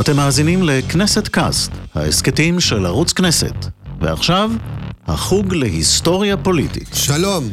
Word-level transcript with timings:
אתם 0.00 0.16
מאזינים 0.16 0.62
לכנסת 0.62 1.28
קאסט, 1.28 1.70
ההסכתים 1.94 2.60
של 2.60 2.86
ערוץ 2.86 3.12
כנסת. 3.12 3.54
ועכשיו, 4.00 4.50
החוג 5.06 5.54
להיסטוריה 5.54 6.36
פוליטית. 6.36 6.88
שלום, 6.92 7.48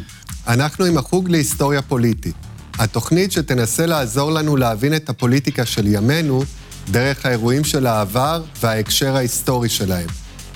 אנחנו 0.47 0.85
עם 0.85 0.97
החוג 0.97 1.29
להיסטוריה 1.29 1.81
פוליטית. 1.81 2.35
התוכנית 2.79 3.31
שתנסה 3.31 3.85
לעזור 3.85 4.31
לנו 4.31 4.55
להבין 4.57 4.95
את 4.95 5.09
הפוליטיקה 5.09 5.65
של 5.65 5.87
ימינו 5.87 6.43
דרך 6.91 7.25
האירועים 7.25 7.63
של 7.63 7.87
העבר 7.87 8.43
וההקשר 8.61 9.15
ההיסטורי 9.15 9.69
שלהם. 9.69 10.07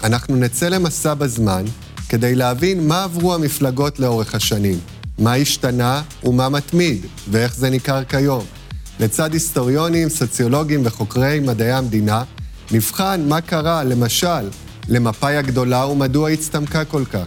אנחנו 0.03 0.35
נצא 0.35 0.69
למסע 0.69 1.13
בזמן 1.13 1.65
כדי 2.09 2.35
להבין 2.35 2.87
מה 2.87 3.03
עברו 3.03 3.33
המפלגות 3.33 3.99
לאורך 3.99 4.35
השנים, 4.35 4.79
מה 5.19 5.33
השתנה 5.33 6.01
ומה 6.23 6.49
מתמיד, 6.49 7.05
ואיך 7.31 7.55
זה 7.55 7.69
ניכר 7.69 8.03
כיום. 8.03 8.58
לצד 8.99 9.33
היסטוריונים, 9.33 10.09
סוציולוגים 10.09 10.81
וחוקרי 10.85 11.39
מדעי 11.39 11.71
המדינה, 11.71 12.23
נבחן 12.71 13.25
מה 13.27 13.41
קרה, 13.41 13.83
למשל, 13.83 14.49
למפא"י 14.89 15.35
הגדולה 15.35 15.85
ומדוע 15.85 16.29
הצטמקה 16.29 16.85
כל 16.85 17.05
כך. 17.05 17.25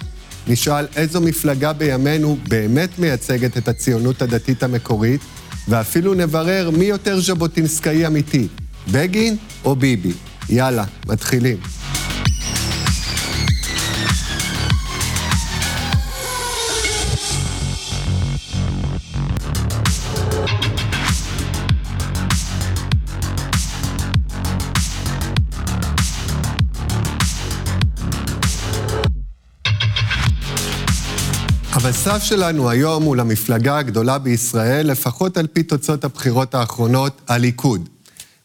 נשאל 0.48 0.86
איזו 0.96 1.20
מפלגה 1.20 1.72
בימינו 1.72 2.38
באמת 2.48 2.98
מייצגת 2.98 3.56
את 3.56 3.68
הציונות 3.68 4.22
הדתית 4.22 4.62
המקורית, 4.62 5.20
ואפילו 5.68 6.14
נברר 6.14 6.70
מי 6.70 6.84
יותר 6.84 7.20
ז'בוטינסקאי 7.20 8.06
אמיתי, 8.06 8.48
בגין 8.90 9.36
או 9.64 9.76
ביבי. 9.76 10.12
יאללה, 10.48 10.84
מתחילים. 11.08 11.56
המסע 32.06 32.20
שלנו 32.20 32.70
היום 32.70 33.02
הוא 33.02 33.16
למפלגה 33.16 33.78
הגדולה 33.78 34.18
בישראל, 34.18 34.90
לפחות 34.90 35.36
על 35.36 35.46
פי 35.46 35.62
תוצאות 35.62 36.04
הבחירות 36.04 36.54
האחרונות, 36.54 37.20
הליכוד. 37.28 37.88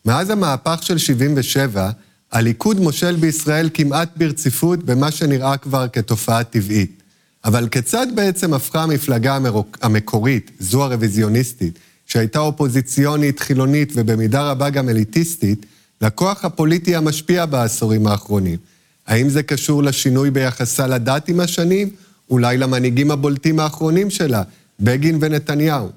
מאז 0.06 0.30
המהפך 0.30 0.80
של 0.82 0.98
77, 0.98 1.90
הליכוד 2.32 2.80
מושל 2.80 3.16
בישראל 3.16 3.70
כמעט 3.74 4.10
ברציפות 4.18 4.84
במה 4.84 5.12
שנראה 5.12 5.58
כבר 5.58 5.88
כתופעה 5.94 6.44
טבעית. 6.44 7.04
אבל 7.46 7.68
כיצד 7.68 8.08
בעצם 8.16 8.54
הפכה 8.54 8.84
המפלגה 8.84 9.38
המקורית, 9.82 10.52
זו 10.60 10.84
הרוויזיוניסטית, 10.84 11.80
שהייתה 12.06 12.40
אופוזיציונית, 12.40 13.40
חילונית 13.40 13.92
ובמידה 13.96 14.52
רבה 14.52 14.70
גם 14.70 14.90
אליטיסטית, 14.90 15.66
לכוח 16.02 16.46
הפוליטי 16.46 16.96
המשפיע 16.96 17.46
בעשורים 17.46 18.08
האחרונים? 18.08 18.58
האם 19.08 19.30
זה 19.30 19.44
קשור 19.44 19.84
לשינוי 19.84 20.32
ביחסה 20.32 20.88
לדת 20.88 21.30
עם 21.30 21.40
השנים, 21.40 21.90
אולי 22.30 22.58
למנהיגים 22.58 23.11
הבולטים 23.11 23.59
האחרונים 23.59 24.09
שלה, 24.09 24.44
בגין 24.80 25.17
ונתניהו. 25.22 25.89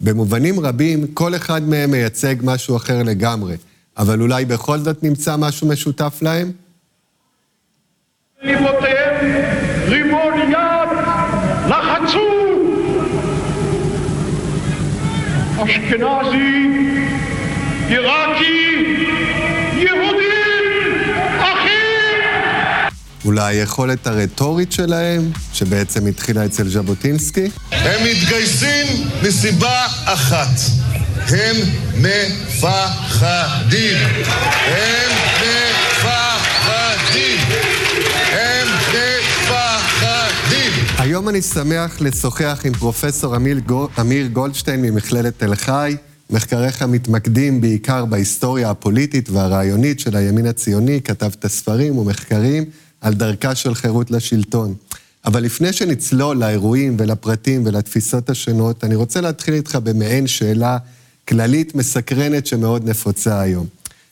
במובנים 0.00 0.60
רבים, 0.60 1.06
כל 1.14 1.34
אחד 1.34 1.62
מהם 1.62 1.90
מייצג 1.90 2.36
משהו 2.42 2.76
אחר 2.76 3.02
לגמרי, 3.02 3.56
אבל 3.98 4.20
אולי 4.20 4.44
בכל 4.44 4.78
זאת 4.78 5.02
נמצא 5.02 5.36
משהו 5.36 5.68
משותף 5.68 6.18
להם? 6.22 6.52
אשכנזי, 15.64 16.68
עיראקי, 17.88 18.87
אולי 23.28 23.56
היכולת 23.56 24.06
הרטורית 24.06 24.72
שלהם, 24.72 25.30
שבעצם 25.52 26.06
התחילה 26.06 26.44
אצל 26.44 26.68
ז'בוטינסקי? 26.68 27.50
הם 27.70 28.06
מתגייסים 28.06 28.86
מסיבה 29.22 29.86
אחת, 30.04 30.60
הם 31.16 31.56
מפחדים. 31.96 33.96
הם 34.66 35.10
מפחדים. 35.90 37.38
הם 38.32 38.68
מפחדים. 38.88 40.72
היום 40.98 41.28
אני 41.28 41.42
שמח 41.42 42.00
לשוחח 42.00 42.60
עם 42.64 42.72
פרופסור 42.72 43.36
אמיר, 43.36 43.60
אמיר 44.00 44.26
גולדשטיין 44.26 44.82
ממכללת 44.82 45.38
תל 45.38 45.54
חי. 45.54 45.96
מחקריך 46.30 46.82
מתמקדים 46.82 47.60
בעיקר 47.60 48.04
בהיסטוריה 48.04 48.70
הפוליטית 48.70 49.30
והרעיונית 49.30 50.00
של 50.00 50.16
הימין 50.16 50.46
הציוני, 50.46 51.00
כתבת 51.04 51.46
ספרים 51.46 51.98
ומחקרים. 51.98 52.64
על 53.00 53.14
דרכה 53.14 53.54
של 53.54 53.74
חירות 53.74 54.10
לשלטון. 54.10 54.74
אבל 55.24 55.42
לפני 55.42 55.72
שנצלול 55.72 56.36
לאירועים 56.36 56.96
ולפרטים 56.98 57.62
ולתפיסות 57.66 58.30
השונות, 58.30 58.84
אני 58.84 58.94
רוצה 58.94 59.20
להתחיל 59.20 59.54
איתך 59.54 59.76
במעין 59.76 60.26
שאלה 60.26 60.78
כללית 61.28 61.74
מסקרנת 61.74 62.46
שמאוד 62.46 62.88
נפוצה 62.88 63.40
היום. 63.40 63.66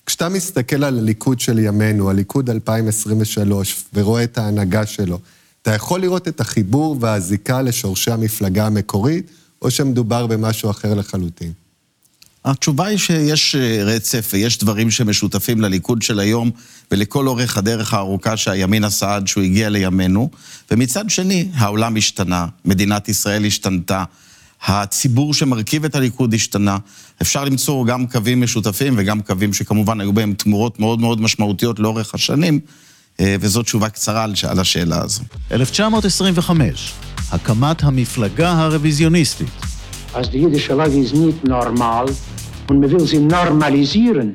כשאתה 0.07 0.29
מסתכל 0.29 0.85
על 0.85 0.99
הליכוד 0.99 1.41
של 1.41 1.59
ימינו, 1.59 2.11
הליכוד 2.11 2.51
2023, 2.51 3.85
ורואה 3.95 4.25
את 4.25 4.39
ההנהגה 4.39 4.87
שלו, 4.87 5.19
אתה 5.63 5.75
יכול 5.75 6.01
לראות 6.01 6.29
את 6.29 6.41
החיבור 6.41 6.97
והזיקה 7.01 7.63
לשורשי 7.63 8.11
המפלגה 8.11 8.67
המקורית, 8.67 9.31
או 9.63 9.71
שמדובר 9.71 10.27
במשהו 10.27 10.71
אחר 10.71 10.95
לחלוטין? 10.95 11.53
התשובה 12.47 12.87
היא 12.87 12.99
שיש 12.99 13.55
אה, 13.55 13.85
רצף 13.85 14.31
ויש 14.33 14.59
דברים 14.59 14.91
שמשותפים 14.91 15.61
לליכוד 15.61 16.03
של 16.03 16.21
היום 16.21 16.51
ולכל 16.91 17.29
אורך 17.29 17.57
הדרך 17.57 17.95
הארוכה 17.95 18.37
שהימין 18.37 18.85
עשה 18.85 19.15
עד 19.15 19.27
שהוא 19.27 19.45
הגיע 19.45 19.69
לימינו. 19.69 20.31
ומצד 20.71 21.11
שני, 21.11 21.49
העולם 21.55 21.97
השתנה, 21.97 22.47
מדינת 22.65 23.09
ישראל 23.09 23.45
השתנתה, 23.45 24.05
הציבור 24.67 25.35
שמרכיב 25.35 25.85
את 25.85 25.95
הליכוד 25.95 26.35
השתנה. 26.35 26.77
אפשר 27.23 27.45
למצוא 27.45 27.87
גם 27.87 28.07
קווים 28.07 28.41
משותפים 28.41 28.95
וגם 28.97 29.21
קווים 29.21 29.53
שכמובן 29.53 30.01
היו 30.01 30.13
בהם 30.13 30.35
תמורות 30.35 30.81
מאוד 30.81 31.01
מאוד 31.01 31.21
משמעותיות 31.21 31.79
לאורך 31.79 32.15
השנים, 32.15 32.61
אה, 33.21 33.37
וזו 33.41 33.63
תשובה 33.63 33.89
קצרה 33.89 34.27
על 34.49 34.61
השאלה 34.61 35.03
הזו. 35.03 35.23
1925, 35.53 36.93
הקמת 37.33 37.83
המפלגה 37.83 38.53
הרוויזיוניסטית. 38.53 39.76
Als 40.17 40.31
die 40.31 40.41
jüdische 40.45 40.75
Lage 40.81 40.99
ist 41.05 41.15
nicht 41.15 41.45
normal, 41.45 42.07
und 42.69 42.81
man 42.81 42.91
will 42.91 43.07
sie 43.13 43.19
normalisieren, 43.19 44.29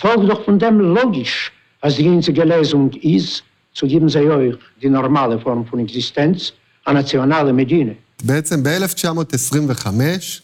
folgt 0.00 0.26
doch 0.30 0.44
von 0.44 0.56
dem 0.62 0.76
logisch, 0.96 1.36
als 1.80 1.96
die 1.96 2.08
einzige 2.08 2.44
Lesung 2.44 2.92
ist, 3.16 3.42
zu 3.76 3.84
geben 3.92 4.08
sie 4.08 4.28
euch 4.38 4.56
die 4.82 4.90
normale 4.98 5.36
Form 5.40 5.66
von 5.66 5.80
Existenz, 5.80 6.52
הנציונל 6.86 7.48
המדינה. 7.48 7.92
בעצם 8.22 8.62
ב-1925, 8.62 9.88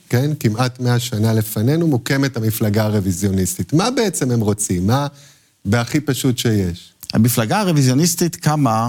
כן, 0.09 0.31
כמעט 0.41 0.81
100 0.81 0.99
שנה 0.99 1.35
לפנינו, 1.35 1.87
מוקמת 1.87 2.37
המפלגה 2.37 2.85
הרוויזיוניסטית. 2.85 3.73
מה 3.73 3.91
בעצם 3.91 4.31
הם 4.31 4.41
רוצים? 4.41 4.87
מה 4.87 5.07
בהכי 5.65 6.01
פשוט 6.01 6.39
שיש? 6.39 6.93
המפלגה 7.13 7.61
הרוויזיוניסטית 7.61 8.37
קמה 8.37 8.89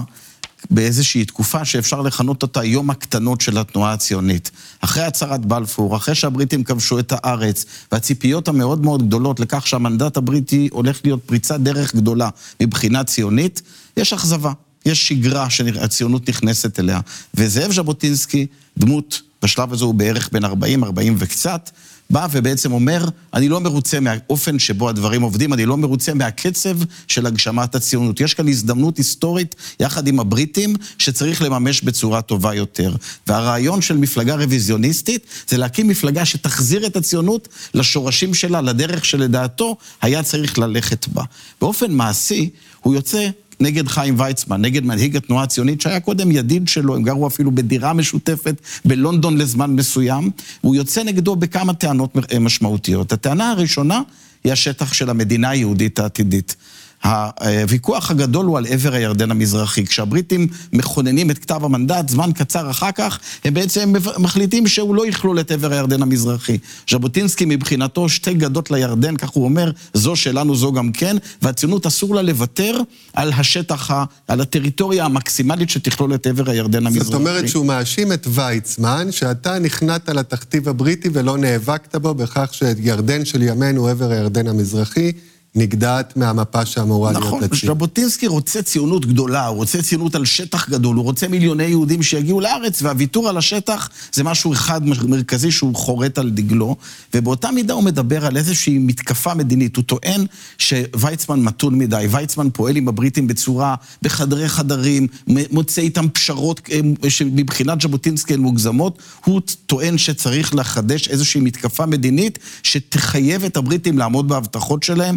באיזושהי 0.70 1.24
תקופה 1.24 1.64
שאפשר 1.64 2.00
לכנות 2.00 2.42
אותה 2.42 2.64
יום 2.64 2.90
הקטנות 2.90 3.40
של 3.40 3.58
התנועה 3.58 3.92
הציונית. 3.92 4.50
אחרי 4.80 5.04
הצהרת 5.04 5.46
בלפור, 5.46 5.96
אחרי 5.96 6.14
שהבריטים 6.14 6.64
כבשו 6.64 6.98
את 6.98 7.12
הארץ, 7.16 7.64
והציפיות 7.92 8.48
המאוד 8.48 8.82
מאוד 8.82 9.06
גדולות 9.06 9.40
לכך 9.40 9.66
שהמנדט 9.66 10.16
הבריטי 10.16 10.68
הולך 10.72 11.00
להיות 11.04 11.20
פריצת 11.26 11.60
דרך 11.60 11.94
גדולה 11.94 12.28
מבחינה 12.62 13.04
ציונית, 13.04 13.62
יש 13.96 14.12
אכזבה. 14.12 14.52
יש 14.86 15.08
שגרה 15.08 15.50
שהציונות 15.50 16.28
נכנסת 16.28 16.80
אליה. 16.80 17.00
וזאב 17.34 17.72
ז'בוטינסקי, 17.72 18.46
דמות, 18.78 19.22
בשלב 19.42 19.72
הזה 19.72 19.84
הוא 19.84 19.94
בערך 19.94 20.28
בין 20.32 20.44
40, 20.44 20.84
40 20.84 21.16
וקצת, 21.18 21.70
בא 22.10 22.26
ובעצם 22.32 22.72
אומר, 22.72 23.08
אני 23.34 23.48
לא 23.48 23.60
מרוצה 23.60 24.00
מהאופן 24.00 24.58
שבו 24.58 24.88
הדברים 24.88 25.22
עובדים, 25.22 25.52
אני 25.52 25.66
לא 25.66 25.76
מרוצה 25.76 26.14
מהקצב 26.14 26.76
של 27.08 27.26
הגשמת 27.26 27.74
הציונות. 27.74 28.20
יש 28.20 28.34
כאן 28.34 28.48
הזדמנות 28.48 28.98
היסטורית, 28.98 29.54
יחד 29.80 30.06
עם 30.08 30.20
הבריטים, 30.20 30.76
שצריך 30.98 31.42
לממש 31.42 31.82
בצורה 31.82 32.22
טובה 32.22 32.54
יותר. 32.54 32.94
והרעיון 33.26 33.82
של 33.82 33.96
מפלגה 33.96 34.34
רוויזיוניסטית 34.34 35.26
זה 35.48 35.56
להקים 35.56 35.88
מפלגה 35.88 36.24
שתחזיר 36.24 36.86
את 36.86 36.96
הציונות 36.96 37.48
לשורשים 37.74 38.34
שלה, 38.34 38.60
לדרך 38.60 39.04
שלדעתו 39.04 39.76
היה 40.02 40.22
צריך 40.22 40.58
ללכת 40.58 41.08
בה. 41.08 41.22
באופן 41.60 41.92
מעשי, 41.92 42.50
הוא 42.80 42.94
יוצא 42.94 43.28
נגד 43.60 43.88
חיים 43.88 44.14
ויצמן, 44.18 44.62
נגד 44.62 44.84
מנהיג 44.84 45.16
התנועה 45.16 45.44
הציונית, 45.44 45.80
שהיה 45.80 46.00
קודם 46.00 46.30
ידיד 46.30 46.68
שלו, 46.68 46.96
הם 46.96 47.02
גרו 47.02 47.26
אפילו 47.26 47.50
בדירה 47.50 47.92
משותפת 47.92 48.60
בלונדון 48.84 49.38
לזמן 49.38 49.70
מסוים, 49.70 50.30
והוא 50.64 50.74
יוצא 50.74 51.02
נגדו 51.02 51.36
בכמה 51.36 51.74
טענות 51.74 52.16
משמעותיות. 52.40 53.12
הטענה 53.12 53.50
הראשונה 53.50 54.02
היא 54.44 54.52
השטח 54.52 54.92
של 54.92 55.10
המדינה 55.10 55.50
היהודית 55.50 55.98
העתידית. 55.98 56.56
הוויכוח 57.04 58.10
הגדול 58.10 58.46
הוא 58.46 58.58
על 58.58 58.66
עבר 58.66 58.94
הירדן 58.94 59.30
המזרחי. 59.30 59.86
כשהבריטים 59.86 60.48
מכוננים 60.72 61.30
את 61.30 61.38
כתב 61.38 61.64
המנדט, 61.64 62.08
זמן 62.08 62.30
קצר 62.32 62.70
אחר 62.70 62.92
כך, 62.92 63.18
הם 63.44 63.54
בעצם 63.54 63.92
מחליטים 64.18 64.66
שהוא 64.66 64.94
לא 64.94 65.06
יכלול 65.06 65.40
את 65.40 65.50
עבר 65.50 65.72
הירדן 65.72 66.02
המזרחי. 66.02 66.58
ז'בוטינסקי 66.90 67.44
מבחינתו 67.44 68.08
שתי 68.08 68.34
גדות 68.34 68.70
לירדן, 68.70 69.16
כך 69.16 69.28
הוא 69.28 69.44
אומר, 69.44 69.70
זו 69.94 70.16
שלנו, 70.16 70.56
זו 70.56 70.72
גם 70.72 70.92
כן, 70.92 71.16
והציונות 71.42 71.86
אסור 71.86 72.14
לה 72.14 72.22
לוותר 72.22 72.80
על 73.12 73.32
השטח, 73.32 73.90
על 74.28 74.40
הטריטוריה 74.40 75.04
המקסימלית 75.04 75.70
שתכלול 75.70 76.14
את 76.14 76.26
עבר 76.26 76.50
הירדן 76.50 76.86
המזרחי. 76.86 77.04
זאת 77.04 77.14
אומרת 77.14 77.48
שהוא 77.48 77.66
מאשים 77.66 78.12
את 78.12 78.26
ויצמן, 78.30 79.12
שאתה 79.12 79.58
נכנעת 79.58 80.08
לתכתיב 80.08 80.68
הבריטי 80.68 81.08
ולא 81.12 81.38
נאבקת 81.38 81.96
בו 81.96 82.14
בכך 82.14 82.50
שירדן 82.52 83.24
של 83.24 83.42
ימינו, 83.42 83.88
עבר 83.88 84.10
הירדן 84.10 84.48
המזרחי, 84.48 85.12
נגדעת 85.56 86.16
מהמפה 86.16 86.66
שאמורה 86.66 87.12
נכון, 87.12 87.22
להיות 87.22 87.42
לצים. 87.42 87.68
נכון, 87.68 87.76
ז'בוטינסקי 87.76 88.26
רוצה 88.26 88.62
ציונות 88.62 89.06
גדולה, 89.06 89.46
הוא 89.46 89.56
רוצה 89.56 89.82
ציונות 89.82 90.14
על 90.14 90.24
שטח 90.24 90.70
גדול, 90.70 90.96
הוא 90.96 91.04
רוצה 91.04 91.28
מיליוני 91.28 91.64
יהודים 91.64 92.02
שיגיעו 92.02 92.40
לארץ, 92.40 92.82
והוויתור 92.82 93.28
על 93.28 93.36
השטח 93.36 93.88
זה 94.12 94.24
משהו 94.24 94.52
אחד 94.52 94.80
מרכזי 94.86 95.50
שהוא 95.50 95.74
חורט 95.74 96.18
על 96.18 96.30
דגלו, 96.30 96.76
ובאותה 97.14 97.50
מידה 97.50 97.74
הוא 97.74 97.82
מדבר 97.82 98.26
על 98.26 98.36
איזושהי 98.36 98.78
מתקפה 98.78 99.34
מדינית. 99.34 99.76
הוא 99.76 99.84
טוען 99.84 100.26
שוויצמן 100.58 101.40
מתון 101.40 101.78
מדי, 101.78 102.06
ויצמן 102.10 102.48
פועל 102.52 102.76
עם 102.76 102.88
הבריטים 102.88 103.26
בצורה, 103.26 103.74
בחדרי 104.02 104.48
חדרים, 104.48 105.06
מוצא 105.26 105.82
איתם 105.82 106.08
פשרות 106.08 106.60
אה, 106.72 107.10
שמבחינת 107.10 107.80
ז'בוטינסקי 107.80 108.34
הן 108.34 108.40
מוגזמות. 108.40 108.98
הוא 109.24 109.40
טוען 109.66 109.98
שצריך 109.98 110.54
לחדש 110.54 111.08
איזושהי 111.08 111.40
מתקפה 111.40 111.86
מדינית 111.86 112.38
שתחייב 112.62 113.44
את 113.44 113.56
הבריטים 113.56 113.98
לעמוד 113.98 114.28
בהבטחות 114.28 114.82
שלהם. 114.82 115.16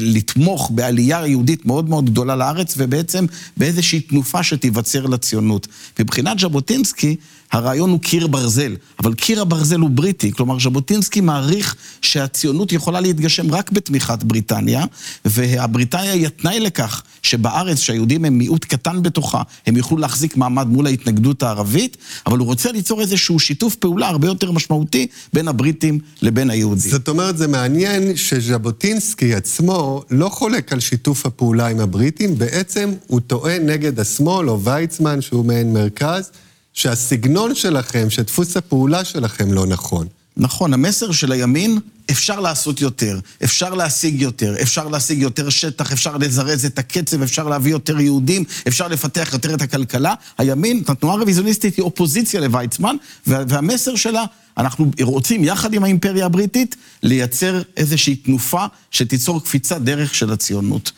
לתמוך 0.00 0.70
בעלייה 0.74 1.26
יהודית 1.26 1.66
מאוד 1.66 1.88
מאוד 1.88 2.10
גדולה 2.10 2.36
לארץ, 2.36 2.74
ובעצם 2.76 3.26
באיזושהי 3.56 4.00
תנופה 4.00 4.42
שתיווצר 4.42 5.06
לציונות. 5.06 5.68
מבחינת 5.98 6.38
ז'בוטינסקי, 6.38 7.16
הרעיון 7.52 7.90
הוא 7.90 8.00
קיר 8.00 8.26
ברזל, 8.26 8.76
אבל 9.02 9.14
קיר 9.14 9.42
הברזל 9.42 9.80
הוא 9.80 9.90
בריטי, 9.90 10.32
כלומר 10.32 10.58
ז'בוטינסקי 10.60 11.20
מעריך 11.20 11.76
שהציונות 12.02 12.72
יכולה 12.72 13.00
להתגשם 13.00 13.54
רק 13.54 13.70
בתמיכת 13.70 14.22
בריטניה, 14.22 14.84
והבריטניה 15.24 16.12
היא 16.12 16.26
התנאי 16.26 16.60
לכך 16.60 17.02
שבארץ, 17.22 17.78
שהיהודים 17.78 18.24
הם 18.24 18.38
מיעוט 18.38 18.64
קטן 18.64 19.02
בתוכה, 19.02 19.42
הם 19.66 19.76
יוכלו 19.76 19.98
להחזיק 19.98 20.36
מעמד 20.36 20.66
מול 20.66 20.86
ההתנגדות 20.86 21.42
הערבית, 21.42 21.96
אבל 22.26 22.38
הוא 22.38 22.46
רוצה 22.46 22.72
ליצור 22.72 23.00
איזשהו 23.00 23.38
שיתוף 23.38 23.74
פעולה 23.74 24.08
הרבה 24.08 24.28
יותר 24.28 24.52
משמעותי 24.52 25.06
בין 25.32 25.48
הבריטים 25.48 25.98
לבין 26.22 26.50
היהודים. 26.50 26.90
זאת 26.90 27.08
אומרת, 27.08 27.38
זה 27.38 27.48
מעניין 27.48 28.16
שז'בוטינסקי 28.16 29.34
עצמו 29.34 30.02
לא 30.10 30.28
חולק 30.28 30.72
על 30.72 30.80
שיתוף 30.80 31.26
הפעולה 31.26 31.66
עם 31.66 31.80
הבריטים, 31.80 32.38
בעצם 32.38 32.92
הוא 33.06 33.20
טוען 33.20 33.70
נגד 33.70 34.00
השמאל, 34.00 34.50
או 34.50 34.60
ויצמן, 34.60 35.20
שהוא 35.20 35.44
מעין 35.44 35.72
מרכז, 35.72 36.30
שהסגנון 36.78 37.54
שלכם, 37.54 38.10
שדפוס 38.10 38.56
הפעולה 38.56 39.04
שלכם 39.04 39.52
לא 39.52 39.66
נכון. 39.66 40.06
נכון, 40.36 40.74
המסר 40.74 41.12
של 41.12 41.32
הימין, 41.32 41.78
אפשר 42.10 42.40
לעשות 42.40 42.80
יותר, 42.80 43.18
אפשר 43.44 43.74
להשיג 43.74 44.22
יותר, 44.22 44.54
אפשר 44.62 44.88
להשיג 44.88 45.22
יותר 45.22 45.48
שטח, 45.48 45.92
אפשר 45.92 46.16
לזרז 46.16 46.64
את 46.64 46.78
הקצב, 46.78 47.22
אפשר 47.22 47.48
להביא 47.48 47.72
יותר 47.72 48.00
יהודים, 48.00 48.44
אפשר 48.68 48.88
לפתח 48.88 49.30
יותר 49.32 49.54
את 49.54 49.62
הכלכלה. 49.62 50.14
הימין, 50.38 50.82
התנועה 50.88 51.16
הרוויזיוניסטית 51.16 51.76
היא 51.76 51.82
אופוזיציה 51.82 52.40
לוויצמן, 52.40 52.96
והמסר 53.26 53.96
שלה, 53.96 54.24
אנחנו 54.58 54.90
רוצים 55.00 55.44
יחד 55.44 55.74
עם 55.74 55.84
האימפריה 55.84 56.26
הבריטית 56.26 56.76
לייצר 57.02 57.62
איזושהי 57.76 58.16
תנופה 58.16 58.64
שתיצור 58.90 59.44
קפיצת 59.44 59.80
דרך 59.80 60.14
של 60.14 60.32
הציונות. 60.32 60.92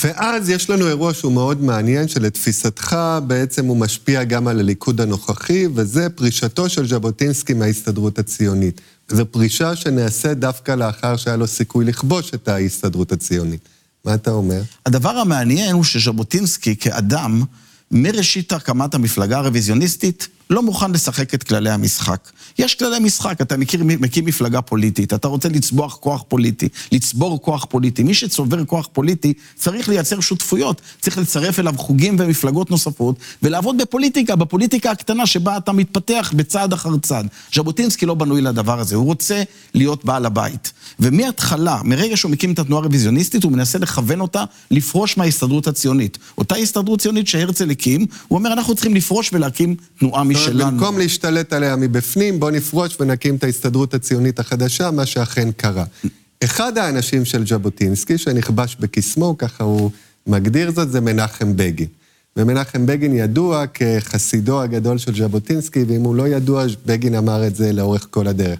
ואז 0.00 0.50
יש 0.50 0.70
לנו 0.70 0.88
אירוע 0.88 1.14
שהוא 1.14 1.32
מאוד 1.32 1.62
מעניין, 1.62 2.08
שלתפיסתך 2.08 2.96
בעצם 3.26 3.66
הוא 3.66 3.76
משפיע 3.76 4.24
גם 4.24 4.48
על 4.48 4.60
הליכוד 4.60 5.00
הנוכחי, 5.00 5.66
וזה 5.74 6.08
פרישתו 6.08 6.68
של 6.68 6.88
ז'בוטינסקי 6.88 7.54
מההסתדרות 7.54 8.18
הציונית. 8.18 8.80
זו 9.08 9.26
פרישה 9.26 9.76
שנעשית 9.76 10.38
דווקא 10.38 10.72
לאחר 10.72 11.16
שהיה 11.16 11.36
לו 11.36 11.46
סיכוי 11.46 11.84
לכבוש 11.84 12.34
את 12.34 12.48
ההסתדרות 12.48 13.12
הציונית. 13.12 13.68
מה 14.04 14.14
אתה 14.14 14.30
אומר? 14.30 14.62
הדבר 14.86 15.10
המעניין 15.10 15.74
הוא 15.74 15.84
שז'בוטינסקי 15.84 16.76
כאדם, 16.76 17.42
מראשית 17.92 18.52
הקמת 18.52 18.94
המפלגה 18.94 19.38
הרוויזיוניסטית, 19.38 20.28
לא 20.50 20.62
מוכן 20.62 20.90
לשחק 20.90 21.34
את 21.34 21.42
כללי 21.42 21.70
המשחק. 21.70 22.30
יש 22.58 22.74
כללי 22.74 22.98
משחק, 22.98 23.40
אתה 23.40 23.56
מכיר, 23.56 23.84
מקים 23.84 24.24
מפלגה 24.24 24.62
פוליטית, 24.62 25.14
אתה 25.14 25.28
רוצה 25.28 25.48
לצבוח 25.48 25.96
כוח 25.96 26.24
פוליטי, 26.28 26.68
לצבור 26.92 27.42
כוח 27.42 27.64
פוליטי. 27.64 28.02
מי 28.02 28.14
שצובר 28.14 28.64
כוח 28.64 28.88
פוליטי 28.92 29.32
צריך 29.54 29.88
לייצר 29.88 30.20
שותפויות, 30.20 30.80
צריך 31.00 31.18
לצרף 31.18 31.58
אליו 31.58 31.74
חוגים 31.76 32.16
ומפלגות 32.18 32.70
נוספות, 32.70 33.16
ולעבוד 33.42 33.78
בפוליטיקה, 33.78 34.36
בפוליטיקה 34.36 34.90
הקטנה 34.90 35.26
שבה 35.26 35.56
אתה 35.56 35.72
מתפתח 35.72 36.32
בצעד 36.36 36.72
אחר 36.72 36.96
צעד. 37.02 37.26
ז'בוטינסקי 37.54 38.06
לא 38.06 38.14
בנוי 38.14 38.40
לדבר 38.40 38.80
הזה, 38.80 38.96
הוא 38.96 39.04
רוצה 39.04 39.42
להיות 39.74 40.04
בעל 40.04 40.26
הבית. 40.26 40.72
ומההתחלה, 41.00 41.80
מרגע 41.84 42.16
שהוא 42.16 42.30
מקים 42.30 42.52
את 42.52 42.58
התנועה 42.58 42.82
הרוויזיוניסטית, 42.82 43.44
הוא 43.44 43.52
מנסה 43.52 43.78
לכוון 43.78 44.20
אותה 44.20 44.44
לפרוש 44.70 45.16
מההסתדרות 45.16 45.66
הציונית. 45.66 46.18
אותה 46.38 46.56
הסתדרות 46.56 47.00
ציונית 47.00 47.28
שהרצל 47.28 47.70
הקים, 47.70 48.06
הוא 48.28 48.38
אומר, 48.38 48.52
אנחנו 48.52 48.74
צריכים 48.74 48.94
לפרוש 48.94 49.30
ולהקים 49.32 49.76
תנועה 49.98 50.24
משלנו. 50.24 50.70
במקום 50.70 50.98
להשתלט 50.98 51.52
עליה 51.52 51.76
מבפנים, 51.76 52.40
בוא 52.40 52.50
נפרוש 52.50 52.96
ונקים 53.00 53.36
את 53.36 53.44
ההסתדרות 53.44 53.94
הציונית 53.94 54.38
החדשה, 54.38 54.90
מה 54.90 55.06
שאכן 55.06 55.52
קרה. 55.52 55.84
אחד 56.44 56.78
האנשים 56.78 57.24
של 57.24 57.46
ז'בוטינסקי, 57.46 58.18
שנכבש 58.18 58.76
בקסמו, 58.80 59.38
ככה 59.38 59.64
הוא 59.64 59.90
מגדיר 60.26 60.72
זאת, 60.72 60.90
זה 60.90 61.00
מנחם 61.00 61.56
בגין. 61.56 61.86
ומנחם 62.36 62.86
בגין 62.86 63.14
ידוע 63.14 63.64
כחסידו 63.74 64.62
הגדול 64.62 64.98
של 64.98 65.14
ז'בוטינסקי, 65.14 65.84
ואם 65.88 66.00
הוא 66.00 66.14
לא 66.14 66.28
ידוע, 66.28 66.64
בגין 66.86 67.14
אמר 67.14 67.46
את 67.46 67.56
זה 67.56 67.72
לאורך 67.72 68.06
כל 68.10 68.26
הדרך. 68.26 68.58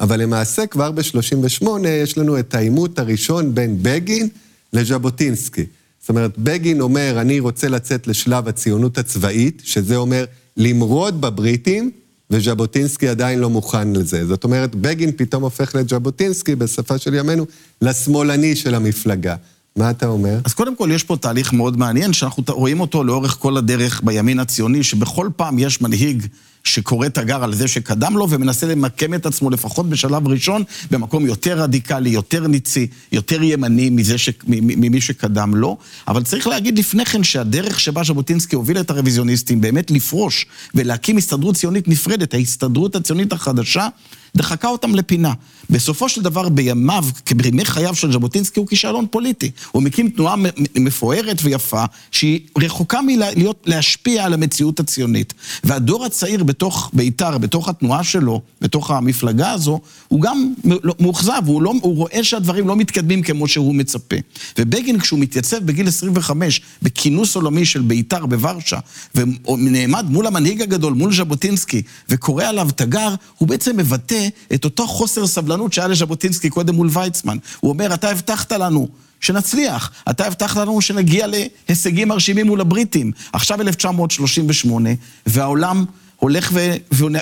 אבל 0.00 0.22
למעשה, 0.22 0.66
כבר 0.66 0.90
ב-38' 0.90 1.66
יש 1.88 2.18
לנו 2.18 2.38
את 2.38 2.54
העימות 2.54 2.98
הראשון 2.98 3.54
בין 3.54 3.78
בגין 3.82 4.28
לז'בוטינסקי. 4.72 5.64
זאת 6.00 6.08
אומרת, 6.08 6.38
בגין 6.38 6.80
אומר, 6.80 7.16
אני 7.20 7.40
רוצה 7.40 7.68
לצאת 7.68 8.06
לשלב 8.06 8.48
הציונות 8.48 8.98
הצבאית, 8.98 9.62
שזה 9.64 9.96
אומר 9.96 10.24
למרוד 10.56 11.20
בבריטים, 11.20 11.90
וז'בוטינסקי 12.30 13.08
עדיין 13.08 13.38
לא 13.38 13.50
מוכן 13.50 13.92
לזה. 13.92 14.26
זאת 14.26 14.44
אומרת, 14.44 14.74
בגין 14.74 15.10
פתאום 15.16 15.42
הופך 15.42 15.74
לז'בוטינסקי, 15.74 16.54
בשפה 16.54 16.98
של 16.98 17.14
ימינו, 17.14 17.46
לשמאלני 17.82 18.56
של 18.56 18.74
המפלגה. 18.74 19.36
מה 19.76 19.90
אתה 19.90 20.06
אומר? 20.06 20.38
אז 20.44 20.54
קודם 20.54 20.76
כל, 20.76 20.90
יש 20.92 21.04
פה 21.04 21.16
תהליך 21.16 21.52
מאוד 21.52 21.78
מעניין, 21.78 22.12
שאנחנו 22.12 22.42
רואים 22.48 22.80
אותו 22.80 23.04
לאורך 23.04 23.36
כל 23.38 23.56
הדרך 23.56 24.00
בימין 24.04 24.38
הציוני, 24.38 24.82
שבכל 24.82 25.28
פעם 25.36 25.58
יש 25.58 25.80
מנהיג 25.80 26.26
שקורא 26.64 27.08
תגר 27.08 27.44
על 27.44 27.54
זה 27.54 27.68
שקדם 27.68 28.16
לו 28.16 28.30
ומנסה 28.30 28.66
למקם 28.66 29.14
את 29.14 29.26
עצמו 29.26 29.50
לפחות 29.50 29.88
בשלב 29.88 30.28
ראשון 30.28 30.62
במקום 30.90 31.26
יותר 31.26 31.60
רדיקלי, 31.60 32.10
יותר 32.10 32.46
ניצי, 32.46 32.86
יותר 33.12 33.42
ימני 33.42 33.90
מזה 33.90 34.18
ש... 34.18 34.30
ממי 34.46 35.00
שקדם 35.00 35.54
לו. 35.54 35.78
אבל 36.08 36.22
צריך 36.22 36.46
להגיד 36.46 36.78
לפני 36.78 37.04
כן 37.04 37.22
שהדרך 37.22 37.80
שבה 37.80 38.02
ז'בוטינסקי 38.04 38.56
הוביל 38.56 38.80
את 38.80 38.90
הרוויזיוניסטים 38.90 39.60
באמת 39.60 39.90
לפרוש 39.90 40.46
ולהקים 40.74 41.16
הסתדרות 41.16 41.54
ציונית 41.54 41.88
נפרדת, 41.88 42.34
ההסתדרות 42.34 42.96
הציונית 42.96 43.32
החדשה, 43.32 43.88
דחקה 44.36 44.68
אותם 44.68 44.94
לפינה. 44.94 45.32
בסופו 45.70 46.08
של 46.08 46.22
דבר, 46.22 46.48
בימיו, 46.48 47.04
כבימי 47.26 47.64
חייו 47.64 47.94
של 47.94 48.12
ז'בוטינסקי, 48.12 48.60
הוא 48.60 48.66
כישלון 48.66 49.06
פוליטי. 49.10 49.50
הוא 49.70 49.82
מקים 49.82 50.08
תנועה 50.10 50.34
מפוארת 50.78 51.38
ויפה, 51.42 51.84
שהיא 52.10 52.40
רחוקה 52.58 53.00
מלהיות, 53.02 53.62
להשפיע 53.66 54.24
על 54.24 54.34
המציאות 54.34 54.80
הציונית. 54.80 55.34
והדור 55.64 56.04
הצעיר 56.04 56.44
בתוך 56.44 56.90
בית"ר, 56.92 57.38
בתוך 57.38 57.68
התנועה 57.68 58.04
שלו, 58.04 58.40
בתוך 58.60 58.90
המפלגה 58.90 59.50
הזו, 59.50 59.80
הוא 60.08 60.20
גם 60.20 60.54
לא, 60.64 60.94
מאוכזב, 61.00 61.42
הוא, 61.46 61.62
לא, 61.62 61.72
הוא 61.82 61.96
רואה 61.96 62.24
שהדברים 62.24 62.68
לא 62.68 62.76
מתקדמים 62.76 63.22
כמו 63.22 63.48
שהוא 63.48 63.74
מצפה. 63.74 64.16
ובגין, 64.58 65.00
כשהוא 65.00 65.18
מתייצב 65.18 65.58
בגיל 65.58 65.88
25 65.88 66.60
בכינוס 66.82 67.36
עולמי 67.36 67.64
של 67.64 67.80
בית"ר 67.80 68.26
בוורשה, 68.26 68.78
ונעמד 69.14 70.06
מול 70.10 70.26
המנהיג 70.26 70.62
הגדול, 70.62 70.92
מול 70.92 71.14
ז'בוטינסקי, 71.14 71.82
וקורא 72.08 72.44
עליו 72.44 72.68
תגר, 72.76 73.14
הוא 73.38 73.48
בעצם 73.48 73.76
מבטא 73.76 74.21
את 74.54 74.64
אותו 74.64 74.86
חוסר 74.86 75.26
סבלנות 75.26 75.72
שהיה 75.72 75.88
לז'בוטינסקי 75.88 76.50
קודם 76.50 76.74
מול 76.74 76.88
ויצמן. 76.92 77.38
הוא 77.60 77.70
אומר, 77.70 77.94
אתה 77.94 78.10
הבטחת 78.10 78.52
לנו 78.52 78.88
שנצליח, 79.20 79.90
אתה 80.10 80.26
הבטחת 80.26 80.56
לנו 80.56 80.80
שנגיע 80.80 81.26
להישגים 81.68 82.08
מרשימים 82.08 82.46
מול 82.46 82.60
הבריטים. 82.60 83.12
עכשיו 83.32 83.60
1938, 83.60 84.90
והעולם... 85.26 85.84
הולך 86.22 86.50
ו... 86.54 86.74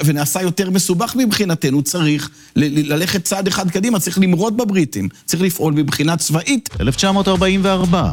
ונעשה 0.05 0.43
יותר 0.43 0.71
מסובך 0.71 1.17
מבחינתנו, 1.19 1.83
צריך 1.83 2.31
ל... 2.57 2.93
ללכת 2.93 3.25
צעד 3.25 3.47
אחד 3.47 3.71
קדימה, 3.71 4.01
צריך 4.01 4.19
למרוד 4.19 4.57
בבריטים, 4.57 5.09
צריך 5.25 5.43
לפעול 5.43 5.73
מבחינה 5.73 6.17
צבאית. 6.17 6.69
1944, 6.81 8.11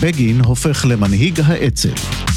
בגין 0.00 0.40
הופך 0.40 0.84
למנהיג 0.88 1.40
האצ"ל. 1.44 2.31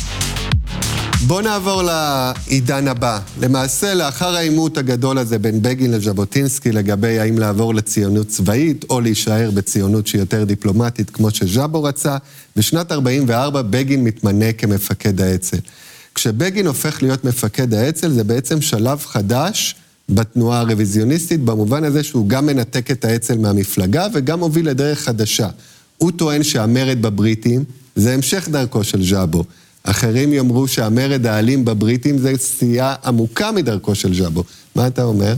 בואו 1.28 1.42
נעבור 1.42 1.82
לעידן 1.84 2.88
הבא. 2.88 3.20
למעשה, 3.42 3.94
לאחר 3.94 4.36
העימות 4.36 4.78
הגדול 4.78 5.18
הזה 5.18 5.40
בין 5.40 5.62
בגין 5.62 5.92
לז'בוטינסקי 5.92 6.72
לגבי 6.72 7.20
האם 7.20 7.38
לעבור 7.38 7.76
לציונות 7.76 8.28
צבאית 8.28 8.86
או 8.90 9.02
להישאר 9.02 9.52
בציונות 9.54 10.08
שהיא 10.08 10.20
יותר 10.20 10.44
דיפלומטית 10.44 11.10
כמו 11.10 11.32
שז'אבו 11.32 11.84
רצה, 11.84 12.18
בשנת 12.56 12.92
44' 12.92 13.62
בגין 13.62 14.04
מתמנה 14.04 14.54
כמפקד 14.54 15.22
האצ"ל. 15.22 15.58
כשבגין 16.16 16.68
הופך 16.68 17.04
להיות 17.04 17.24
מפקד 17.24 17.74
האצ"ל 17.74 18.10
זה 18.10 18.24
בעצם 18.24 18.62
שלב 18.62 19.00
חדש 19.06 19.76
בתנועה 20.10 20.60
הרוויזיוניסטית, 20.60 21.42
במובן 21.42 21.84
הזה 21.84 22.04
שהוא 22.04 22.30
גם 22.30 22.46
מנתק 22.46 22.92
את 22.92 23.06
האצ"ל 23.06 23.38
מהמפלגה 23.38 24.08
וגם 24.14 24.40
מוביל 24.40 24.70
לדרך 24.70 25.00
חדשה. 25.00 25.50
הוא 25.98 26.12
טוען 26.12 26.44
שהמרד 26.44 27.02
בבריטים 27.02 27.64
זה 27.96 28.14
המשך 28.14 28.48
דרכו 28.52 28.84
של 28.84 29.04
ז'אבו. 29.04 29.44
אחרים 29.86 30.34
יאמרו 30.34 30.68
שהמרד 30.68 31.26
האלים 31.26 31.66
בבריטים 31.66 32.18
זה 32.18 32.34
סטייה 32.38 32.96
עמוקה 33.06 33.52
מדרכו 33.52 33.96
של 33.96 34.14
ז'אבו. 34.14 34.44
מה 34.76 34.88
אתה 34.88 35.04
אומר? 35.04 35.34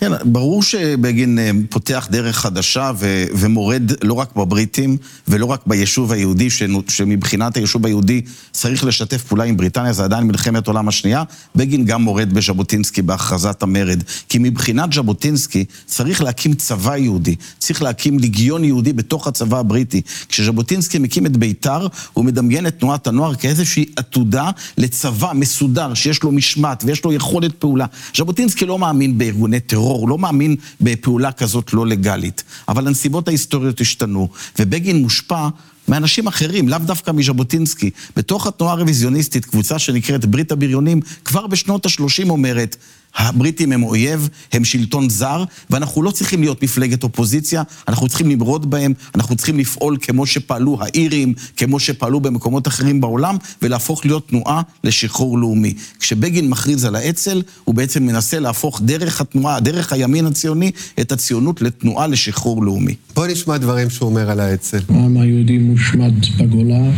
כן, 0.00 0.12
ברור 0.24 0.62
שבגין 0.62 1.38
אה, 1.38 1.50
פותח 1.70 2.08
דרך 2.10 2.36
חדשה 2.36 2.90
ו- 2.98 3.24
ומורד 3.34 3.92
לא 4.04 4.14
רק 4.14 4.36
בבריטים 4.36 4.96
ולא 5.28 5.46
רק 5.46 5.60
ביישוב 5.66 6.12
היהודי, 6.12 6.50
ש- 6.50 6.62
שמבחינת 6.88 7.56
היישוב 7.56 7.86
היהודי 7.86 8.22
צריך 8.52 8.84
לשתף 8.84 9.22
פעולה 9.22 9.44
עם 9.44 9.56
בריטניה, 9.56 9.92
זה 9.92 10.04
עדיין 10.04 10.24
מלחמת 10.26 10.66
העולם 10.68 10.88
השנייה, 10.88 11.22
בגין 11.56 11.84
גם 11.84 12.02
מורד 12.02 12.32
בז'בוטינסקי 12.32 13.02
בהכרזת 13.02 13.62
המרד. 13.62 14.02
כי 14.28 14.38
מבחינת 14.38 14.92
ז'בוטינסקי 14.92 15.64
צריך 15.86 16.22
להקים 16.22 16.54
צבא 16.54 16.96
יהודי, 16.96 17.34
צריך 17.58 17.82
להקים 17.82 18.18
ליגיון 18.18 18.64
יהודי 18.64 18.92
בתוך 18.92 19.26
הצבא 19.26 19.58
הבריטי. 19.58 20.02
כשז'בוטינסקי 20.28 20.98
מקים 20.98 21.26
את 21.26 21.36
בית"ר, 21.36 21.86
הוא 22.12 22.24
מדמיין 22.24 22.66
את 22.66 22.78
תנועת 22.78 23.06
הנוער 23.06 23.34
כאיזושהי 23.34 23.84
עתודה 23.96 24.50
לצבא 24.78 25.32
מסודר, 25.34 25.94
שיש 25.94 26.22
לו 26.22 26.32
משמעת 26.32 26.84
ויש 26.86 27.04
לו 27.04 27.12
יכולת 27.12 27.54
פעולה. 27.54 27.86
ז'בוטינסקי 28.16 28.66
לא 28.66 28.78
מאמין 28.78 29.18
בארגוני 29.18 29.60
טרור. 29.60 29.87
טרור, 29.88 30.00
הוא 30.00 30.08
לא 30.08 30.18
מאמין 30.18 30.56
בפעולה 30.80 31.32
כזאת 31.32 31.72
לא 31.72 31.86
לגלית. 31.86 32.44
אבל 32.68 32.86
הנסיבות 32.86 33.28
ההיסטוריות 33.28 33.80
השתנו, 33.80 34.28
ובגין 34.58 34.96
מושפע 35.02 35.48
מאנשים 35.88 36.26
אחרים, 36.26 36.68
לאו 36.68 36.78
דווקא 36.78 37.10
מז'בוטינסקי. 37.10 37.90
בתוך 38.16 38.46
התנועה 38.46 38.72
הרוויזיוניסטית, 38.72 39.44
קבוצה 39.44 39.78
שנקראת 39.78 40.24
ברית 40.24 40.52
הבריונים, 40.52 41.00
כבר 41.24 41.46
בשנות 41.46 41.86
ה-30 41.86 42.30
אומרת, 42.30 42.76
הבריטים 43.16 43.72
הם 43.72 43.82
אויב, 43.82 44.28
הם 44.52 44.64
שלטון 44.64 45.08
זר, 45.08 45.44
ואנחנו 45.70 46.02
לא 46.02 46.10
צריכים 46.10 46.40
להיות 46.40 46.62
מפלגת 46.62 47.02
אופוזיציה, 47.02 47.62
אנחנו 47.88 48.08
צריכים 48.08 48.30
למרוד 48.30 48.70
בהם, 48.70 48.92
אנחנו 49.14 49.36
צריכים 49.36 49.58
לפעול 49.58 49.96
כמו 50.00 50.26
שפעלו 50.26 50.78
האירים, 50.80 51.34
כמו 51.56 51.80
שפעלו 51.80 52.20
במקומות 52.20 52.68
אחרים 52.68 53.00
בעולם, 53.00 53.36
ולהפוך 53.62 54.06
להיות 54.06 54.28
תנועה 54.28 54.62
לשחרור 54.84 55.38
לאומי. 55.38 55.74
כשבגין 56.00 56.48
מכריז 56.48 56.84
על 56.84 56.96
האצ"ל, 56.96 57.42
הוא 57.64 57.74
בעצם 57.74 58.06
מנסה 58.06 58.38
להפוך 58.38 58.80
דרך 58.84 59.20
התנועה, 59.20 59.60
דרך 59.60 59.92
הימין 59.92 60.26
הציוני, 60.26 60.70
את 61.00 61.12
הציונות 61.12 61.62
לתנועה 61.62 62.06
לשחרור 62.06 62.64
לאומי. 62.64 62.94
בוא 63.14 63.26
נשמע 63.26 63.58
דברים 63.58 63.90
שהוא 63.90 64.08
אומר 64.08 64.30
על 64.30 64.40
האצ"ל. 64.40 64.78
העם 64.88 65.16
היהודי 65.16 65.58
מושמד 65.58 66.12
בגולה, 66.38 66.90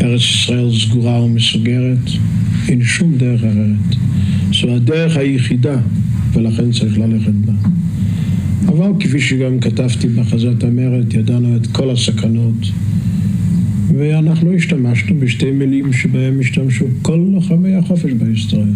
ארץ 0.00 0.20
ישראל 0.20 0.70
סגורה 0.80 1.20
ומסוגרת, 1.20 1.98
אין 2.68 2.84
שום 2.84 3.18
דרך 3.18 3.40
אחרת. 3.40 3.96
זו 4.52 4.74
הדרך 4.74 5.16
היחידה, 5.36 5.76
ולכן 6.32 6.72
צריך 6.72 6.98
ללכת 6.98 7.32
בה. 7.32 7.52
אבל 8.68 8.90
כפי 9.00 9.20
שגם 9.20 9.60
כתבתי 9.60 10.08
בהכרזת 10.08 10.62
המרד, 10.62 11.14
ידענו 11.14 11.56
את 11.56 11.66
כל 11.66 11.90
הסכנות, 11.90 12.54
ואנחנו 13.98 14.52
השתמשנו 14.52 15.20
בשתי 15.20 15.50
מילים 15.50 15.92
שבהם 15.92 16.40
השתמשו 16.40 16.84
כל 17.02 17.20
לוחמי 17.34 17.74
החופש 17.74 18.12
בהיסטוריה, 18.12 18.74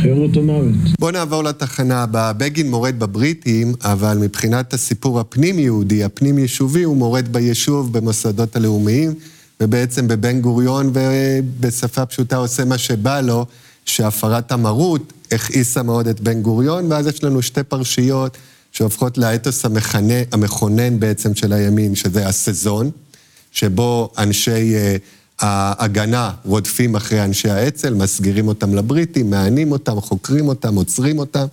חירות 0.00 0.36
ומוות. 0.36 0.74
בואו 0.98 1.10
נעבור 1.10 1.42
לתחנה 1.44 2.02
הבאה. 2.02 2.32
בגין 2.32 2.70
מורד 2.70 2.98
בבריטים, 2.98 3.72
אבל 3.84 4.18
מבחינת 4.18 4.74
הסיפור 4.74 5.20
הפנים-יהודי, 5.20 6.04
הפנים-יישובי, 6.04 6.82
הוא 6.82 6.96
מורד 6.96 7.28
ביישוב, 7.32 7.92
במוסדות 7.92 8.56
הלאומיים, 8.56 9.10
ובעצם 9.60 10.08
בבן 10.08 10.40
גוריון, 10.40 10.92
ובשפה 10.92 12.06
פשוטה 12.06 12.36
עושה 12.36 12.64
מה 12.64 12.78
שבא 12.78 13.20
לו. 13.20 13.46
שהפרת 13.84 14.52
המרות 14.52 15.12
הכעיסה 15.32 15.82
מאוד 15.82 16.08
את 16.08 16.20
בן 16.20 16.42
גוריון, 16.42 16.92
ואז 16.92 17.06
יש 17.06 17.24
לנו 17.24 17.42
שתי 17.42 17.62
פרשיות 17.62 18.36
שהופכות 18.72 19.18
לאתוס 19.18 19.64
המכנה, 19.64 20.14
המכונן 20.32 21.00
בעצם 21.00 21.34
של 21.34 21.52
הימין, 21.52 21.94
שזה 21.94 22.28
הסזון, 22.28 22.90
שבו 23.52 24.12
אנשי 24.18 24.74
uh, 24.74 25.00
ההגנה 25.38 26.30
רודפים 26.44 26.96
אחרי 26.96 27.24
אנשי 27.24 27.50
האצ"ל, 27.50 27.94
מסגירים 27.94 28.48
אותם 28.48 28.74
לבריטים, 28.74 29.30
מענים 29.30 29.72
אותם, 29.72 30.00
חוקרים 30.00 30.48
אותם, 30.48 30.74
עוצרים 30.74 31.18
אותם, 31.18 31.46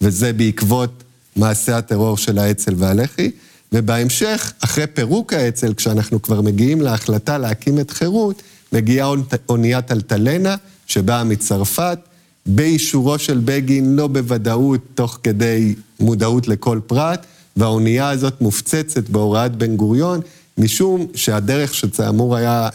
וזה 0.00 0.32
בעקבות 0.32 1.02
מעשי 1.36 1.72
הטרור 1.72 2.16
של 2.16 2.38
האצ"ל 2.38 2.74
והלח"י. 2.76 3.30
ובהמשך, 3.72 4.52
אחרי 4.60 4.86
פירוק 4.86 5.32
האצ"ל, 5.32 5.74
כשאנחנו 5.74 6.22
כבר 6.22 6.40
מגיעים 6.40 6.80
להחלטה 6.80 7.38
להקים 7.38 7.80
את 7.80 7.90
חירות, 7.90 8.42
מגיעה 8.72 9.08
אוניית 9.48 9.92
אלטלנה, 9.92 10.56
שבאה 10.86 11.24
מצרפת, 11.24 11.98
באישורו 12.46 13.18
של 13.18 13.40
בגין, 13.44 13.96
לא 13.96 14.06
בוודאות, 14.06 14.80
תוך 14.94 15.18
כדי 15.22 15.74
מודעות 16.00 16.48
לכל 16.48 16.80
פרט, 16.86 17.26
והאונייה 17.56 18.08
הזאת 18.08 18.40
מופצצת 18.40 19.08
בהוראת 19.08 19.56
בן 19.56 19.76
גוריון, 19.76 20.20
משום 20.58 21.06
שהדרך 21.14 21.74
שאמור 21.74 22.36
היה, 22.36 22.68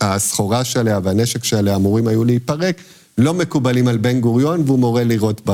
הסחורה 0.00 0.64
שעליה 0.64 1.00
והנשק 1.02 1.44
שעליה 1.44 1.76
אמורים 1.76 2.08
היו 2.08 2.24
להיפרק, 2.24 2.80
לא 3.18 3.34
מקובלים 3.34 3.88
על 3.88 3.96
בן 3.96 4.20
גוריון 4.20 4.62
והוא 4.66 4.78
מורה 4.78 5.04
לירות 5.04 5.48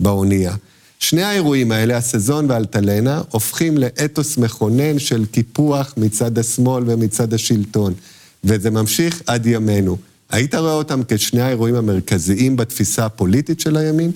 באונייה. 0.00 0.54
שני 0.98 1.22
האירועים 1.22 1.72
האלה, 1.72 1.96
הסזון 1.96 2.50
ואלטלנה, 2.50 3.22
הופכים 3.30 3.78
לאתוס 3.78 4.38
מכונן 4.38 4.98
של 4.98 5.24
קיפוח 5.26 5.94
מצד 5.96 6.38
השמאל 6.38 6.84
ומצד 6.86 7.34
השלטון, 7.34 7.94
וזה 8.44 8.70
ממשיך 8.70 9.22
עד 9.26 9.46
ימינו. 9.46 9.96
היית 10.30 10.54
רואה 10.54 10.72
אותם 10.72 11.00
כשני 11.08 11.40
האירועים 11.40 11.74
המרכזיים 11.74 12.56
בתפיסה 12.56 13.06
הפוליטית 13.06 13.60
של 13.60 13.76
הימין? 13.76 14.10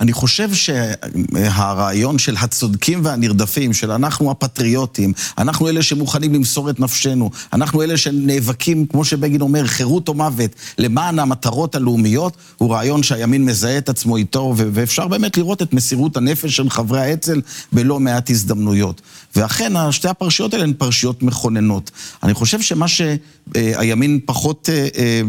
אני 0.00 0.12
חושב 0.12 0.50
שהרעיון 0.54 2.18
של 2.18 2.36
הצודקים 2.40 3.00
והנרדפים, 3.04 3.72
של 3.72 3.90
אנחנו 3.90 4.30
הפטריוטים, 4.30 5.12
אנחנו 5.38 5.68
אלה 5.68 5.82
שמוכנים 5.82 6.34
למסור 6.34 6.70
את 6.70 6.80
נפשנו, 6.80 7.30
אנחנו 7.52 7.82
אלה 7.82 7.96
שנאבקים, 7.96 8.86
כמו 8.86 9.04
שבגין 9.04 9.40
אומר, 9.40 9.66
חירות 9.66 10.08
או 10.08 10.14
מוות, 10.14 10.50
למען 10.78 11.18
המטרות 11.18 11.74
הלאומיות, 11.74 12.36
הוא 12.58 12.74
רעיון 12.74 13.02
שהימין 13.02 13.44
מזהה 13.44 13.78
את 13.78 13.88
עצמו 13.88 14.16
איתו, 14.16 14.54
ואפשר 14.56 15.08
באמת 15.08 15.36
לראות 15.36 15.62
את 15.62 15.72
מסירות 15.72 16.16
הנפש 16.16 16.56
של 16.56 16.70
חברי 16.70 17.00
האצ"ל 17.00 17.40
בלא 17.72 18.00
מעט 18.00 18.30
הזדמנויות. 18.30 19.02
ואכן, 19.36 19.72
שתי 19.92 20.08
הפרשיות 20.08 20.54
האלה 20.54 20.64
הן 20.64 20.72
פרשיות 20.78 21.22
מכוננות. 21.22 21.90
אני 22.22 22.34
חושב 22.34 22.60
שמה 22.60 22.86
שהימין 22.88 24.20
פחות... 24.24 24.68
אה, 24.72 24.88
אה, 24.96 25.20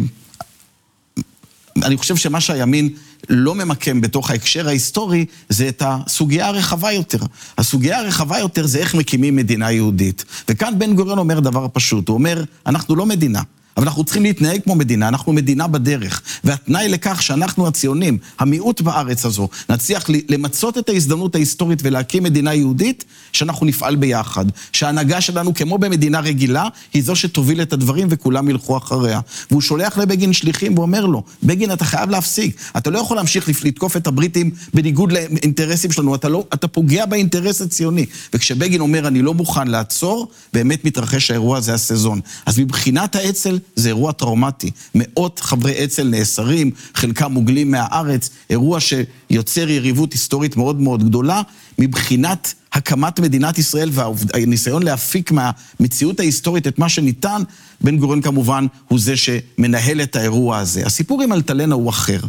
אני 1.84 1.98
חושב 1.98 2.16
שמה 2.16 2.42
שהימין 2.42 2.90
לא 3.30 3.56
ממקם 3.56 4.02
בתוך 4.02 4.32
ההקשר 4.32 4.68
ההיסטורי, 4.68 5.26
זה 5.50 5.68
את 5.68 5.82
הסוגיה 5.86 6.48
הרחבה 6.48 6.92
יותר. 6.92 7.20
הסוגיה 7.58 8.00
הרחבה 8.00 8.40
יותר 8.40 8.68
זה 8.68 8.80
איך 8.80 8.96
מקימים 8.96 9.36
מדינה 9.36 9.72
יהודית. 9.72 10.26
וכאן 10.50 10.80
בן 10.80 10.96
גוריון 10.96 11.20
אומר 11.20 11.40
דבר 11.40 11.68
פשוט, 11.74 12.08
הוא 12.10 12.14
אומר, 12.14 12.44
אנחנו 12.66 12.96
לא 12.96 13.06
מדינה. 13.06 13.42
אבל 13.78 13.86
אנחנו 13.86 14.04
צריכים 14.04 14.24
להתנהג 14.24 14.62
כמו 14.64 14.76
מדינה, 14.76 15.08
אנחנו 15.08 15.34
מדינה 15.34 15.68
בדרך. 15.68 16.22
והתנאי 16.44 16.90
לכך 16.90 17.22
שאנחנו 17.22 17.68
הציונים, 17.68 18.18
המיעוט 18.40 18.82
בארץ 18.82 19.26
הזו, 19.26 19.50
נצליח 19.70 20.06
למצות 20.30 20.78
את 20.78 20.90
ההזדמנות 20.90 21.36
ההיסטורית 21.36 21.80
ולהקים 21.84 22.24
מדינה 22.24 22.54
יהודית, 22.54 23.06
שאנחנו 23.32 23.66
נפעל 23.66 23.96
ביחד. 23.96 24.46
שההנהגה 24.72 25.22
שלנו, 25.22 25.54
כמו 25.54 25.78
במדינה 25.78 26.20
רגילה, 26.20 26.68
היא 26.94 27.04
זו 27.04 27.16
שתוביל 27.16 27.62
את 27.62 27.74
הדברים 27.74 28.08
וכולם 28.12 28.50
ילכו 28.50 28.78
אחריה. 28.78 29.20
והוא 29.52 29.62
שולח 29.62 29.98
לבגין 29.98 30.34
שליחים 30.34 30.78
ואומר 30.78 31.06
לו, 31.06 31.24
בגין, 31.44 31.72
אתה 31.72 31.86
חייב 31.86 32.10
להפסיק. 32.10 32.58
אתה 32.78 32.90
לא 32.90 33.00
יכול 33.00 33.18
להמשיך 33.18 33.50
לתקוף 33.66 33.98
את 33.98 34.08
הבריטים 34.08 34.52
בניגוד 34.74 35.12
לאינטרסים 35.12 35.92
שלנו, 35.92 36.16
אתה, 36.16 36.30
לא, 36.30 36.46
אתה 36.54 36.68
פוגע 36.68 37.06
באינטרס 37.06 37.62
הציוני. 37.62 38.06
וכשבגין 38.34 38.82
אומר, 38.82 39.08
אני 39.08 39.22
לא 39.22 39.34
מוכן 39.34 39.68
לעצור, 39.68 40.28
באמת 40.54 40.86
מתרחש 40.86 41.32
האירוע 41.32 41.58
הזה, 41.58 41.74
הסזון. 41.74 42.20
אז 42.46 42.60
מבחינת 42.60 43.16
האצ"ל, 43.16 43.60
זה 43.76 43.90
אירוע 43.90 44.12
טראומטי. 44.12 44.72
מאות 44.96 45.40
חברי 45.40 45.84
אצ"ל 45.84 46.08
נאסרים, 46.08 46.72
חלקם 46.94 47.32
מוגלים 47.32 47.72
מהארץ, 47.72 48.30
אירוע 48.50 48.80
שיוצר 48.80 49.70
יריבות 49.70 50.14
היסטורית 50.14 50.58
מאוד 50.58 50.82
מאוד 50.82 51.04
גדולה. 51.04 51.42
מבחינת 51.80 52.54
הקמת 52.74 53.20
מדינת 53.20 53.58
ישראל 53.58 53.90
והניסיון 53.94 54.84
להפיק 54.84 55.32
מהמציאות 55.32 56.20
ההיסטורית 56.20 56.68
את 56.68 56.80
מה 56.80 56.90
שניתן, 56.90 57.42
בן 57.82 57.98
גוריון 57.98 58.22
כמובן 58.22 58.66
הוא 58.88 59.00
זה 59.00 59.14
שמנהל 59.18 60.02
את 60.02 60.16
האירוע 60.16 60.58
הזה. 60.58 60.86
הסיפור 60.86 61.22
עם 61.22 61.34
אלטלנה 61.34 61.76
הוא 61.76 61.90
אחר. 61.90 62.20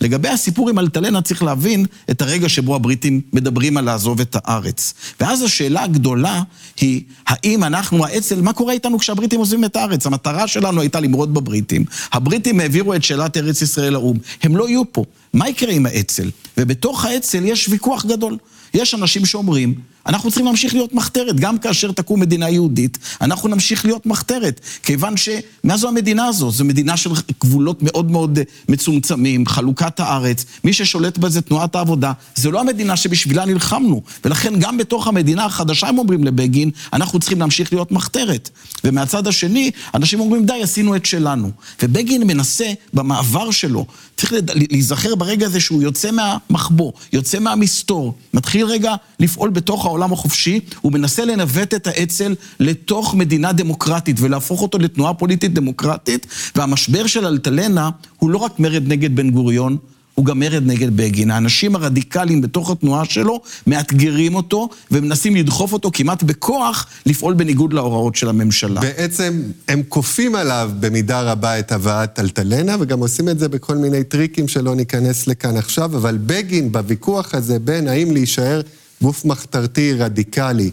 לגבי 0.00 0.28
הסיפור 0.28 0.68
עם 0.70 0.78
אלטלנה 0.78 1.22
צריך 1.22 1.42
להבין 1.42 1.86
את 2.10 2.22
הרגע 2.22 2.48
שבו 2.48 2.74
הבריטים 2.74 3.20
מדברים 3.32 3.76
על 3.76 3.84
לעזוב 3.84 4.20
את 4.20 4.36
הארץ. 4.38 4.94
ואז 5.20 5.42
השאלה 5.42 5.82
הגדולה 5.82 6.42
היא, 6.80 7.02
האם 7.26 7.64
אנחנו, 7.64 8.06
האצ"ל, 8.06 8.40
מה 8.40 8.52
קורה 8.52 8.72
איתנו 8.72 8.98
כשהבריטים 8.98 9.40
עוזבים 9.40 9.64
את 9.64 9.76
הארץ? 9.76 10.06
המטרה 10.06 10.46
שלנו 10.46 10.80
הייתה 10.80 11.00
למרוד 11.00 11.34
בבריטים. 11.34 11.84
הבריטים 12.12 12.60
העבירו 12.60 12.94
את 12.94 13.04
שאלת 13.04 13.36
ארץ 13.36 13.62
ישראל 13.62 13.92
לאו"ם. 13.92 14.18
הם 14.42 14.56
לא 14.56 14.68
יהיו 14.68 14.92
פה. 14.92 15.04
מה 15.32 15.48
יקרה 15.48 15.72
עם 15.72 15.86
האצ"ל? 15.86 16.30
ובתוך 16.58 17.04
האצ"ל 17.04 17.44
יש 17.44 17.68
ויכוח 17.68 18.06
גדול. 18.06 18.38
יש 18.74 18.94
אנשים 18.94 19.26
שאומרים, 19.26 19.74
אנחנו 20.06 20.30
צריכים 20.30 20.46
להמשיך 20.46 20.74
להיות 20.74 20.94
מחתרת, 20.94 21.40
גם 21.40 21.58
כאשר 21.58 21.92
תקום 21.92 22.20
מדינה 22.20 22.50
יהודית, 22.50 22.98
אנחנו 23.20 23.48
נמשיך 23.48 23.84
להיות 23.84 24.06
מחתרת, 24.06 24.60
כיוון 24.82 25.16
שמה 25.16 25.76
זו 25.76 25.88
המדינה 25.88 26.26
הזו? 26.26 26.50
זו 26.50 26.64
מדינה 26.64 26.96
של 26.96 27.10
גבולות 27.40 27.82
מאוד 27.82 28.10
מאוד 28.10 28.38
אה, 28.38 28.44
מצומצמים, 28.68 29.46
חלוקת 29.46 30.00
הארץ, 30.00 30.44
מי 30.64 30.72
ששולט 30.72 31.18
בה 31.18 31.28
זה 31.28 31.40
תנועת 31.40 31.74
העבודה, 31.74 32.12
זה 32.34 32.50
לא 32.50 32.60
המדינה 32.60 32.96
שבשבילה 32.96 33.44
נלחמנו, 33.44 34.02
ולכן 34.24 34.58
גם 34.58 34.76
בתוך 34.76 35.06
המדינה 35.06 35.44
החדשה 35.44 35.88
הם 35.88 35.98
אומרים 35.98 36.24
לבגין, 36.24 36.70
אנחנו 36.92 37.20
צריכים 37.20 37.40
להמשיך 37.40 37.72
להיות 37.72 37.92
מחתרת. 37.92 38.50
ומהצד 38.84 39.26
השני, 39.26 39.70
אנשים 39.94 40.20
אומרים, 40.20 40.46
די, 40.46 40.62
עשינו 40.62 40.96
את 40.96 41.06
שלנו. 41.06 41.50
ובגין 41.82 42.26
מנסה 42.26 42.72
במעבר 42.92 43.50
שלו, 43.50 43.86
צריך 44.16 44.32
להיזכר 44.70 45.14
ברגע 45.14 45.46
הזה 45.46 45.60
שהוא 45.60 45.82
יוצא 45.82 46.10
מהמחבוא, 46.10 46.92
יוצא 47.12 47.38
מהמסתור, 47.38 48.14
מתחיל 48.34 48.66
רגע 48.66 48.94
לפעול 49.20 49.50
בתוך 49.50 49.86
העולם 49.94 50.12
החופשי, 50.12 50.60
הוא 50.80 50.92
מנסה 50.92 51.24
לנווט 51.24 51.74
את 51.74 51.86
האצ"ל 51.86 52.34
לתוך 52.60 53.14
מדינה 53.14 53.52
דמוקרטית 53.52 54.16
ולהפוך 54.20 54.62
אותו 54.62 54.78
לתנועה 54.78 55.14
פוליטית 55.14 55.54
דמוקרטית, 55.54 56.26
והמשבר 56.56 57.06
של 57.06 57.26
אלטלנה 57.26 57.90
הוא 58.18 58.30
לא 58.30 58.38
רק 58.38 58.58
מרד 58.58 58.88
נגד 58.88 59.16
בן 59.16 59.30
גוריון, 59.30 59.76
הוא 60.14 60.24
גם 60.24 60.38
מרד 60.38 60.62
נגד 60.66 60.96
בגין. 60.96 61.30
האנשים 61.30 61.76
הרדיקליים 61.76 62.40
בתוך 62.40 62.70
התנועה 62.70 63.04
שלו 63.04 63.40
מאתגרים 63.66 64.34
אותו 64.34 64.68
ומנסים 64.90 65.36
לדחוף 65.36 65.72
אותו 65.72 65.90
כמעט 65.92 66.22
בכוח 66.22 66.86
לפעול 67.06 67.34
בניגוד 67.34 67.72
להוראות 67.72 68.16
של 68.16 68.28
הממשלה. 68.28 68.80
בעצם 68.80 69.42
הם 69.68 69.82
כופים 69.88 70.34
עליו 70.34 70.70
במידה 70.80 71.22
רבה 71.22 71.58
את 71.58 71.72
הבאת 71.72 72.20
אלטלנה, 72.20 72.76
וגם 72.80 72.98
עושים 72.98 73.28
את 73.28 73.38
זה 73.38 73.48
בכל 73.48 73.76
מיני 73.76 74.04
טריקים 74.04 74.48
שלא 74.48 74.74
ניכנס 74.74 75.26
לכאן 75.26 75.56
עכשיו, 75.56 75.96
אבל 75.96 76.18
בגין 76.26 76.72
בוויכוח 76.72 77.34
הזה 77.34 77.58
בין 77.58 77.88
האם 77.88 78.12
להישאר 78.12 78.60
גוף 79.02 79.24
מחתרתי 79.24 79.92
רדיקלי 79.92 80.70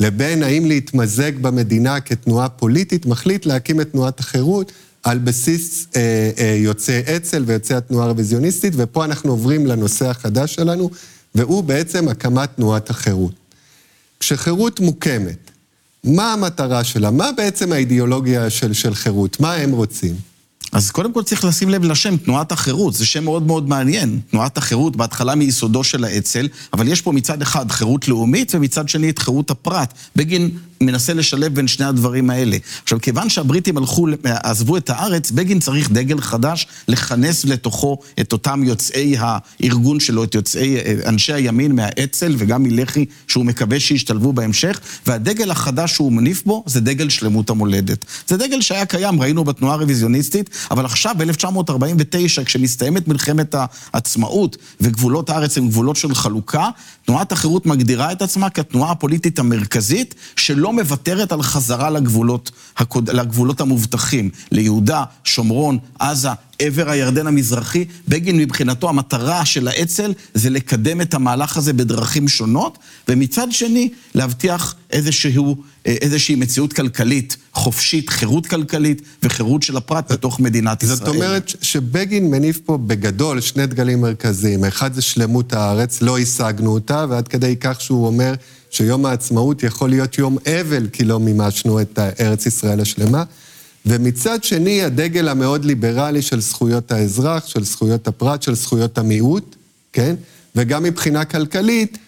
לבין 0.00 0.42
האם 0.42 0.66
להתמזג 0.66 1.32
במדינה 1.40 2.00
כתנועה 2.00 2.48
פוליטית, 2.48 3.06
מחליט 3.06 3.46
להקים 3.46 3.80
את 3.80 3.92
תנועת 3.92 4.20
החירות. 4.20 4.72
על 5.02 5.18
בסיס 5.18 5.86
אה, 5.96 6.30
אה, 6.38 6.54
יוצאי 6.58 7.00
אצ"ל 7.16 7.44
ויוצאי 7.46 7.76
התנועה 7.76 8.06
הרוויזיוניסטית, 8.06 8.72
ופה 8.76 9.04
אנחנו 9.04 9.30
עוברים 9.30 9.66
לנושא 9.66 10.10
החדש 10.10 10.54
שלנו, 10.54 10.90
והוא 11.34 11.64
בעצם 11.64 12.08
הקמת 12.08 12.48
תנועת 12.56 12.90
החירות. 12.90 13.32
כשחירות 14.20 14.80
מוקמת, 14.80 15.50
מה 16.04 16.32
המטרה 16.32 16.84
שלה? 16.84 17.10
מה 17.10 17.30
בעצם 17.36 17.72
האידיאולוגיה 17.72 18.50
של, 18.50 18.72
של 18.72 18.94
חירות? 18.94 19.40
מה 19.40 19.54
הם 19.54 19.72
רוצים? 19.72 20.31
אז 20.72 20.90
קודם 20.90 21.12
כל 21.12 21.22
צריך 21.22 21.44
לשים 21.44 21.68
לב 21.68 21.84
לשם, 21.84 22.16
תנועת 22.16 22.52
החירות, 22.52 22.94
זה 22.94 23.06
שם 23.06 23.24
מאוד 23.24 23.42
מאוד 23.42 23.68
מעניין. 23.68 24.20
תנועת 24.30 24.58
החירות, 24.58 24.96
בהתחלה 24.96 25.34
מיסודו 25.34 25.84
של 25.84 26.04
האצ"ל, 26.04 26.48
אבל 26.72 26.88
יש 26.88 27.00
פה 27.00 27.12
מצד 27.12 27.42
אחד 27.42 27.70
חירות 27.70 28.08
לאומית 28.08 28.54
ומצד 28.54 28.88
שני 28.88 29.10
את 29.10 29.18
חירות 29.18 29.50
הפרט. 29.50 29.94
בגין 30.16 30.50
מנסה 30.80 31.14
לשלב 31.14 31.54
בין 31.54 31.68
שני 31.68 31.86
הדברים 31.86 32.30
האלה. 32.30 32.56
עכשיו, 32.82 33.00
כיוון 33.00 33.28
שהבריטים 33.28 33.76
הלכו, 33.76 34.06
עזבו 34.24 34.76
את 34.76 34.90
הארץ, 34.90 35.30
בגין 35.30 35.60
צריך 35.60 35.90
דגל 35.90 36.20
חדש 36.20 36.66
לכנס 36.88 37.44
לתוכו 37.44 37.98
את 38.20 38.32
אותם 38.32 38.64
יוצאי 38.64 39.16
הארגון 39.18 40.00
שלו, 40.00 40.24
את 40.24 40.34
יוצאי 40.34 40.76
אנשי 41.06 41.32
הימין 41.32 41.76
מהאצ"ל 41.76 42.34
וגם 42.38 42.62
מלח"י, 42.62 43.04
שהוא 43.28 43.44
מקווה 43.44 43.80
שישתלבו 43.80 44.32
בהמשך, 44.32 44.80
והדגל 45.06 45.50
החדש 45.50 45.92
שהוא 45.92 46.12
מניף 46.12 46.42
בו 46.46 46.64
זה 46.66 46.80
דגל 46.80 47.08
שלמות 47.08 47.50
המולדת. 47.50 48.04
זה 48.28 48.36
דגל 48.36 48.60
שהיה 48.60 48.86
קיים, 48.86 49.20
ראינו 49.20 49.44
בתנועה 49.44 49.74
הרוויזיוניסטית, 49.74 50.50
אבל 50.70 50.84
עכשיו, 50.84 51.14
ב-1949, 51.18 52.44
כשמסתיימת 52.44 53.08
מלחמת 53.08 53.54
העצמאות 53.92 54.56
וגבולות 54.80 55.30
הארץ 55.30 55.58
הם 55.58 55.68
גבולות 55.68 55.96
של 55.96 56.14
חלוקה, 56.14 56.68
תנועת 57.04 57.32
החירות 57.32 57.66
מגדירה 57.66 58.12
את 58.12 58.22
עצמה 58.22 58.50
כתנועה 58.50 58.90
הפוליטית 58.90 59.38
המרכזית, 59.38 60.14
שלא 60.36 60.72
מוותרת 60.72 61.32
על 61.32 61.42
חזרה 61.42 61.90
לגבולות, 61.90 62.50
לגבולות 63.08 63.60
המובטחים, 63.60 64.30
ליהודה, 64.50 65.04
שומרון, 65.24 65.78
עזה, 65.98 66.30
עבר 66.62 66.90
הירדן 66.90 67.26
המזרחי. 67.26 67.84
בגין 68.08 68.36
מבחינתו, 68.36 68.88
המטרה 68.88 69.44
של 69.44 69.68
האצ"ל 69.68 70.12
זה 70.34 70.50
לקדם 70.50 71.00
את 71.00 71.14
המהלך 71.14 71.56
הזה 71.56 71.72
בדרכים 71.72 72.28
שונות, 72.28 72.78
ומצד 73.08 73.46
שני, 73.50 73.90
להבטיח 74.14 74.74
איזשהו, 74.90 75.56
איזושהי 75.84 76.34
מציאות 76.34 76.72
כלכלית 76.72 77.36
חופשית, 77.52 78.10
חירות 78.10 78.46
כלכלית 78.46 79.02
וחירות 79.22 79.62
של 79.62 79.76
הפרט 79.76 80.12
בתוך 80.12 80.40
מדינת 80.40 80.82
ישראל. 80.82 80.96
זאת 80.96 81.08
אומרת 81.08 81.52
שבגין 81.62 82.30
מניף 82.30 82.58
פה 82.64 82.78
בגדול 82.78 83.40
שני 83.40 83.66
דגלים 83.66 84.00
מרכזיים. 84.00 84.64
האחד 84.64 84.94
זה 84.94 85.02
שלמות 85.02 85.52
הארץ, 85.52 86.02
לא 86.02 86.18
השגנו 86.18 86.74
אותה, 86.74 87.06
ועד 87.08 87.28
כדי 87.28 87.56
כך 87.60 87.80
שהוא 87.80 88.06
אומר 88.06 88.34
שיום 88.70 89.06
העצמאות 89.06 89.62
יכול 89.62 89.90
להיות 89.90 90.18
יום 90.18 90.38
אבל, 90.60 90.86
כי 90.92 91.04
לא 91.04 91.20
מימשנו 91.20 91.80
את 91.80 91.98
ארץ 92.20 92.46
ישראל 92.46 92.80
השלמה. 92.80 93.24
ומצד 93.86 94.44
שני, 94.44 94.82
הדגל 94.82 95.28
המאוד 95.28 95.64
ליברלי 95.64 96.22
של 96.22 96.40
זכויות 96.40 96.92
האזרח, 96.92 97.46
של 97.46 97.64
זכויות 97.64 98.08
הפרט, 98.08 98.42
של 98.42 98.54
זכויות 98.54 98.98
המיעוט, 98.98 99.56
כן? 99.92 100.14
וגם 100.56 100.82
מבחינה 100.82 101.24
כלכלית, 101.24 101.98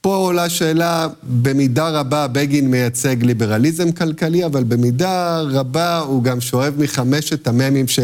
פה 0.00 0.14
עולה 0.14 0.48
שאלה, 0.48 1.08
במידה 1.22 1.88
רבה 1.88 2.26
בגין 2.26 2.70
מייצג 2.70 3.22
ליברליזם 3.22 3.92
כלכלי, 3.92 4.46
אבל 4.46 4.64
במידה 4.64 5.40
רבה 5.40 5.98
הוא 5.98 6.22
גם 6.22 6.40
שואב 6.40 6.74
מחמשת 6.78 7.48
המ"מים 7.48 7.88
ש, 7.88 8.00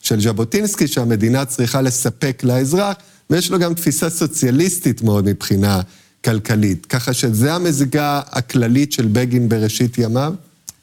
של 0.00 0.20
ז'בוטינסקי, 0.20 0.86
שהמדינה 0.86 1.44
צריכה 1.44 1.82
לספק 1.82 2.42
לאזרח, 2.44 2.96
ויש 3.30 3.50
לו 3.50 3.58
גם 3.58 3.74
תפיסה 3.74 4.10
סוציאליסטית 4.10 5.02
מאוד 5.02 5.24
מבחינה 5.24 5.80
כלכלית. 6.24 6.86
ככה 6.86 7.12
שזה 7.12 7.54
המזיגה 7.54 8.20
הכללית 8.30 8.92
של 8.92 9.06
בגין 9.12 9.48
בראשית 9.48 9.98
ימיו. 9.98 10.34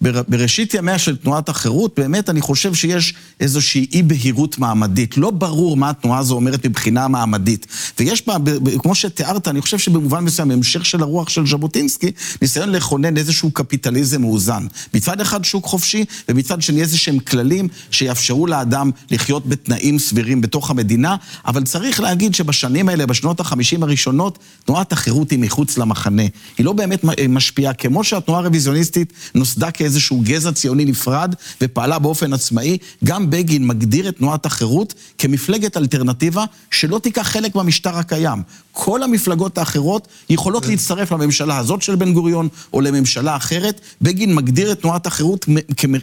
בראשית 0.01 0.73
ימיה 0.73 0.97
של 0.97 1.17
תנועת 1.17 1.49
החירות, 1.49 1.99
באמת 1.99 2.29
אני 2.29 2.41
חושב 2.41 2.73
שיש 2.73 3.13
איזושהי 3.39 3.87
אי-בהירות 3.93 4.59
מעמדית. 4.59 5.17
לא 5.17 5.31
ברור 5.31 5.77
מה 5.77 5.89
התנועה 5.89 6.19
הזו 6.19 6.35
אומרת 6.35 6.65
מבחינה 6.65 7.07
מעמדית. 7.07 7.67
ויש 7.99 8.27
בה, 8.27 8.37
כמו 8.79 8.95
שתיארת, 8.95 9.47
אני 9.47 9.61
חושב 9.61 9.77
שבמובן 9.77 10.23
מסוים, 10.23 10.51
המשך 10.51 10.85
של 10.85 11.01
הרוח 11.01 11.29
של 11.29 11.47
ז'בוטינסקי, 11.47 12.11
ניסיון 12.41 12.71
לכונן 12.71 13.17
איזשהו 13.17 13.51
קפיטליזם 13.51 14.21
מאוזן. 14.21 14.67
מצד 14.93 15.21
אחד 15.21 15.45
שוק 15.45 15.65
חופשי, 15.65 16.05
ומצד 16.29 16.61
שני 16.61 16.81
איזה 16.81 16.97
שהם 16.97 17.19
כללים 17.19 17.67
שיאפשרו 17.91 18.47
לאדם 18.47 18.91
לחיות 19.11 19.47
בתנאים 19.47 19.99
סבירים 19.99 20.41
בתוך 20.41 20.69
המדינה, 20.69 21.15
אבל 21.45 21.63
צריך 21.63 21.99
להגיד 21.99 22.35
שבשנים 22.35 22.89
האלה, 22.89 23.05
בשנות 23.05 23.39
החמישים 23.39 23.83
הראשונות, 23.83 24.39
תנועת 24.65 24.91
החירות 24.91 25.31
היא 25.31 25.39
מחוץ 25.39 25.77
למחנה. 25.77 26.23
היא 26.57 26.65
לא 26.65 26.73
באמת 26.73 27.03
משפיעה, 27.29 27.73
כמו 27.73 28.03
שהתנועה 28.03 28.39
הרוויזיוניסטית 28.39 29.13
נוסדה 29.35 29.71
כ... 29.73 29.90
איזשהו 29.91 30.21
גזע 30.23 30.51
ציוני 30.51 30.85
נפרד 30.85 31.35
ופעלה 31.61 31.99
באופן 31.99 32.33
עצמאי, 32.33 32.77
גם 33.03 33.29
בגין 33.29 33.67
מגדיר 33.67 34.09
את 34.09 34.17
תנועת 34.17 34.45
החירות 34.45 34.93
כמפלגת 35.17 35.77
אלטרנטיבה 35.77 36.43
שלא 36.71 36.99
תיקח 36.99 37.21
חלק 37.21 37.55
במשטר 37.55 37.97
הקיים. 37.97 38.43
כל 38.71 39.03
המפלגות 39.03 39.57
האחרות 39.57 40.07
יכולות 40.29 40.65
להצטרף 40.65 41.11
לממשלה 41.11 41.57
הזאת 41.57 41.81
של 41.81 41.95
בן 41.95 42.13
גוריון 42.13 42.47
או 42.73 42.81
לממשלה 42.81 43.35
אחרת. 43.35 43.81
בגין 44.01 44.35
מגדיר 44.35 44.71
את 44.71 44.81
תנועת 44.81 45.07
החירות 45.07 45.45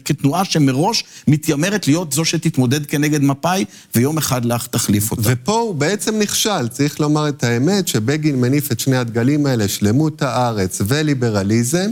כתנועה 0.05 0.45
שמראש 0.45 1.05
מתיימרת 1.29 1.87
להיות 1.87 2.13
זו 2.13 2.25
שתתמודד 2.25 2.87
כנגד 2.87 3.23
מפא"י, 3.23 3.65
ויום 3.95 4.19
אחד 4.19 4.45
לך 4.45 4.67
תחליף 4.67 5.11
אותה. 5.11 5.23
ופה 5.25 5.57
הוא 5.57 5.75
בעצם 5.75 6.19
נכשל, 6.19 6.69
צריך 6.69 7.01
לומר 7.01 7.29
את 7.29 7.45
האמת, 7.45 7.89
שבגין 7.89 8.41
מניף 8.41 8.73
את 8.73 8.81
שני 8.81 8.97
הדגלים 8.97 9.47
האלה, 9.47 9.69
שלמות 9.69 10.23
הארץ 10.23 10.81
וליברליזם. 10.87 11.91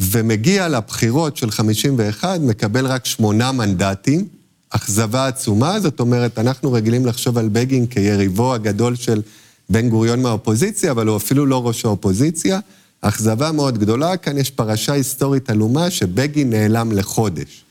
ומגיע 0.00 0.68
לבחירות 0.68 1.36
של 1.36 1.50
51, 1.50 2.40
מקבל 2.40 2.86
רק 2.86 3.06
שמונה 3.06 3.52
מנדטים, 3.52 4.28
אכזבה 4.70 5.26
עצומה, 5.26 5.80
זאת 5.80 6.00
אומרת, 6.00 6.38
אנחנו 6.38 6.72
רגילים 6.72 7.06
לחשוב 7.06 7.38
על 7.38 7.48
בגין 7.48 7.86
כיריבו 7.86 8.54
הגדול 8.54 8.96
של 8.96 9.22
בן 9.68 9.88
גוריון 9.88 10.22
מהאופוזיציה, 10.22 10.90
אבל 10.90 11.06
הוא 11.06 11.16
אפילו 11.16 11.46
לא 11.46 11.66
ראש 11.66 11.84
האופוזיציה. 11.84 12.60
אכזבה 13.00 13.52
מאוד 13.52 13.78
גדולה, 13.78 14.16
כאן 14.16 14.38
יש 14.38 14.50
פרשה 14.50 14.92
היסטורית 14.92 15.50
עלומה 15.50 15.90
שבגין 15.90 16.50
נעלם 16.50 16.92
לחודש. 16.92 17.64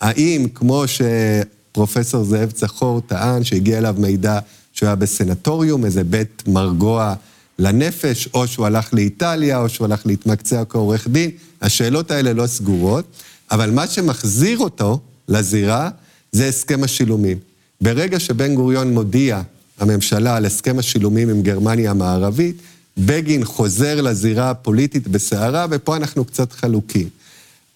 האם, 0.00 0.46
כמו 0.54 0.84
שפרופסור 0.86 2.24
זאב 2.24 2.50
צחור 2.50 3.00
טען, 3.00 3.44
שהגיע 3.44 3.78
אליו 3.78 3.94
מידע 3.98 4.38
שהוא 4.72 4.86
היה 4.86 4.96
בסנטוריום, 4.96 5.84
איזה 5.84 6.04
בית 6.04 6.42
מרגוע 6.48 7.14
לנפש, 7.58 8.28
או 8.34 8.46
שהוא 8.46 8.66
הלך 8.66 8.94
לאיטליה, 8.94 9.58
או 9.58 9.68
שהוא 9.68 9.84
הלך 9.84 10.06
להתמקצע 10.06 10.62
כעורך 10.68 11.08
דין. 11.08 11.30
השאלות 11.62 12.10
האלה 12.10 12.32
לא 12.32 12.46
סגורות, 12.46 13.04
אבל 13.50 13.70
מה 13.70 13.86
שמחזיר 13.86 14.58
אותו 14.58 15.00
לזירה 15.28 15.90
זה 16.32 16.48
הסכם 16.48 16.84
השילומים. 16.84 17.38
ברגע 17.80 18.20
שבן 18.20 18.54
גוריון 18.54 18.94
מודיע 18.94 19.42
הממשלה 19.78 20.36
על 20.36 20.46
הסכם 20.46 20.78
השילומים 20.78 21.28
עם 21.28 21.42
גרמניה 21.42 21.90
המערבית, 21.90 22.56
בגין 22.98 23.44
חוזר 23.44 24.00
לזירה 24.00 24.50
הפוליטית 24.50 25.08
בסערה, 25.08 25.66
ופה 25.70 25.96
אנחנו 25.96 26.24
קצת 26.24 26.52
חלוקים. 26.52 27.08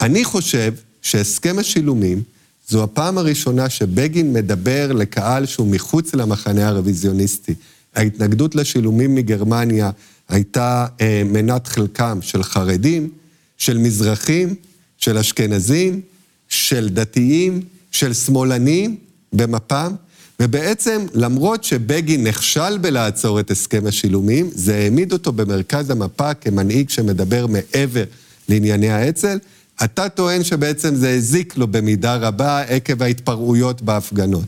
אני 0.01 0.25
חושב 0.25 0.75
שהסכם 1.03 1.59
השילומים 1.59 2.23
זו 2.69 2.83
הפעם 2.83 3.19
הראשונה 3.19 3.71
שבגין 3.71 4.33
מדבר 4.33 4.93
לקהל 4.93 5.47
שהוא 5.47 5.67
מחוץ 5.67 6.15
למחנה 6.15 6.69
הרוויזיוניסטי. 6.69 7.55
ההתנגדות 7.95 8.55
לשילומים 8.55 9.15
מגרמניה 9.15 9.91
הייתה 10.29 10.87
אה, 11.01 11.23
מנת 11.25 11.67
חלקם 11.67 12.19
של 12.23 12.43
חרדים, 12.43 13.11
של 13.59 13.79
מזרחים, 13.79 14.55
של 14.99 15.19
אשכנזים, 15.19 16.01
של 16.49 16.89
דתיים, 16.89 17.61
של 17.91 18.13
שמאלנים 18.13 18.97
במפ"ם, 19.33 19.95
ובעצם 20.41 21.07
למרות 21.15 21.65
שבגין 21.65 22.27
נכשל 22.27 22.79
בלעצור 22.79 23.41
את 23.41 23.51
הסכם 23.51 23.87
השילומים, 23.87 24.51
זה 24.55 24.75
העמיד 24.77 25.13
אותו 25.13 25.33
במרכז 25.33 25.91
המפה 25.91 26.35
כמנהיג 26.35 26.89
שמדבר 26.89 27.47
מעבר 27.47 28.05
לענייני 28.49 28.91
האצ"ל. 28.91 29.39
אתה 29.85 30.09
טוען 30.09 30.45
שבעצם 30.45 30.95
זה 30.95 31.11
הזיק 31.11 31.57
לו 31.57 31.67
במידה 31.67 32.17
רבה 32.17 32.61
עקב 32.61 33.03
ההתפרעויות 33.03 33.83
בהפגנות. 33.83 34.45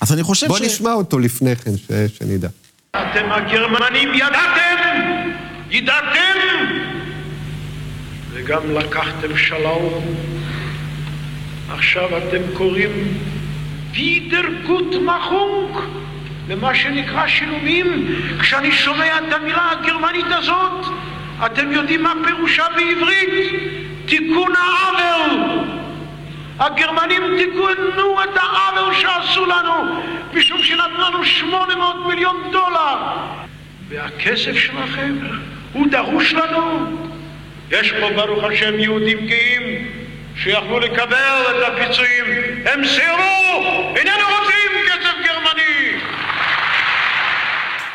אז 0.00 0.12
אני 0.12 0.22
חושב 0.22 0.46
בוא 0.46 0.58
ש... 0.58 0.60
בוא 0.60 0.68
נשמע 0.68 0.92
אותו 0.92 1.18
לפני 1.18 1.56
כן, 1.56 1.76
ש... 1.76 1.92
שנדע. 2.18 2.48
אתם 2.96 3.32
הגרמנים 3.32 4.14
ידעתם! 4.14 5.00
ידעתם! 5.70 6.38
וגם 8.30 8.70
לקחתם 8.70 9.36
שלום. 9.36 10.04
עכשיו 11.70 12.18
אתם 12.18 12.42
קוראים 12.54 12.90
וידרגוט 13.94 14.94
מחונק 14.94 15.82
למה 16.48 16.74
שנקרא 16.74 17.26
שילומים. 17.26 18.06
כשאני 18.40 18.72
שומע 18.72 19.18
את 19.18 19.32
המילה 19.32 19.70
הגרמנית 19.70 20.26
הזאת, 20.28 20.86
אתם 21.46 21.72
יודעים 21.72 22.02
מה 22.02 22.12
פירושה 22.26 22.64
בעברית? 22.76 23.52
תיקון 24.06 24.52
העוול. 24.56 25.60
הגרמנים 26.60 27.22
תיקנו 27.38 28.22
את 28.24 28.36
העוול 28.36 28.94
שעשו 28.94 29.46
לנו, 29.46 30.02
משום 30.34 30.62
שנתנו 30.62 31.00
לנו 31.00 31.24
800 31.24 31.96
מיליון 32.06 32.48
דולר. 32.52 32.96
והכסף 33.88 34.56
שלכם 34.56 35.18
הוא 35.72 35.86
דרוש 35.90 36.34
לנו. 36.34 36.86
יש 37.70 37.92
פה 37.92 38.10
ברוך 38.10 38.44
השם 38.44 38.78
יהודים 38.78 39.26
גאים 39.26 39.88
שיכלו 40.36 40.80
לקבל 40.80 41.42
את 41.50 41.62
הפיצויים. 41.68 42.24
הם 42.66 42.84
סירו! 42.84 43.92
איננו 43.96 44.24
רוצים 44.38 44.70
כסף! 44.86 45.09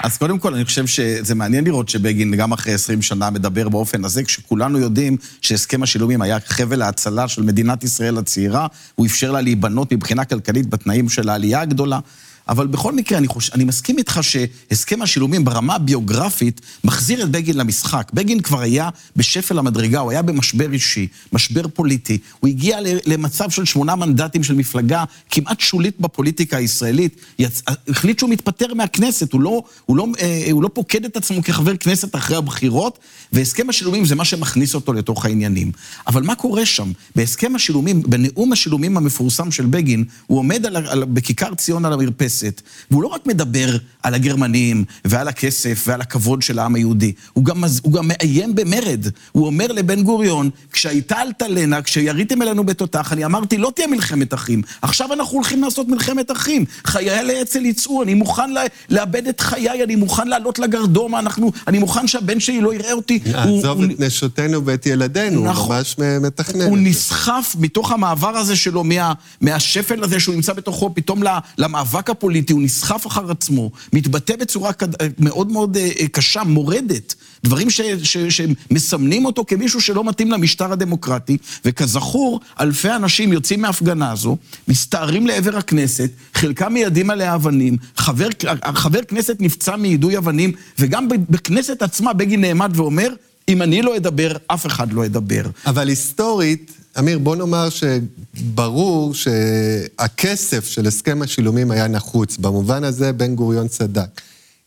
אז 0.06 0.18
קודם 0.18 0.40
כל, 0.40 0.54
אני 0.54 0.66
חושב 0.66 0.86
שזה 0.86 1.36
מעניין 1.36 1.64
לראות 1.64 1.90
שבגין, 1.90 2.36
גם 2.36 2.52
אחרי 2.52 2.74
20 2.74 3.02
שנה, 3.02 3.30
מדבר 3.30 3.70
באופן 3.70 4.06
הזה, 4.06 4.24
כשכולנו 4.24 4.80
יודעים 4.80 5.18
שהסכם 5.42 5.84
השילומים 5.84 6.22
היה 6.22 6.38
חבל 6.46 6.82
ההצלה 6.82 7.28
של 7.28 7.42
מדינת 7.42 7.84
ישראל 7.84 8.18
הצעירה, 8.18 8.68
הוא 8.96 9.06
אפשר 9.06 9.32
לה 9.32 9.42
להיבנות 9.42 9.94
מבחינה 9.94 10.26
כלכלית 10.26 10.70
בתנאים 10.70 11.10
של 11.10 11.30
העלייה 11.30 11.62
הגדולה. 11.62 12.00
אבל 12.48 12.68
בכל 12.68 12.94
מקרה, 12.94 13.18
אני, 13.18 13.28
חוש... 13.28 13.52
אני 13.54 13.64
מסכים 13.64 13.98
איתך 13.98 14.20
שהסכם 14.22 15.02
השילומים 15.02 15.46
ברמה 15.46 15.76
הביוגרפית 15.76 16.62
מחזיר 16.84 17.24
את 17.24 17.32
בגין 17.32 17.58
למשחק. 17.58 18.12
בגין 18.14 18.40
כבר 18.40 18.62
היה 18.62 18.90
בשפל 19.16 19.60
המדרגה, 19.60 20.00
הוא 20.00 20.12
היה 20.12 20.22
במשבר 20.22 20.74
אישי, 20.74 21.08
משבר 21.34 21.68
פוליטי. 21.74 22.18
הוא 22.40 22.48
הגיע 22.48 22.78
למצב 23.06 23.50
של 23.50 23.66
שמונה 23.66 23.96
מנדטים 23.96 24.44
של 24.44 24.56
מפלגה 24.56 25.04
כמעט 25.30 25.60
שולית 25.60 26.00
בפוליטיקה 26.00 26.58
הישראלית. 26.58 27.16
יצ... 27.40 27.62
החליט 27.88 28.20
שהוא 28.20 28.30
מתפטר 28.30 28.74
מהכנסת, 28.74 29.34
הוא 29.34 29.42
לא, 29.42 29.64
הוא, 29.86 29.98
לא, 29.98 30.08
אה, 30.22 30.48
הוא 30.52 30.64
לא 30.64 30.70
פוקד 30.74 31.06
את 31.06 31.18
עצמו 31.18 31.44
כחבר 31.44 31.78
כנסת 31.78 32.16
אחרי 32.16 32.38
הבחירות, 32.38 33.00
והסכם 33.32 33.70
השילומים 33.70 34.06
זה 34.06 34.16
מה 34.16 34.26
שמכניס 34.26 34.76
אותו 34.76 34.94
לתוך 34.94 35.26
העניינים. 35.26 35.72
אבל 36.08 36.24
מה 36.24 36.36
קורה 36.36 36.66
שם? 36.66 36.92
בהסכם 37.16 37.56
השילומים, 37.56 38.02
בנאום 38.02 38.52
השילומים 38.52 38.98
המפורסם 38.98 39.52
של 39.52 39.66
בגין, 39.66 40.04
הוא 40.28 40.40
עומד 40.40 40.66
על, 40.66 40.76
על, 40.76 41.04
בכיכר 41.04 41.56
ציון 41.56 41.86
על 41.86 41.94
המרפסת. 41.94 42.35
הכנסת, 42.36 42.62
והוא 42.92 43.04
לא 43.04 43.08
רק 43.08 43.26
מדבר 43.26 43.78
על 44.04 44.14
הגרמנים 44.14 44.84
ועל 45.06 45.28
הכסף 45.28 45.84
ועל 45.88 46.02
הכבוד 46.02 46.42
של 46.42 46.60
העם 46.60 46.76
היהודי, 46.76 47.14
הוא 47.34 47.46
גם, 47.46 47.64
הוא 47.82 47.94
גם 47.94 48.08
מאיים 48.08 48.56
במרד. 48.56 49.06
הוא 49.32 49.46
אומר 49.46 49.68
לבן 49.68 50.04
גוריון, 50.04 50.50
כשהייתה 50.72 51.22
אלטלנה, 51.22 51.82
כשיריתם 51.82 52.42
אלינו 52.42 52.64
בתותח, 52.64 53.14
אני 53.14 53.26
אמרתי, 53.26 53.58
לא 53.58 53.72
תהיה 53.76 53.88
מלחמת 53.88 54.34
אחים. 54.34 54.62
עכשיו 54.82 55.14
אנחנו 55.14 55.36
הולכים 55.36 55.64
לעשות 55.64 55.88
מלחמת 55.88 56.32
אחים. 56.32 56.66
חיי 56.86 57.24
לאצ"ל 57.24 57.66
יצאו, 57.66 58.04
אני 58.04 58.14
מוכן 58.14 58.50
לה, 58.50 58.62
לאבד 58.90 59.28
את 59.28 59.42
חיי, 59.42 59.84
אני 59.84 59.96
מוכן 59.96 60.28
לעלות 60.28 60.60
לגרדום, 60.60 61.16
אנחנו, 61.16 61.52
אני 61.68 61.80
מוכן 61.80 62.08
שהבן 62.08 62.40
שלי 62.40 62.62
לא 62.62 62.74
יראה 62.74 62.94
אותי. 62.94 63.20
נעזוב 63.26 63.82
את 63.82 64.00
נשותינו 64.00 64.66
ואת 64.66 64.86
ילדינו, 64.86 65.46
נכון, 65.46 65.76
הוא 65.76 65.76
ממש 65.76 65.96
מתכנן. 66.22 66.66
הוא 66.66 66.78
נסחף 66.78 67.56
מתוך 67.60 67.92
המעבר 67.92 68.38
הזה 68.38 68.56
שלו, 68.56 68.84
מה, 68.84 69.14
מהשפל 69.42 70.04
הזה 70.04 70.20
שהוא 70.20 70.36
נמצא 70.36 70.54
בתוכו, 70.54 70.96
פתאום 70.96 71.24
למאבק 71.58 72.10
הפוליטי. 72.10 72.25
פוליטי, 72.26 72.54
הוא 72.54 72.62
נסחף 72.62 73.08
אחר 73.08 73.32
עצמו, 73.32 73.72
מתבטא 73.94 74.36
בצורה 74.36 74.72
מאוד 75.20 75.52
מאוד 75.52 75.78
אה, 75.78 75.90
אה, 76.00 76.08
קשה, 76.08 76.44
מורדת. 76.44 77.16
דברים 77.44 77.70
ש, 77.70 77.82
ש, 78.04 78.18
שמסמנים 78.18 79.26
אותו 79.26 79.46
כמישהו 79.48 79.82
שלא 79.82 80.04
מתאים 80.04 80.32
למשטר 80.32 80.72
הדמוקרטי, 80.72 81.38
וכזכור, 81.66 82.40
אלפי 82.60 82.92
אנשים 82.92 83.34
יוצאים 83.34 83.62
מההפגנה 83.62 84.12
הזו, 84.12 84.38
מסתערים 84.68 85.28
לעבר 85.28 85.58
הכנסת, 85.58 86.12
חלקם 86.34 86.74
מיידים 86.74 87.10
עליה 87.10 87.36
אבנים, 87.36 87.78
חבר, 87.98 88.28
חבר 88.76 89.02
כנסת 89.08 89.38
נפצע 89.40 89.76
מיידוי 89.76 90.18
אבנים, 90.18 90.52
וגם 90.80 91.08
בכנסת 91.10 91.82
עצמה 91.82 92.14
בגין 92.14 92.42
נעמד 92.42 92.72
ואומר, 92.76 93.10
אם 93.50 93.62
אני 93.62 93.82
לא 93.82 93.98
אדבר, 93.98 94.32
אף 94.48 94.66
אחד 94.66 94.94
לא 94.94 95.06
ידבר. 95.06 95.44
אבל 95.66 95.88
היסטורית, 95.88 96.72
אמיר, 97.00 97.20
בוא 97.20 97.36
נאמר 97.36 97.68
שברור 97.70 99.14
שהכסף 99.14 100.68
של 100.68 100.88
הסכם 100.88 101.22
השילומים 101.22 101.72
היה 101.72 101.88
נחוץ. 101.88 102.38
במובן 102.38 102.84
הזה 102.84 103.14
בן 103.14 103.36
גוריון 103.36 103.68
צדק. 103.68 104.22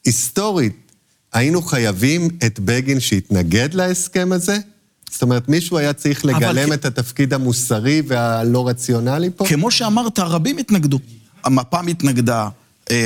היסטורית, 0.05 0.93
היינו 1.33 1.63
חייבים 1.63 2.29
את 2.47 2.61
בגין 2.61 3.01
שיתנגד 3.01 3.75
להסכם 3.75 4.33
הזה? 4.33 4.59
זאת 5.11 5.23
אומרת, 5.23 5.49
מישהו 5.49 5.79
היה 5.79 5.93
צריך 5.93 6.25
לגלם 6.25 6.73
את 6.73 6.85
התפקיד 6.85 7.35
המוסרי 7.35 8.03
והלא 8.07 8.69
רציונלי 8.69 9.31
פה? 9.37 9.47
כמו 9.49 9.71
שאמרת, 9.71 10.19
רבים 10.19 10.59
התנגדו. 10.59 10.99
המפ"ם 11.45 11.87
התנגדה, 11.87 12.49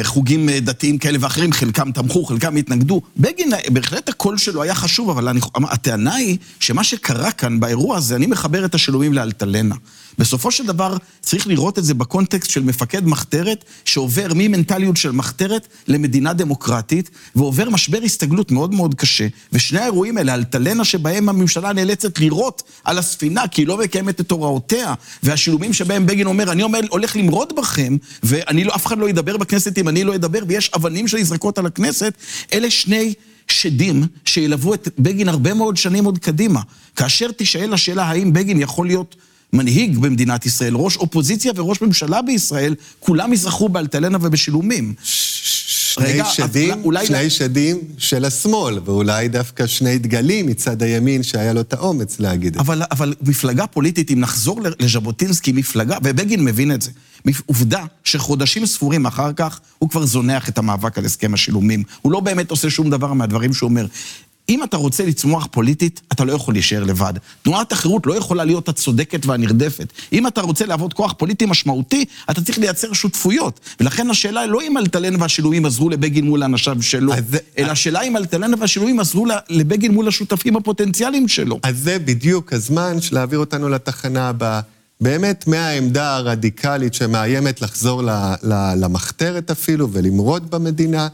חוגים 0.02 0.48
אה, 0.48 0.60
דתיים 0.60 0.98
כאלה 0.98 1.18
ואחרים, 1.20 1.52
חלקם 1.52 1.92
תמכו, 1.92 2.24
חלקם 2.24 2.56
התנגדו. 2.56 3.00
בגין, 3.16 3.54
אה, 3.54 3.58
בהחלט 3.70 4.08
הקול 4.08 4.38
שלו 4.38 4.62
היה 4.62 4.74
חשוב, 4.74 5.10
אבל 5.10 5.28
אני, 5.28 5.40
הטענה 5.54 6.14
היא 6.14 6.38
שמה 6.60 6.84
שקרה 6.84 7.32
כאן 7.32 7.60
באירוע 7.60 7.96
הזה, 7.96 8.16
אני 8.16 8.26
מחבר 8.26 8.64
את 8.64 8.74
השילומים 8.74 9.12
לאלטלנה. 9.12 9.74
בסופו 10.18 10.50
של 10.50 10.66
דבר 10.66 10.96
צריך 11.20 11.46
לראות 11.46 11.78
את 11.78 11.84
זה 11.84 11.94
בקונטקסט 11.94 12.50
של 12.50 12.62
מפקד 12.62 13.06
מחתרת 13.06 13.64
שעובר 13.84 14.26
ממנטליות 14.34 14.96
של 14.96 15.10
מחתרת 15.10 15.66
למדינה 15.88 16.32
דמוקרטית 16.32 17.10
ועובר 17.34 17.70
משבר 17.70 17.98
הסתגלות 18.04 18.50
מאוד 18.50 18.74
מאוד 18.74 18.94
קשה. 18.94 19.26
ושני 19.52 19.78
האירועים 19.78 20.18
האלה, 20.18 20.34
אלטלנה 20.34 20.84
שבהם 20.84 21.28
הממשלה 21.28 21.72
נאלצת 21.72 22.18
לירות 22.18 22.62
על 22.84 22.98
הספינה 22.98 23.48
כי 23.48 23.62
היא 23.62 23.66
לא 23.66 23.78
מקיימת 23.78 24.20
את 24.20 24.30
הוראותיה, 24.30 24.94
והשילומים 25.22 25.72
שבהם 25.72 26.06
בגין 26.06 26.26
אומר, 26.26 26.52
אני 26.52 26.62
אומר, 26.62 26.80
הולך 26.90 27.16
למרוד 27.16 27.56
בכם, 27.56 27.96
ואף 28.22 28.86
אחד 28.86 28.98
לא 28.98 29.08
ידבר 29.08 29.36
בכנסת 29.36 29.78
אם 29.78 29.88
אני 29.88 30.04
לא 30.04 30.14
אדבר, 30.14 30.38
ויש 30.46 30.70
אבנים 30.76 31.08
שנזרקות 31.08 31.58
על 31.58 31.66
הכנסת, 31.66 32.14
אלה 32.52 32.70
שני... 32.70 33.14
שדים 33.48 34.06
שילוו 34.24 34.74
את 34.74 34.88
בגין 34.98 35.28
הרבה 35.28 35.54
מאוד 35.54 35.76
שנים 35.76 36.04
עוד 36.04 36.18
קדימה. 36.18 36.60
כאשר 36.96 37.30
תישאל 37.30 37.74
השאלה 37.74 38.02
האם 38.02 38.32
בגין 38.32 38.60
יכול 38.60 38.86
להיות 38.86 39.16
מנהיג 39.52 39.98
במדינת 39.98 40.46
ישראל, 40.46 40.74
ראש 40.74 40.96
אופוזיציה 40.96 41.52
וראש 41.56 41.82
ממשלה 41.82 42.22
בישראל, 42.22 42.74
כולם 43.00 43.32
יזרחו 43.32 43.68
באלטלנה 43.68 44.18
ובשילומים. 44.20 44.94
שני 45.02 46.04
רגע, 46.04 46.24
שדים, 46.24 46.84
אולי... 46.84 47.06
שני 47.06 47.30
שדים 47.30 47.78
של 47.98 48.24
השמאל, 48.24 48.78
ואולי 48.84 49.28
דווקא 49.28 49.66
שני 49.66 49.98
דגלים 49.98 50.46
מצד 50.46 50.82
הימין 50.82 51.22
שהיה 51.22 51.52
לו 51.52 51.60
את 51.60 51.72
האומץ 51.72 52.20
להגיד 52.20 52.56
את 52.56 52.66
זה. 52.66 52.72
אבל 52.90 53.14
מפלגה 53.22 53.66
פוליטית, 53.66 54.10
אם 54.10 54.20
נחזור 54.20 54.60
לז'בוטינסקי, 54.80 55.52
מפלגה, 55.52 55.98
ובגין 56.04 56.44
מבין 56.44 56.72
את 56.72 56.82
זה, 56.82 56.90
עובדה 57.46 57.84
שחודשים 58.04 58.66
ספורים 58.66 59.06
אחר 59.06 59.32
כך 59.32 59.60
הוא 59.78 59.90
כבר 59.90 60.06
זונח 60.06 60.48
את 60.48 60.58
המאבק 60.58 60.98
על 60.98 61.04
הסכם 61.04 61.34
השילומים. 61.34 61.82
הוא 62.02 62.12
לא 62.12 62.20
באמת 62.20 62.50
עושה 62.50 62.70
שום 62.70 62.90
דבר 62.90 63.12
מהדברים 63.12 63.54
שהוא 63.54 63.68
אומר. 63.70 63.86
אם 64.52 64.64
אתה 64.64 64.76
רוצה 64.76 65.04
לצמוח 65.04 65.48
פוליטית, 65.50 66.00
אתה 66.12 66.24
לא 66.24 66.32
יכול 66.32 66.54
להישאר 66.54 66.84
לבד. 66.84 67.12
תנועת 67.42 67.72
החירות 67.72 68.06
לא 68.06 68.16
יכולה 68.16 68.44
להיות 68.44 68.68
הצודקת 68.68 69.26
והנרדפת. 69.26 69.92
אם 70.12 70.26
אתה 70.26 70.40
רוצה 70.40 70.66
לעבוד 70.66 70.94
כוח 70.94 71.12
פוליטי 71.12 71.46
משמעותי, 71.46 72.04
אתה 72.30 72.40
צריך 72.42 72.58
לייצר 72.58 72.92
שותפויות. 72.92 73.60
ולכן 73.80 74.10
השאלה 74.10 74.40
היא 74.40 74.50
לא 74.50 74.62
אם 74.62 74.78
אלטלן 74.78 75.22
והשילומים 75.22 75.66
עזרו 75.66 75.90
לבגין 75.90 76.24
מול 76.24 76.42
אנשיו 76.42 76.82
שלו, 76.82 77.14
אז... 77.14 77.22
אלא 77.58 77.70
השאלה 77.70 78.02
אם 78.02 78.16
אלטלן 78.16 78.50
והשילומים 78.58 79.00
עזרו 79.00 79.26
לבגין 79.48 79.92
מול 79.92 80.08
השותפים 80.08 80.56
הפוטנציאליים 80.56 81.28
שלו. 81.28 81.60
אז 81.62 81.78
זה 81.78 81.98
בדיוק 81.98 82.52
הזמן 82.52 83.00
של 83.00 83.14
להעביר 83.14 83.38
אותנו 83.38 83.68
לתחנה 83.68 84.28
הבאה. 84.28 84.60
באמת 85.00 85.46
מהעמדה 85.46 86.16
הרדיקלית 86.16 86.94
שמאיימת 86.94 87.62
לחזור 87.62 88.02
למחתרת 88.76 89.50
אפילו 89.50 89.92
ולמרוד 89.92 90.50
במדינה, 90.50 91.08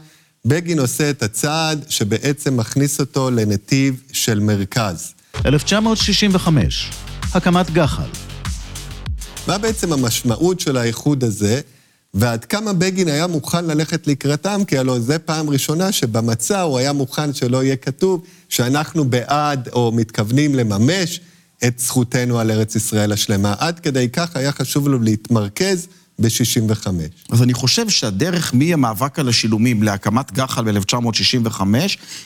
בגין 0.45 0.79
עושה 0.79 1.09
את 1.09 1.23
הצעד 1.23 1.85
שבעצם 1.89 2.57
מכניס 2.57 2.99
אותו 2.99 3.31
לנתיב 3.31 4.01
של 4.11 4.39
מרכז. 4.39 5.13
1965, 5.45 6.89
הקמת 7.33 7.69
גח"ל. 7.69 8.09
מה 9.47 9.57
בעצם 9.57 9.93
המשמעות 9.93 10.59
של 10.59 10.77
האיחוד 10.77 11.23
הזה, 11.23 11.61
ועד 12.13 12.45
כמה 12.45 12.73
בגין 12.73 13.07
היה 13.07 13.27
מוכן 13.27 13.65
ללכת 13.65 14.07
לקראתם, 14.07 14.61
כי 14.67 14.77
הלוא 14.77 14.99
זה 14.99 15.19
פעם 15.19 15.49
ראשונה 15.49 15.91
שבמצע 15.91 16.61
הוא 16.61 16.77
היה 16.77 16.93
מוכן 16.93 17.33
שלא 17.33 17.63
יהיה 17.63 17.75
כתוב 17.75 18.23
שאנחנו 18.49 19.05
בעד 19.05 19.69
או 19.73 19.91
מתכוונים 19.91 20.55
לממש 20.55 21.19
את 21.67 21.79
זכותנו 21.79 22.39
על 22.39 22.51
ארץ 22.51 22.75
ישראל 22.75 23.11
השלמה. 23.11 23.55
עד 23.59 23.79
כדי 23.79 24.09
כך 24.09 24.35
היה 24.35 24.51
חשוב 24.51 24.87
לו 24.87 24.99
להתמרכז 24.99 25.87
ב-65. 26.19 26.87
אז 27.29 27.41
אני 27.41 27.53
חושב 27.53 27.89
שהדרך 27.89 28.53
מהמאבק 28.53 29.19
על 29.19 29.29
השילומים 29.29 29.83
להקמת 29.83 30.31
גח"ל 30.31 30.71
ב-1965 30.71 31.61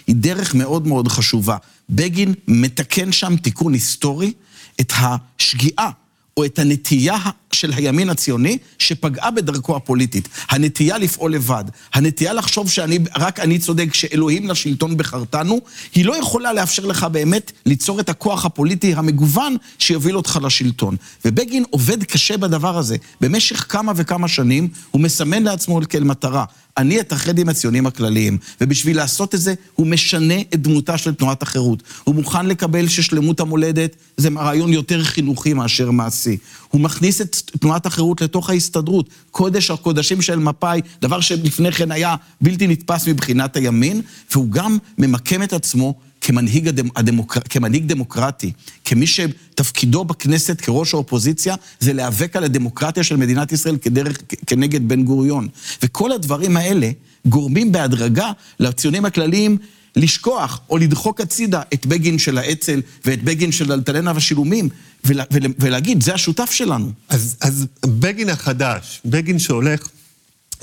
היא 0.07 0.15
דרך 0.15 0.55
מאוד 0.55 0.87
מאוד 0.87 1.07
חשובה. 1.07 1.57
בגין 1.89 2.33
מתקן 2.47 3.11
שם 3.11 3.35
תיקון 3.35 3.73
היסטורי 3.73 4.33
את 4.81 4.93
השגיאה 4.95 5.89
או 6.37 6.45
את 6.45 6.59
הנטייה 6.59 7.17
של 7.53 7.73
הימין 7.73 8.09
הציוני 8.09 8.57
שפגעה 8.79 9.31
בדרכו 9.31 9.75
הפוליטית. 9.75 10.27
הנטייה 10.49 10.97
לפעול 10.97 11.33
לבד, 11.33 11.63
הנטייה 11.93 12.33
לחשוב 12.33 12.69
שרק 12.69 13.39
אני 13.39 13.59
צודק, 13.59 13.93
שאלוהים 13.93 14.49
לשלטון 14.49 14.97
בחרתנו, 14.97 15.59
היא 15.95 16.05
לא 16.05 16.17
יכולה 16.17 16.53
לאפשר 16.53 16.85
לך 16.85 17.03
באמת 17.03 17.51
ליצור 17.65 17.99
את 17.99 18.09
הכוח 18.09 18.45
הפוליטי 18.45 18.93
המגוון 18.95 19.55
שיוביל 19.79 20.17
אותך 20.17 20.39
לשלטון. 20.43 20.95
ובגין 21.25 21.63
עובד 21.69 22.03
קשה 22.03 22.37
בדבר 22.37 22.77
הזה. 22.77 22.95
במשך 23.21 23.65
כמה 23.69 23.91
וכמה 23.95 24.27
שנים 24.27 24.67
הוא 24.91 25.01
מסמן 25.01 25.43
לעצמו 25.43 25.79
כאל 25.89 26.03
מטרה. 26.03 26.45
אני 26.77 26.99
אתאחד 26.99 27.39
עם 27.39 27.49
הציונים 27.49 27.87
הכלליים, 27.87 28.37
ובשביל 28.61 28.97
לעשות 28.97 29.35
את 29.35 29.41
זה, 29.41 29.53
הוא 29.75 29.87
משנה 29.87 30.39
את 30.53 30.61
דמותה 30.61 30.97
של 30.97 31.13
תנועת 31.13 31.43
החירות. 31.43 31.83
הוא 32.03 32.15
מוכן 32.15 32.45
לקבל 32.45 32.87
ששלמות 32.87 33.39
המולדת 33.39 33.95
זה 34.17 34.29
רעיון 34.37 34.73
יותר 34.73 35.03
חינוכי 35.03 35.53
מאשר 35.53 35.91
מעשי. 35.91 36.37
הוא 36.73 36.81
מכניס 36.81 37.21
את 37.21 37.35
תנועת 37.59 37.85
החירות 37.85 38.21
לתוך 38.21 38.49
ההסתדרות, 38.49 39.09
קודש 39.31 39.71
הקודשים 39.71 40.21
של 40.21 40.39
מפא"י, 40.39 40.81
דבר 41.01 41.19
שלפני 41.19 41.71
כן 41.71 41.91
היה 41.91 42.15
בלתי 42.41 42.67
נתפס 42.67 43.07
מבחינת 43.07 43.55
הימין, 43.55 44.01
והוא 44.31 44.49
גם 44.49 44.77
ממקם 44.97 45.43
את 45.43 45.53
עצמו 45.53 45.93
כמנהיג, 46.21 46.67
הדמ... 46.67 46.87
הדמוקר... 46.95 47.39
כמנהיג 47.49 47.85
דמוקרטי, 47.85 48.51
כמי 48.85 49.07
שתפקידו 49.07 50.03
בכנסת 50.03 50.61
כראש 50.61 50.93
האופוזיציה 50.93 51.55
זה 51.79 51.93
להיאבק 51.93 52.35
על 52.35 52.43
הדמוקרטיה 52.43 53.03
של 53.03 53.15
מדינת 53.15 53.51
ישראל 53.51 53.77
כדרך, 53.77 54.17
כנגד 54.47 54.87
בן 54.87 55.03
גוריון. 55.03 55.47
וכל 55.83 56.11
הדברים 56.11 56.57
האלה 56.57 56.89
גורמים 57.25 57.71
בהדרגה 57.71 58.31
לציונים 58.59 59.05
הכלליים 59.05 59.57
לשכוח 59.95 60.61
או 60.69 60.77
לדחוק 60.77 61.21
הצידה 61.21 61.61
את 61.73 61.85
בגין 61.85 62.17
של 62.17 62.37
האצ"ל 62.37 62.81
ואת 63.05 63.23
בגין 63.23 63.51
של 63.51 63.71
אלטלנה 63.71 64.11
והשילומים, 64.13 64.69
ולה, 65.05 65.23
ולה, 65.31 65.49
ולהגיד, 65.59 66.03
זה 66.03 66.13
השותף 66.13 66.51
שלנו. 66.51 66.91
אז, 67.09 67.35
אז 67.41 67.65
בגין 67.85 68.29
החדש, 68.29 69.01
בגין 69.05 69.39
שהולך 69.39 69.87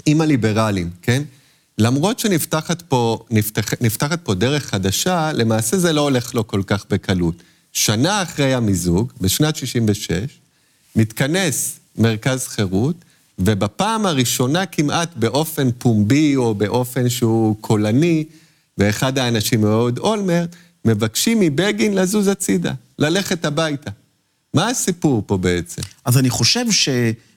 עם 0.06 0.20
הליברלים, 0.20 0.90
כן? 1.02 1.22
למרות 1.78 2.18
שנפתחת 2.18 2.82
פה, 2.82 3.24
נפתח, 3.30 3.72
נפתחת 3.80 4.20
פה 4.24 4.34
דרך 4.34 4.66
חדשה, 4.66 5.32
למעשה 5.32 5.78
זה 5.78 5.92
לא 5.92 6.00
הולך 6.00 6.34
לו 6.34 6.46
כל 6.46 6.62
כך 6.66 6.84
בקלות. 6.90 7.34
שנה 7.72 8.22
אחרי 8.22 8.54
המיזוג, 8.54 9.12
בשנת 9.20 9.56
66, 9.56 10.12
מתכנס 10.96 11.78
מרכז 11.96 12.46
חירות, 12.46 12.96
ובפעם 13.38 14.06
הראשונה 14.06 14.66
כמעט 14.66 15.10
באופן 15.16 15.68
פומבי 15.78 16.36
או 16.36 16.54
באופן 16.54 17.08
שהוא 17.08 17.56
קולני, 17.60 18.24
ואחד 18.78 19.18
האנשים, 19.18 19.60
מאוד 19.60 19.98
אולמרט, 19.98 20.56
מבקשים 20.84 21.40
מבגין 21.40 21.94
לזוז 21.94 22.28
הצידה, 22.28 22.72
ללכת 22.98 23.44
הביתה. 23.44 23.90
מה 24.54 24.68
הסיפור 24.68 25.22
פה 25.26 25.36
בעצם? 25.36 25.82
אז 26.04 26.18
אני 26.18 26.30
חושב 26.30 26.70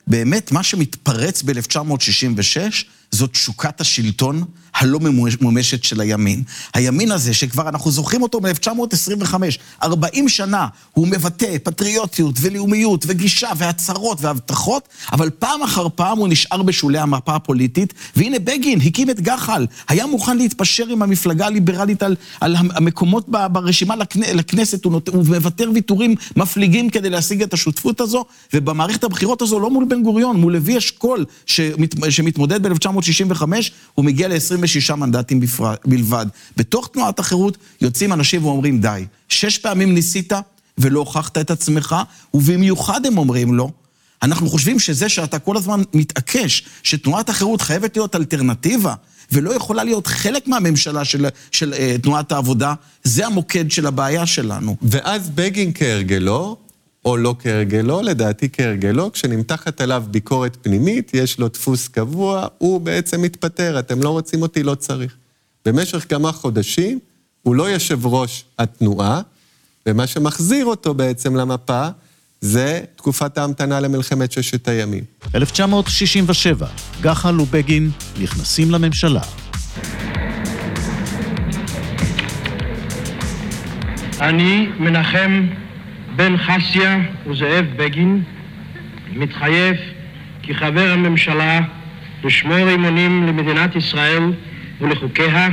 שבאמת 0.08 0.52
מה 0.52 0.64
שמתפרץ 0.64 1.42
ב-1966 1.44 2.86
זאת 3.12 3.32
תשוקת 3.32 3.82
השלטון 3.82 4.44
הלא 4.76 5.00
ממומשת 5.00 5.84
של 5.84 6.02
הימין. 6.02 6.44
הימין 6.74 7.12
הזה, 7.12 7.34
שכבר 7.34 7.70
אנחנו 7.70 7.92
זוכרים 7.92 8.22
אותו 8.22 8.42
מ-1925, 8.42 9.34
40 9.84 10.30
שנה, 10.30 10.68
הוא 10.92 11.08
מבטא 11.08 11.58
פטריוטיות 11.64 12.36
ולאומיות 12.42 13.06
וגישה 13.08 13.50
והצהרות 13.58 14.18
והבטחות, 14.22 14.90
אבל 15.12 15.30
פעם 15.30 15.64
אחר 15.64 15.88
פעם 15.96 16.18
הוא 16.18 16.28
נשאר 16.28 16.64
בשולי 16.64 17.00
המפה 17.00 17.36
הפוליטית, 17.36 17.94
והנה 18.16 18.40
בגין 18.40 18.80
הקים 18.82 19.10
את 19.10 19.20
גח"ל, 19.20 19.66
היה 19.88 20.06
מוכן 20.06 20.38
להתפשר 20.38 20.88
עם 20.88 21.02
המפלגה 21.02 21.46
הליברלית 21.46 22.04
על, 22.04 22.16
על 22.42 22.56
המקומות 22.56 23.30
ברשימה 23.30 23.96
לכנ, 23.96 24.22
לכנסת, 24.22 24.86
הוא, 24.86 25.02
הוא 25.12 25.26
מוותר 25.28 25.72
ויתורים 25.74 26.16
מפליגים 26.36 26.90
כדי 26.90 27.10
להשיג 27.10 27.42
את 27.42 27.54
השותפות 27.54 28.02
הזו, 28.02 28.26
ובמערכת 28.54 29.04
הבחירות 29.04 29.42
הזו 29.42 29.60
לא 29.60 29.70
מול 29.70 29.86
בן 29.94 30.04
גוריון, 30.04 30.38
מול 30.38 30.54
לוי 30.54 30.78
אשכול, 30.78 31.26
שמת, 31.46 31.96
שמתמודד 32.10 32.68
ב-1965, 32.68 33.44
הוא 33.94 34.06
מגיע 34.06 34.28
ל-20... 34.28 34.64
26 34.64 34.92
מנדטים 34.92 35.40
בפרד, 35.40 35.76
בלבד. 35.86 36.26
בתוך 36.58 36.90
תנועת 36.94 37.20
החירות 37.20 37.58
יוצאים 37.82 38.14
אנשים 38.14 38.46
ואומרים, 38.46 38.82
די, 38.82 39.06
שש 39.30 39.58
פעמים 39.58 39.94
ניסית 39.94 40.34
ולא 40.78 41.00
הוכחת 41.00 41.38
את 41.38 41.52
עצמך, 41.52 41.96
ובמיוחד 42.34 43.06
הם 43.06 43.18
אומרים 43.18 43.54
לו, 43.54 43.72
אנחנו 44.22 44.50
חושבים 44.50 44.80
שזה 44.80 45.10
שאתה 45.10 45.40
כל 45.40 45.58
הזמן 45.58 45.82
מתעקש 45.94 46.64
שתנועת 46.84 47.30
החירות 47.30 47.62
חייבת 47.62 47.98
להיות 47.98 48.16
אלטרנטיבה, 48.16 48.94
ולא 49.32 49.56
יכולה 49.56 49.84
להיות 49.84 50.08
חלק 50.08 50.48
מהממשלה 50.48 51.06
של, 51.06 51.26
של 51.52 51.74
uh, 51.74 52.02
תנועת 52.02 52.32
העבודה, 52.32 52.74
זה 53.04 53.26
המוקד 53.26 53.72
של 53.72 53.88
הבעיה 53.88 54.26
שלנו. 54.26 54.76
ואז 54.82 55.30
בגין 55.30 55.72
כהרגלו 55.76 56.58
או 57.06 57.18
לא 57.18 57.36
כהרגלו, 57.40 58.02
לדעתי 58.02 58.50
כהרגלו, 58.54 59.12
כשנמתחת 59.12 59.82
עליו 59.82 60.04
ביקורת 60.12 60.58
פנימית, 60.62 61.12
יש 61.14 61.40
לו 61.40 61.48
דפוס 61.48 61.88
קבוע, 61.88 62.48
הוא 62.58 62.82
בעצם 62.82 63.22
מתפטר, 63.22 63.80
אתם 63.80 64.02
לא 64.02 64.10
רוצים 64.10 64.42
אותי, 64.42 64.64
לא 64.64 64.76
צריך. 64.76 65.16
במשך 65.66 66.06
כמה 66.10 66.32
חודשים 66.32 67.00
הוא 67.42 67.56
לא 67.56 67.70
יושב 67.70 68.06
ראש 68.06 68.46
התנועה, 68.60 69.22
ומה 69.86 70.08
שמחזיר 70.08 70.66
אותו 70.66 70.94
בעצם 70.94 71.36
למפה 71.36 71.88
זה 72.42 72.82
תקופת 72.96 73.38
ההמתנה 73.38 73.80
למלחמת 73.80 74.32
ששת 74.32 74.68
הימים. 74.68 75.04
1967, 75.36 76.68
גח"ל 77.02 77.42
ובגין 77.42 77.92
נכנסים 78.22 78.72
לממשלה. 78.72 79.22
אני, 84.20 84.68
מנחם 84.80 85.48
בן 86.16 86.38
חסיה 86.38 87.00
וזאב 87.28 87.66
בגין 87.78 88.24
מתחייב 89.14 89.76
כחבר 90.44 90.92
הממשלה 90.92 91.62
לשמור 92.24 92.74
אמונים 92.74 93.28
למדינת 93.28 93.76
ישראל 93.76 94.24
ולחוקיה 94.82 95.50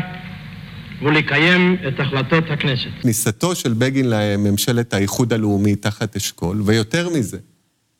ולקיים 1.02 1.76
את 1.88 2.00
החלטות 2.00 2.44
הכנסת. 2.50 2.88
כניסתו 3.02 3.54
של 3.54 3.72
בגין 3.72 4.10
לממשלת 4.10 4.94
האיחוד 4.94 5.32
הלאומי 5.32 5.76
תחת 5.76 6.16
אשכול, 6.16 6.62
ויותר 6.64 7.08
מזה, 7.08 7.38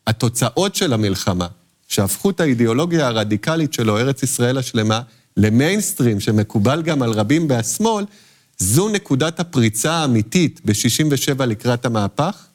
התוצאות 0.07 0.75
של 0.75 0.93
המלחמה, 0.93 1.47
שהפכו 1.87 2.29
את 2.29 2.39
האידיאולוגיה 2.39 3.07
הרדיקלית 3.07 3.73
שלו, 3.73 3.97
ארץ 3.97 4.23
ישראל 4.23 4.57
השלמה, 4.57 5.01
למיינסטרים 5.37 6.19
שמקובל 6.19 6.81
גם 6.81 7.01
על 7.01 7.11
רבים 7.11 7.47
מהשמאל, 7.47 8.05
זו 8.57 8.89
נקודת 8.89 9.39
הפריצה 9.39 9.91
האמיתית 9.91 10.61
ב-67' 10.65 11.45
לקראת 11.45 11.85
המהפך, 11.85 12.45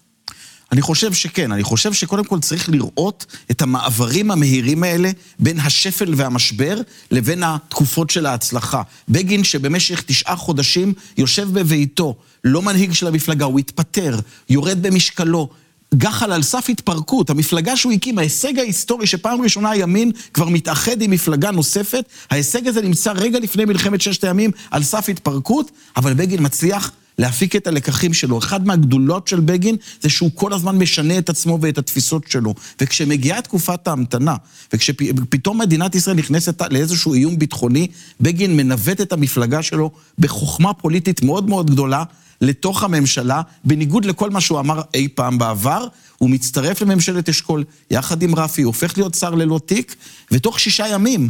אני 0.73 0.83
חושב 0.83 1.13
שכן, 1.13 1.53
אני 1.53 1.63
חושב 1.63 1.93
שקודם 1.93 2.25
כל 2.25 2.41
צריך 2.41 2.69
לראות 2.69 3.27
את 3.51 3.63
המעברים 3.63 4.31
המהירים 4.31 4.83
האלה 4.83 5.11
בין 5.39 5.61
השפל 5.61 6.15
והמשבר 6.17 6.81
לבין 7.11 7.43
התקופות 7.43 8.11
של 8.11 8.27
ההצלחה. 8.27 8.83
בגין 9.09 9.45
שבמשך 9.45 10.03
תשעה 10.07 10.37
חודשים 10.37 10.93
יושב 11.19 11.49
בביתו, 11.53 12.17
לא 12.45 12.63
מנהיג 12.63 12.93
של 12.93 13.07
המפלגה, 13.07 13.45
הוא 13.45 13.59
התפטר, 13.59 14.19
יורד 14.49 14.83
במשקלו. 14.83 15.49
גחל 15.95 16.33
על 16.33 16.43
סף 16.43 16.67
התפרקות, 16.69 17.31
המפלגה 17.31 17.77
שהוא 17.77 17.93
הקים, 17.93 18.19
ההישג 18.19 18.59
ההיסטורי 18.59 19.07
שפעם 19.07 19.41
ראשונה 19.41 19.71
הימין 19.71 20.13
כבר 20.35 20.49
מתאחד 20.49 21.03
עם 21.03 21.11
מפלגה 21.11 21.51
נוספת, 21.51 22.05
ההישג 22.31 22.69
הזה 22.69 22.83
נמצא 22.83 23.13
רגע 23.13 23.39
לפני 23.39 23.65
מלחמת 23.65 24.01
ששת 24.01 24.25
הימים 24.25 24.51
על 24.71 24.83
סף 24.83 25.09
התפרקות, 25.09 25.71
אבל 25.97 26.15
בגין 26.15 26.39
מצליח 26.43 26.93
להפיק 27.19 27.57
את 27.57 27.67
הלקחים 27.67 28.15
שלו. 28.15 28.39
אחד 28.39 28.67
מהגדולות 28.67 29.29
של 29.29 29.41
בגין 29.41 29.77
זה 30.01 30.09
שהוא 30.09 30.31
כל 30.35 30.53
הזמן 30.53 30.79
משנה 30.79 31.19
את 31.19 31.29
עצמו 31.29 31.59
ואת 31.63 31.79
התפיסות 31.79 32.31
שלו. 32.31 32.55
וכשמגיעה 32.81 33.43
תקופת 33.43 33.89
ההמתנה, 33.89 34.37
וכשפתאום 34.73 35.59
מדינת 35.59 35.95
ישראל 35.95 36.17
נכנסת 36.17 36.63
לאיזשהו 36.71 37.15
איום 37.15 37.39
ביטחוני, 37.39 37.87
בגין 38.21 38.57
מנווט 38.57 39.01
את 39.01 39.13
המפלגה 39.13 39.63
שלו 39.63 39.91
בחוכמה 40.19 40.75
פוליטית 40.75 41.23
מאוד 41.23 41.49
מאוד 41.49 41.71
גדולה. 41.71 42.05
לתוך 42.41 42.83
הממשלה, 42.83 43.43
בניגוד 43.65 44.05
לכל 44.05 44.31
מה 44.31 44.41
שהוא 44.41 44.61
אמר 44.61 44.81
אי 44.95 45.09
פעם 45.09 45.39
בעבר, 45.39 45.87
הוא 46.19 46.31
מצטרף 46.31 46.83
לממשלת 46.83 47.29
אשכול 47.29 47.65
יחד 47.91 48.23
עם 48.23 48.35
רפי, 48.35 48.63
הוא 48.63 48.69
הופך 48.69 48.99
להיות 48.99 49.15
שר 49.15 49.35
ללא 49.35 49.61
תיק, 49.67 49.97
ותוך 50.33 50.61
שישה 50.61 50.89
ימים 50.89 51.29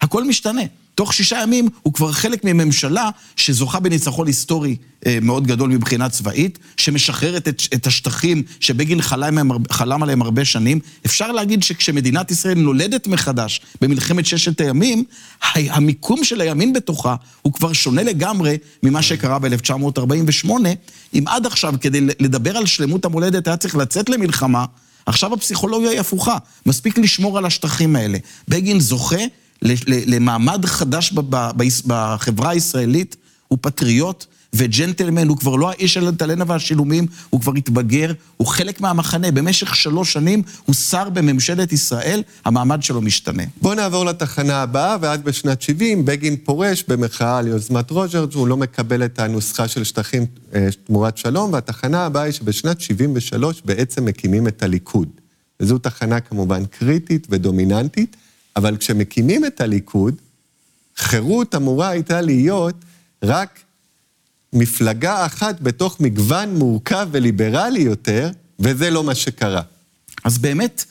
הכל 0.00 0.24
משתנה. 0.24 0.62
תוך 0.94 1.14
שישה 1.14 1.42
ימים 1.42 1.68
הוא 1.82 1.94
כבר 1.94 2.12
חלק 2.12 2.44
מממשלה 2.44 3.08
שזוכה 3.36 3.80
בניצחון 3.80 4.26
היסטורי 4.26 4.76
אה, 5.06 5.18
מאוד 5.22 5.46
גדול 5.46 5.70
מבחינה 5.70 6.08
צבאית, 6.08 6.58
שמשחררת 6.76 7.48
את, 7.48 7.62
את 7.74 7.86
השטחים 7.86 8.42
שבגין 8.60 9.02
חלם, 9.02 9.50
חלם 9.70 10.02
עליהם 10.02 10.22
הרבה 10.22 10.44
שנים. 10.44 10.80
אפשר 11.06 11.32
להגיד 11.32 11.62
שכשמדינת 11.62 12.30
ישראל 12.30 12.58
נולדת 12.58 13.06
מחדש 13.06 13.60
במלחמת 13.80 14.26
ששת 14.26 14.60
הימים, 14.60 15.04
המיקום 15.54 16.24
של 16.24 16.40
הימין 16.40 16.72
בתוכה 16.72 17.14
הוא 17.42 17.52
כבר 17.52 17.72
שונה 17.72 18.02
לגמרי 18.02 18.58
ממה 18.82 19.02
שקרה 19.02 19.38
ב-1948. 19.38 20.50
אם 21.14 21.24
עד 21.26 21.46
עכשיו 21.46 21.74
כדי 21.80 22.00
לדבר 22.00 22.56
על 22.56 22.66
שלמות 22.66 23.04
המולדת 23.04 23.46
היה 23.46 23.56
צריך 23.56 23.76
לצאת 23.76 24.08
למלחמה, 24.08 24.64
עכשיו 25.06 25.34
הפסיכולוגיה 25.34 25.90
היא 25.90 26.00
הפוכה. 26.00 26.36
מספיק 26.66 26.98
לשמור 26.98 27.38
על 27.38 27.44
השטחים 27.44 27.96
האלה. 27.96 28.18
בגין 28.48 28.80
זוכה 28.80 29.24
למעמד 29.86 30.64
חדש 30.66 31.12
בחברה 31.86 32.50
הישראלית, 32.50 33.16
הוא 33.48 33.58
פטריוט 33.62 34.26
וג'נטלמן, 34.52 35.28
הוא 35.28 35.36
כבר 35.36 35.56
לא 35.56 35.70
האיש 35.70 35.94
של 35.94 36.08
הטלנה 36.08 36.44
והשילומים, 36.46 37.06
הוא 37.30 37.40
כבר 37.40 37.52
התבגר, 37.56 38.12
הוא 38.36 38.46
חלק 38.46 38.80
מהמחנה. 38.80 39.30
במשך 39.30 39.76
שלוש 39.76 40.12
שנים 40.12 40.42
הוא 40.64 40.74
שר 40.74 41.10
בממשלת 41.10 41.72
ישראל, 41.72 42.22
המעמד 42.44 42.82
שלו 42.82 43.00
משתנה. 43.00 43.42
בואו 43.62 43.74
נעבור 43.74 44.04
לתחנה 44.04 44.62
הבאה, 44.62 44.96
ועד 45.00 45.24
בשנת 45.24 45.62
70, 45.62 46.04
בגין 46.04 46.36
פורש 46.36 46.84
במחאה 46.88 47.38
על 47.38 47.46
יוזמת 47.46 47.90
רוג'רג', 47.90 48.34
הוא 48.34 48.48
לא 48.48 48.56
מקבל 48.56 49.04
את 49.04 49.18
הנוסחה 49.18 49.68
של 49.68 49.84
שטחים 49.84 50.26
אה, 50.54 50.68
תמורת 50.86 51.16
שלום, 51.16 51.52
והתחנה 51.52 52.06
הבאה 52.06 52.22
היא 52.22 52.32
שבשנת 52.32 52.80
73 52.80 53.62
בעצם 53.64 54.04
מקימים 54.04 54.48
את 54.48 54.62
הליכוד. 54.62 55.08
וזו 55.60 55.78
תחנה 55.78 56.20
כמובן 56.20 56.64
קריטית 56.66 57.26
ודומיננטית. 57.30 58.16
אבל 58.56 58.76
כשמקימים 58.76 59.46
את 59.46 59.60
הליכוד, 59.60 60.14
חירות 60.96 61.54
אמורה 61.54 61.88
הייתה 61.88 62.20
להיות 62.20 62.74
רק 63.22 63.60
מפלגה 64.52 65.26
אחת 65.26 65.60
בתוך 65.60 66.00
מגוון 66.00 66.58
מורכב 66.58 67.08
וליברלי 67.10 67.80
יותר, 67.80 68.30
וזה 68.58 68.90
לא 68.90 69.04
מה 69.04 69.14
שקרה. 69.14 69.62
אז 70.24 70.38
באמת, 70.38 70.84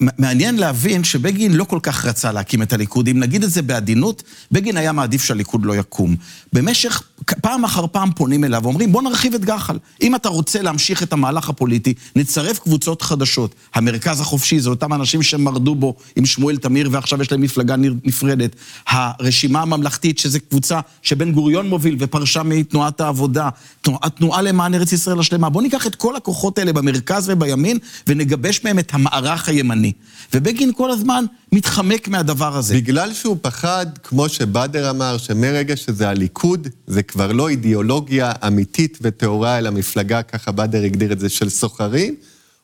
מעניין 0.00 0.56
להבין 0.56 1.04
שבגין 1.04 1.52
לא 1.52 1.64
כל 1.64 1.78
כך 1.82 2.04
רצה 2.04 2.32
להקים 2.32 2.62
את 2.62 2.72
הליכוד. 2.72 3.08
אם 3.08 3.20
נגיד 3.20 3.44
את 3.44 3.50
זה 3.50 3.62
בעדינות, 3.62 4.22
בגין 4.52 4.76
היה 4.76 4.92
מעדיף 4.92 5.24
שהליכוד 5.24 5.64
לא 5.64 5.76
יקום. 5.76 6.16
במשך, 6.52 7.02
פעם 7.42 7.64
אחר 7.64 7.86
פעם 7.86 8.12
פונים 8.12 8.44
אליו 8.44 8.60
ואומרים, 8.62 8.92
בוא 8.92 9.02
נרחיב 9.02 9.34
את 9.34 9.44
גח"ל. 9.44 9.78
אם 10.02 10.14
אתה 10.14 10.28
רוצה 10.28 10.62
להמשיך 10.62 11.02
את 11.02 11.12
המהלך 11.12 11.48
הפוליטי, 11.48 11.94
נצרף 12.16 12.58
קבוצות 12.58 13.02
חדשות. 13.02 13.54
המרכז 13.74 14.20
החופשי 14.20 14.60
זה 14.60 14.70
אותם 14.70 14.92
אנשים 14.92 15.22
שמרדו 15.22 15.74
בו 15.74 15.94
עם 16.16 16.26
שמואל 16.26 16.56
תמיר 16.56 16.88
ועכשיו 16.92 17.22
יש 17.22 17.32
להם 17.32 17.40
מפלגה 17.40 17.74
נפרדת. 18.04 18.56
הרשימה 18.86 19.62
הממלכתית, 19.62 20.18
שזו 20.18 20.38
קבוצה 20.48 20.80
שבן 21.02 21.32
גוריון 21.32 21.68
מוביל 21.68 21.96
ופרשה 21.98 22.42
מתנועת 22.42 23.00
העבודה. 23.00 23.48
התנועה 23.86 24.42
למען 24.42 24.74
ארץ 24.74 24.92
ישראל 24.92 25.20
השלמה. 25.20 25.48
בוא 25.48 25.62
ניקח 25.62 25.86
את 25.86 25.94
כל 25.94 26.16
הכוחות 26.16 26.58
האלה 26.58 26.72
במרכז 26.72 27.28
ובימין 27.28 27.78
ונגבש 28.06 28.64
מהם 28.64 28.78
את 28.78 28.94
המערך 28.94 29.48
הימני. 29.48 29.92
ובגין 30.34 30.72
כל 30.76 30.90
הזמן 30.90 31.24
מתחמק 31.52 32.08
מהדבר 32.08 32.56
הזה. 32.56 32.74
בגלל 32.74 33.12
שהוא 33.12 33.36
פחד, 33.42 33.86
כמו 34.02 34.28
שבאדר 34.28 34.90
אמר, 34.90 35.18
שמרגע 35.18 35.76
שזה 35.76 36.08
הליכוד, 36.08 36.68
זה 36.86 37.02
כבר 37.02 37.32
לא 37.32 37.48
אידיאולוגיה 37.48 38.32
אמיתית 38.46 38.98
וטהורה, 39.00 39.58
אלא 39.58 39.70
מפלגה, 39.70 40.22
ככה 40.22 40.52
באדר 40.52 40.82
הגדיר 40.82 41.12
את 41.12 41.20
זה, 41.20 41.28
של 41.28 41.50
סוחרים, 41.50 42.14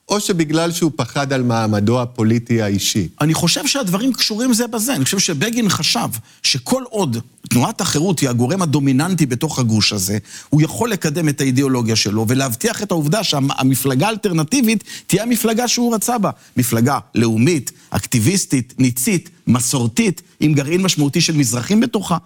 או 0.09 0.19
שבגלל 0.19 0.71
שהוא 0.71 0.91
פחד 0.95 1.33
על 1.33 1.43
מעמדו 1.43 2.01
הפוליטי 2.01 2.61
האישי? 2.61 3.07
אני 3.21 3.33
חושב 3.33 3.67
שהדברים 3.67 4.13
קשורים 4.13 4.53
זה 4.53 4.67
בזה. 4.67 4.95
אני 4.95 5.05
חושב 5.05 5.19
שבגין 5.19 5.69
חשב 5.69 6.09
שכל 6.43 6.83
עוד 6.89 7.17
תנועת 7.49 7.81
החירות 7.81 8.19
היא 8.19 8.29
הגורם 8.29 8.61
הדומיננטי 8.61 9.25
בתוך 9.25 9.59
הגוש 9.59 9.93
הזה, 9.93 10.17
הוא 10.49 10.61
יכול 10.61 10.89
לקדם 10.91 11.29
את 11.29 11.41
האידיאולוגיה 11.41 11.95
שלו 11.95 12.25
ולהבטיח 12.27 12.83
את 12.83 12.91
העובדה 12.91 13.23
שהמפלגה 13.23 14.07
האלטרנטיבית 14.07 14.83
תהיה 15.07 15.23
המפלגה 15.23 15.67
שהוא 15.67 15.95
רצה 15.95 16.17
בה. 16.17 16.29
מפלגה 16.57 16.99
לאומית, 17.15 17.71
אקטיביסטית, 17.89 18.73
ניצית, 18.77 19.29
מסורתית, 19.47 20.21
עם 20.39 20.53
גרעין 20.53 20.81
משמעותי 20.81 21.21
של 21.21 21.33
מזרחים 21.37 21.79
בתוכה. 21.79 22.17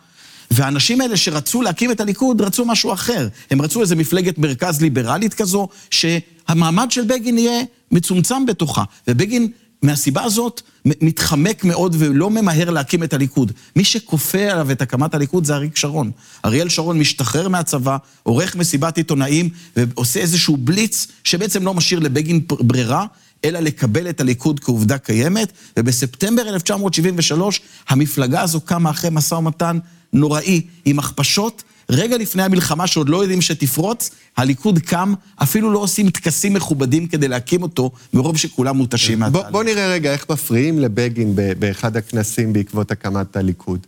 והאנשים 0.51 1.01
האלה 1.01 1.17
שרצו 1.17 1.61
להקים 1.61 1.91
את 1.91 2.01
הליכוד, 2.01 2.41
רצו 2.41 2.65
משהו 2.65 2.93
אחר. 2.93 3.27
הם 3.51 3.61
רצו 3.61 3.81
איזו 3.81 3.95
מפלגת 3.95 4.37
מרכז 4.37 4.81
ליברלית 4.81 5.33
כזו, 5.33 5.67
שהמעמד 5.89 6.91
של 6.91 7.03
בגין 7.03 7.37
יהיה 7.37 7.61
מצומצם 7.91 8.45
בתוכה. 8.45 8.83
ובגין, 9.07 9.47
מהסיבה 9.81 10.23
הזאת, 10.23 10.61
מתחמק 10.85 11.63
מאוד 11.63 11.95
ולא 11.99 12.29
ממהר 12.29 12.69
להקים 12.69 13.03
את 13.03 13.13
הליכוד. 13.13 13.51
מי 13.75 13.83
שכופה 13.83 14.51
עליו 14.51 14.71
את 14.71 14.81
הקמת 14.81 15.13
הליכוד 15.13 15.45
זה 15.45 15.55
אריק 15.55 15.77
שרון. 15.77 16.11
אריאל 16.45 16.69
שרון 16.69 16.99
משתחרר 16.99 17.47
מהצבא, 17.47 17.97
עורך 18.23 18.55
מסיבת 18.55 18.97
עיתונאים 18.97 19.49
ועושה 19.75 20.19
איזשהו 20.19 20.57
בליץ 20.57 21.07
שבעצם 21.23 21.65
לא 21.65 21.73
משאיר 21.73 21.99
לבגין 21.99 22.41
ברירה, 22.47 23.05
אלא 23.45 23.59
לקבל 23.59 24.09
את 24.09 24.21
הליכוד 24.21 24.59
כעובדה 24.59 24.97
קיימת, 24.97 25.51
ובספטמבר 25.79 26.49
1973 26.49 27.61
המפלגה 27.89 28.41
הזו 28.41 28.61
קמה 28.61 28.89
אחרי 28.89 29.09
משא 29.13 29.35
ומתן 29.35 29.79
נוראי 30.13 30.61
עם 30.85 30.99
הכפשות. 30.99 31.63
רגע 31.89 32.17
לפני 32.17 32.43
המלחמה, 32.43 32.87
שעוד 32.87 33.09
לא 33.09 33.17
יודעים 33.17 33.41
שתפרוץ, 33.41 34.09
הליכוד 34.37 34.79
קם, 34.79 35.13
אפילו 35.43 35.71
לא 35.71 35.79
עושים 35.79 36.09
טקסים 36.09 36.53
מכובדים 36.53 37.07
כדי 37.07 37.27
להקים 37.27 37.63
אותו, 37.63 37.91
מרוב 38.13 38.37
שכולם 38.37 38.77
מותשים 38.77 39.19
מהתהליך. 39.19 39.43
בוא, 39.43 39.51
בוא 39.51 39.63
נראה 39.63 39.87
רגע 39.87 40.13
איך 40.13 40.25
מפריעים 40.29 40.79
לבגין 40.79 41.35
באחד 41.59 41.97
הכנסים 41.97 42.53
בעקבות 42.53 42.91
הקמת 42.91 43.35
הליכוד. 43.35 43.79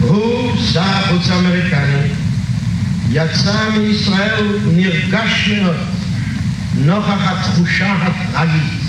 הוא 0.00 0.52
שר 0.72 0.80
החוץ 0.80 1.28
האמריקני, 1.28 2.08
יצא 3.10 3.70
מישראל 3.78 4.58
נרגש 4.66 5.48
מאוד, 5.48 5.76
נוכח 6.74 7.18
התחושה 7.20 7.92
הטרגית. 7.92 8.86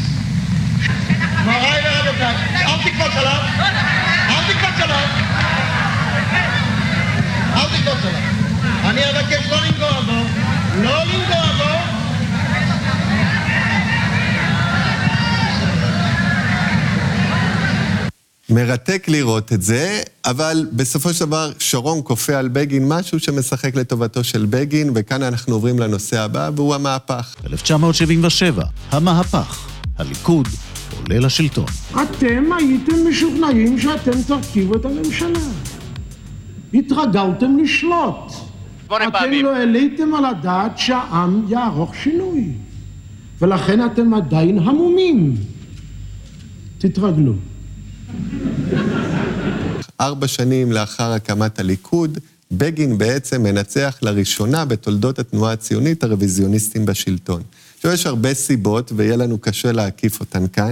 מוריי 1.45 1.81
ורבותיי, 1.85 2.35
אל 2.65 2.77
תקפוץ 2.83 3.15
עליו, 3.15 3.41
אל 4.29 4.53
תקפוץ 4.53 4.83
עליו. 4.83 5.07
אל 7.57 7.63
תקפוץ 7.63 8.05
עליו. 8.05 8.21
אני 8.89 9.01
אבקש 9.09 9.49
לא 9.49 9.57
לנגוע 9.65 10.01
בו, 10.01 10.11
לא 10.83 11.03
לנגוע 11.03 11.51
בו. 11.57 11.97
מרתק 18.49 19.05
לראות 19.07 19.53
את 19.53 19.61
זה, 19.61 20.01
אבל 20.25 20.65
בסופו 20.71 21.13
של 21.13 21.25
דבר 21.25 21.51
שרון 21.59 22.01
כופה 22.03 22.37
על 22.37 22.47
בגין 22.47 22.87
משהו 22.87 23.19
שמשחק 23.19 23.75
לטובתו 23.75 24.23
של 24.23 24.45
בגין, 24.49 24.91
וכאן 24.95 25.23
אנחנו 25.23 25.53
עוברים 25.53 25.79
לנושא 25.79 26.19
הבא, 26.19 26.49
והוא 26.55 26.75
המהפך. 26.75 27.35
1977, 27.49 28.63
המהפך. 28.91 29.67
הליכוד 29.97 30.47
עולה 30.97 31.19
לשלטון. 31.19 31.65
אתם 31.91 32.43
הייתם 32.57 33.09
משוכנעים 33.09 33.79
שאתם 33.79 34.23
תרכיבו 34.27 34.75
את 34.75 34.85
הממשלה. 34.85 35.39
התרגלתם 36.73 37.57
לשלוט. 37.57 38.31
אתם 38.85 39.31
לא 39.43 39.55
העליתם 39.55 40.15
על 40.15 40.25
הדעת 40.25 40.77
שהעם 40.77 41.45
יערוך 41.49 41.95
שינוי, 41.95 42.51
ולכן 43.41 43.85
אתם 43.85 44.13
עדיין 44.13 44.59
המומים. 44.59 45.35
תתרגלו. 46.77 47.33
ארבע 50.01 50.27
שנים 50.27 50.71
לאחר 50.71 51.11
הקמת 51.11 51.59
הליכוד, 51.59 52.17
בגין 52.51 52.97
בעצם 52.97 53.43
מנצח 53.43 53.97
לראשונה 54.01 54.65
בתולדות 54.65 55.19
התנועה 55.19 55.53
הציונית 55.53 56.03
הרוויזיוניסטים 56.03 56.85
בשלטון. 56.85 57.41
עכשיו, 57.75 57.91
יש 57.91 58.05
הרבה 58.05 58.33
סיבות, 58.33 58.91
ויהיה 58.95 59.15
לנו 59.15 59.37
קשה 59.37 59.71
להקיף 59.71 60.19
אותן 60.19 60.47
כאן. 60.47 60.71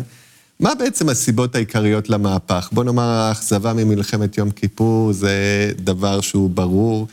מה 0.59 0.75
בעצם 0.75 1.09
הסיבות 1.09 1.55
העיקריות 1.55 2.09
למהפך? 2.09 2.69
בוא 2.71 2.83
נאמר, 2.83 3.03
האכזבה 3.09 3.73
ממלחמת 3.73 4.37
יום 4.37 4.51
כיפור 4.51 5.13
זה 5.13 5.71
דבר 5.75 6.21
שהוא 6.21 6.49
ברור. 6.49 7.07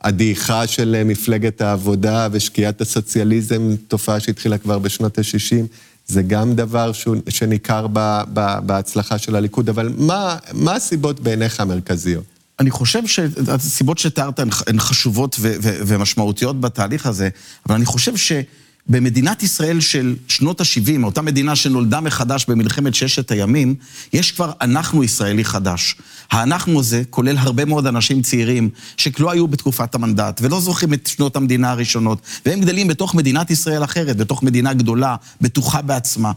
הדעיכה 0.00 0.66
של 0.66 1.02
מפלגת 1.04 1.60
העבודה 1.60 2.28
ושקיעת 2.32 2.80
הסוציאליזם, 2.80 3.76
תופעה 3.88 4.20
שהתחילה 4.20 4.58
כבר 4.58 4.78
בשנות 4.78 5.18
ה-60, 5.18 5.66
זה 6.06 6.22
גם 6.22 6.54
דבר 6.54 6.92
שהוא, 6.92 7.16
שניכר 7.28 7.86
ב, 7.92 8.22
ב, 8.32 8.58
בהצלחה 8.66 9.18
של 9.18 9.36
הליכוד, 9.36 9.68
אבל 9.68 9.92
מה, 9.98 10.36
מה 10.52 10.74
הסיבות 10.74 11.20
בעיניך 11.20 11.60
המרכזיות? 11.60 12.24
אני 12.60 12.70
חושב 12.70 13.06
שהסיבות 13.06 13.98
שתיארת 13.98 14.38
הן 14.38 14.78
חשובות 14.78 15.36
ומשמעותיות 15.86 16.60
בתהליך 16.60 17.06
הזה, 17.06 17.28
אבל 17.66 17.74
אני 17.74 17.84
חושב 17.84 18.16
ש... 18.16 18.32
במדינת 18.88 19.42
ישראל 19.42 19.80
של 19.80 20.16
שנות 20.28 20.60
ה-70, 20.60 21.04
אותה 21.04 21.22
מדינה 21.22 21.56
שנולדה 21.56 22.00
מחדש 22.00 22.46
במלחמת 22.48 22.94
ששת 22.94 23.30
הימים, 23.30 23.74
יש 24.12 24.32
כבר 24.32 24.52
אנחנו 24.60 25.04
ישראלי 25.04 25.44
חדש. 25.44 25.96
האנחנו 26.30 26.80
הזה 26.80 27.02
כולל 27.10 27.36
הרבה 27.38 27.64
מאוד 27.64 27.86
אנשים 27.86 28.22
צעירים 28.22 28.70
שלא 28.96 29.30
היו 29.30 29.48
בתקופת 29.48 29.94
המנדט 29.94 30.40
ולא 30.42 30.60
זוכרים 30.60 30.94
את 30.94 31.06
שנות 31.06 31.36
המדינה 31.36 31.70
הראשונות, 31.70 32.20
והם 32.46 32.60
גדלים 32.60 32.88
בתוך 32.88 33.14
מדינת 33.14 33.50
ישראל 33.50 33.84
אחרת, 33.84 34.16
בתוך 34.16 34.42
מדינה 34.42 34.72
גדולה, 34.72 35.16
בטוחה 35.40 35.82
בעצמה. 35.82 36.32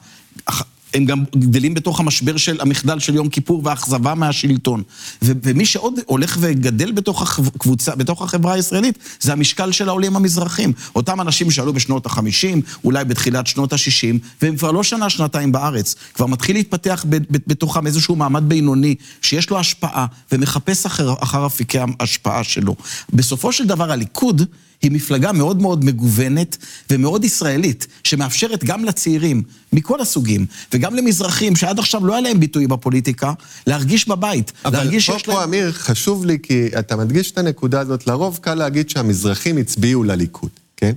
הם 0.93 1.05
גם 1.05 1.23
גדלים 1.35 1.73
בתוך 1.73 1.99
המשבר 1.99 2.37
של 2.37 2.61
המחדל 2.61 2.99
של 2.99 3.15
יום 3.15 3.29
כיפור 3.29 3.61
והאכזבה 3.65 4.15
מהשלטון. 4.15 4.83
ו- 5.21 5.31
ומי 5.43 5.65
שעוד 5.65 5.99
הולך 6.05 6.37
וגדל 6.39 6.91
בתוך 6.91 7.39
הקבוצה, 7.39 7.95
בתוך 7.95 8.21
החברה 8.21 8.53
הישראלית, 8.53 8.97
זה 9.19 9.33
המשקל 9.33 9.71
של 9.71 9.89
העולים 9.89 10.15
המזרחים. 10.15 10.73
אותם 10.95 11.21
אנשים 11.21 11.51
שעלו 11.51 11.73
בשנות 11.73 12.05
ה-50, 12.05 12.57
אולי 12.83 13.05
בתחילת 13.05 13.47
שנות 13.47 13.73
ה-60, 13.73 14.17
והם 14.41 14.55
כבר 14.55 14.71
לא 14.71 14.83
שנה, 14.83 15.09
שנתיים 15.09 15.51
בארץ. 15.51 15.95
כבר 16.13 16.25
מתחיל 16.25 16.55
להתפתח 16.55 17.05
ב- 17.09 17.15
ב- 17.15 17.37
בתוכם 17.47 17.87
איזשהו 17.87 18.15
מעמד 18.15 18.49
בינוני, 18.49 18.95
שיש 19.21 19.49
לו 19.49 19.59
השפעה, 19.59 20.05
ומחפש 20.31 20.85
אחר, 20.85 21.13
אחר 21.19 21.45
אפיקי 21.45 21.77
ההשפעה 21.99 22.43
שלו. 22.43 22.75
בסופו 23.13 23.51
של 23.51 23.67
דבר, 23.67 23.91
הליכוד... 23.91 24.41
היא 24.81 24.91
מפלגה 24.91 25.31
מאוד 25.31 25.61
מאוד 25.61 25.85
מגוונת 25.85 26.57
ומאוד 26.89 27.25
ישראלית, 27.25 27.87
שמאפשרת 28.03 28.63
גם 28.63 28.85
לצעירים 28.85 29.43
מכל 29.73 30.01
הסוגים, 30.01 30.45
וגם 30.73 30.95
למזרחים 30.95 31.55
שעד 31.55 31.79
עכשיו 31.79 32.05
לא 32.05 32.13
היה 32.13 32.21
להם 32.21 32.39
ביטוי 32.39 32.67
בפוליטיקה, 32.67 33.33
להרגיש 33.67 34.07
בבית, 34.07 34.51
להרגיש 34.65 35.05
שיש 35.05 35.27
להם... 35.27 35.37
אבל 35.37 35.45
פה, 35.45 35.49
אמיר, 35.49 35.71
חשוב 35.71 36.25
לי, 36.25 36.37
כי 36.43 36.69
אתה 36.79 36.95
מדגיש 36.95 37.31
את 37.31 37.37
הנקודה 37.37 37.79
הזאת, 37.79 38.07
לרוב 38.07 38.39
קל 38.41 38.55
להגיד 38.55 38.89
שהמזרחים 38.89 39.57
הצביעו 39.57 40.03
לליכוד, 40.03 40.49
כן? 40.77 40.93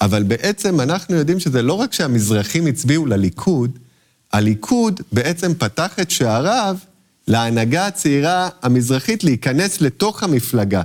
אבל 0.00 0.22
בעצם 0.22 0.80
אנחנו 0.80 1.16
יודעים 1.16 1.40
שזה 1.40 1.62
לא 1.62 1.72
רק 1.72 1.92
שהמזרחים 1.92 2.66
הצביעו 2.66 3.06
לליכוד, 3.06 3.78
הליכוד 4.32 5.00
בעצם 5.12 5.52
פתח 5.58 5.96
את 6.00 6.10
שעריו 6.10 6.76
להנהגה 7.28 7.86
הצעירה 7.86 8.48
המזרחית 8.62 9.24
להיכנס 9.24 9.80
לתוך 9.80 10.22
המפלגה. 10.22 10.82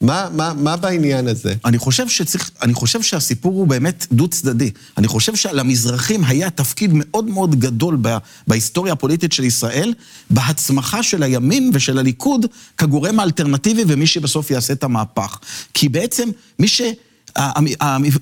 מה, 0.00 0.28
מה, 0.32 0.52
מה 0.54 0.76
בעניין 0.76 1.28
הזה? 1.28 1.54
אני 1.64 1.78
חושב 1.78 2.08
שצריך, 2.08 2.50
אני 2.62 2.74
חושב 2.74 3.02
שהסיפור 3.02 3.52
הוא 3.52 3.66
באמת 3.66 4.06
דו-צדדי. 4.12 4.70
אני 4.98 5.08
חושב 5.08 5.36
שלמזרחים 5.36 6.24
היה 6.24 6.50
תפקיד 6.50 6.90
מאוד 6.94 7.24
מאוד 7.24 7.60
גדול 7.60 7.98
ב, 8.02 8.16
בהיסטוריה 8.46 8.92
הפוליטית 8.92 9.32
של 9.32 9.44
ישראל, 9.44 9.94
בהצמחה 10.30 11.02
של 11.02 11.22
הימין 11.22 11.70
ושל 11.72 11.98
הליכוד 11.98 12.46
כגורם 12.76 13.20
האלטרנטיבי 13.20 13.84
ומי 13.86 14.06
שבסוף 14.06 14.50
יעשה 14.50 14.72
את 14.72 14.84
המהפך. 14.84 15.38
כי 15.74 15.88
בעצם 15.88 16.28
מי 16.58 16.68
ש... 16.68 16.80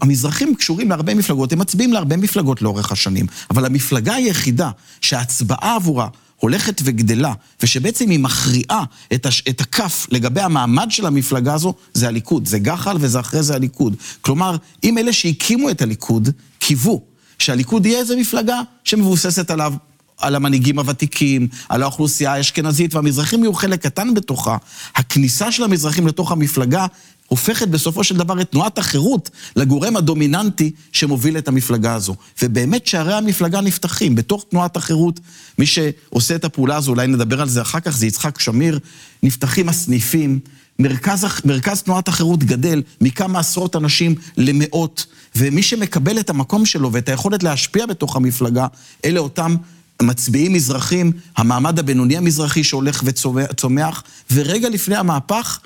המזרחים 0.01 0.55
קשורים 0.55 0.91
להרבה 0.91 1.15
מפלגות, 1.15 1.53
הם 1.53 1.59
מצביעים 1.59 1.93
להרבה 1.93 2.17
מפלגות 2.17 2.63
לאורך 2.63 2.93
השנים, 2.93 3.27
אבל 3.51 3.65
המפלגה 3.65 4.15
היחידה 4.15 4.71
שההצבעה 5.01 5.77
עבורה 5.77 6.09
הולכת 6.45 6.81
וגדלה, 6.85 7.33
ושבעצם 7.63 8.11
היא 8.11 8.19
מכריעה 8.19 8.85
את, 9.15 9.27
הש, 9.27 9.43
את 9.49 9.61
הכף 9.61 10.07
לגבי 10.11 10.41
המעמד 10.41 10.87
של 10.91 11.07
המפלגה 11.07 11.55
הזו, 11.55 11.75
זה 11.95 12.09
הליכוד. 12.09 12.47
זה 12.47 12.59
גח"ל 12.59 12.97
וזה 13.01 13.21
אחרי 13.21 13.43
זה 13.43 13.55
הליכוד. 13.55 13.97
כלומר, 14.21 14.57
אם 14.85 14.99
אלה 14.99 15.13
שהקימו 15.13 15.71
את 15.71 15.83
הליכוד, 15.83 16.29
קיוו 16.59 17.03
שהליכוד 17.39 17.87
יהיה 17.87 17.99
איזה 17.99 18.17
מפלגה 18.17 18.61
שמבוססת 18.85 19.51
עליו 19.51 19.75
על 20.19 20.35
המנהיגים 20.35 20.79
הוותיקים, 20.79 21.49
על 21.69 21.83
האוכלוסייה 21.83 22.33
האשכנזית, 22.33 22.95
והמזרחים 22.95 23.43
יהיו 23.43 23.55
חלק 23.55 23.83
קטן 23.83 24.15
בתוכה. 24.15 24.57
הכניסה 24.95 25.53
של 25.53 25.65
המזרחים 25.65 26.07
לתוך 26.07 26.33
המפלגה 26.33 26.87
הופכת 27.29 27.69
בסופו 27.69 28.05
של 28.05 28.17
דבר 28.17 28.41
את 28.41 28.51
תנועת 28.51 28.79
החירות 28.79 29.31
לגורם 29.57 29.97
הדומיננטי 29.97 30.71
שמוביל 30.93 31.39
את 31.39 31.49
המפלגה 31.49 31.95
הזו. 31.95 32.15
ובאמת 32.43 32.87
שערי 32.87 33.15
המפלגה 33.15 33.61
נפתחים. 33.61 34.15
בתוך 34.15 34.45
תנועת 34.49 34.77
החירות, 34.77 35.21
מי 35.59 35.67
שעושה 35.67 36.35
את 36.35 36.45
הפעולה 36.45 36.77
הזו, 36.77 36.91
אולי 36.91 37.07
נדבר 37.07 37.41
על 37.41 37.49
זה 37.49 37.63
אחר 37.63 37.81
כך, 37.81 37.97
זה 37.97 38.07
יצחק 38.07 38.41
שמיר, 38.41 38.79
נפתחים 39.23 39.69
הסניפים. 39.69 40.39
מרכז, 40.79 41.27
מרכז 41.45 41.83
תנועת 41.83 42.09
החירות 42.09 42.45
גדל 42.45 42.83
מכמה 43.01 43.39
עשרות 43.39 43.77
אנשים 43.77 44.15
למאות, 44.37 45.07
ומי 45.37 45.63
שמקבל 45.63 46.19
את 46.19 46.31
המקום 46.31 46.67
שלו 46.67 46.93
ואת 46.93 47.09
היכולת 47.09 47.43
להשפיע 47.43 47.87
בתוך 47.87 48.17
המפלגה, 48.17 48.67
אלה 49.05 49.21
אותם 49.21 49.57
מצביעים 50.03 50.53
מזרחים, 50.53 51.13
המעמד 51.37 51.79
הבינוני 51.79 52.17
המזרחי 52.17 52.65
שהולך 52.65 53.03
וצומח, 53.05 54.03
ורגע 54.31 54.69
לפני 54.69 54.97
המהפך, 54.97 55.61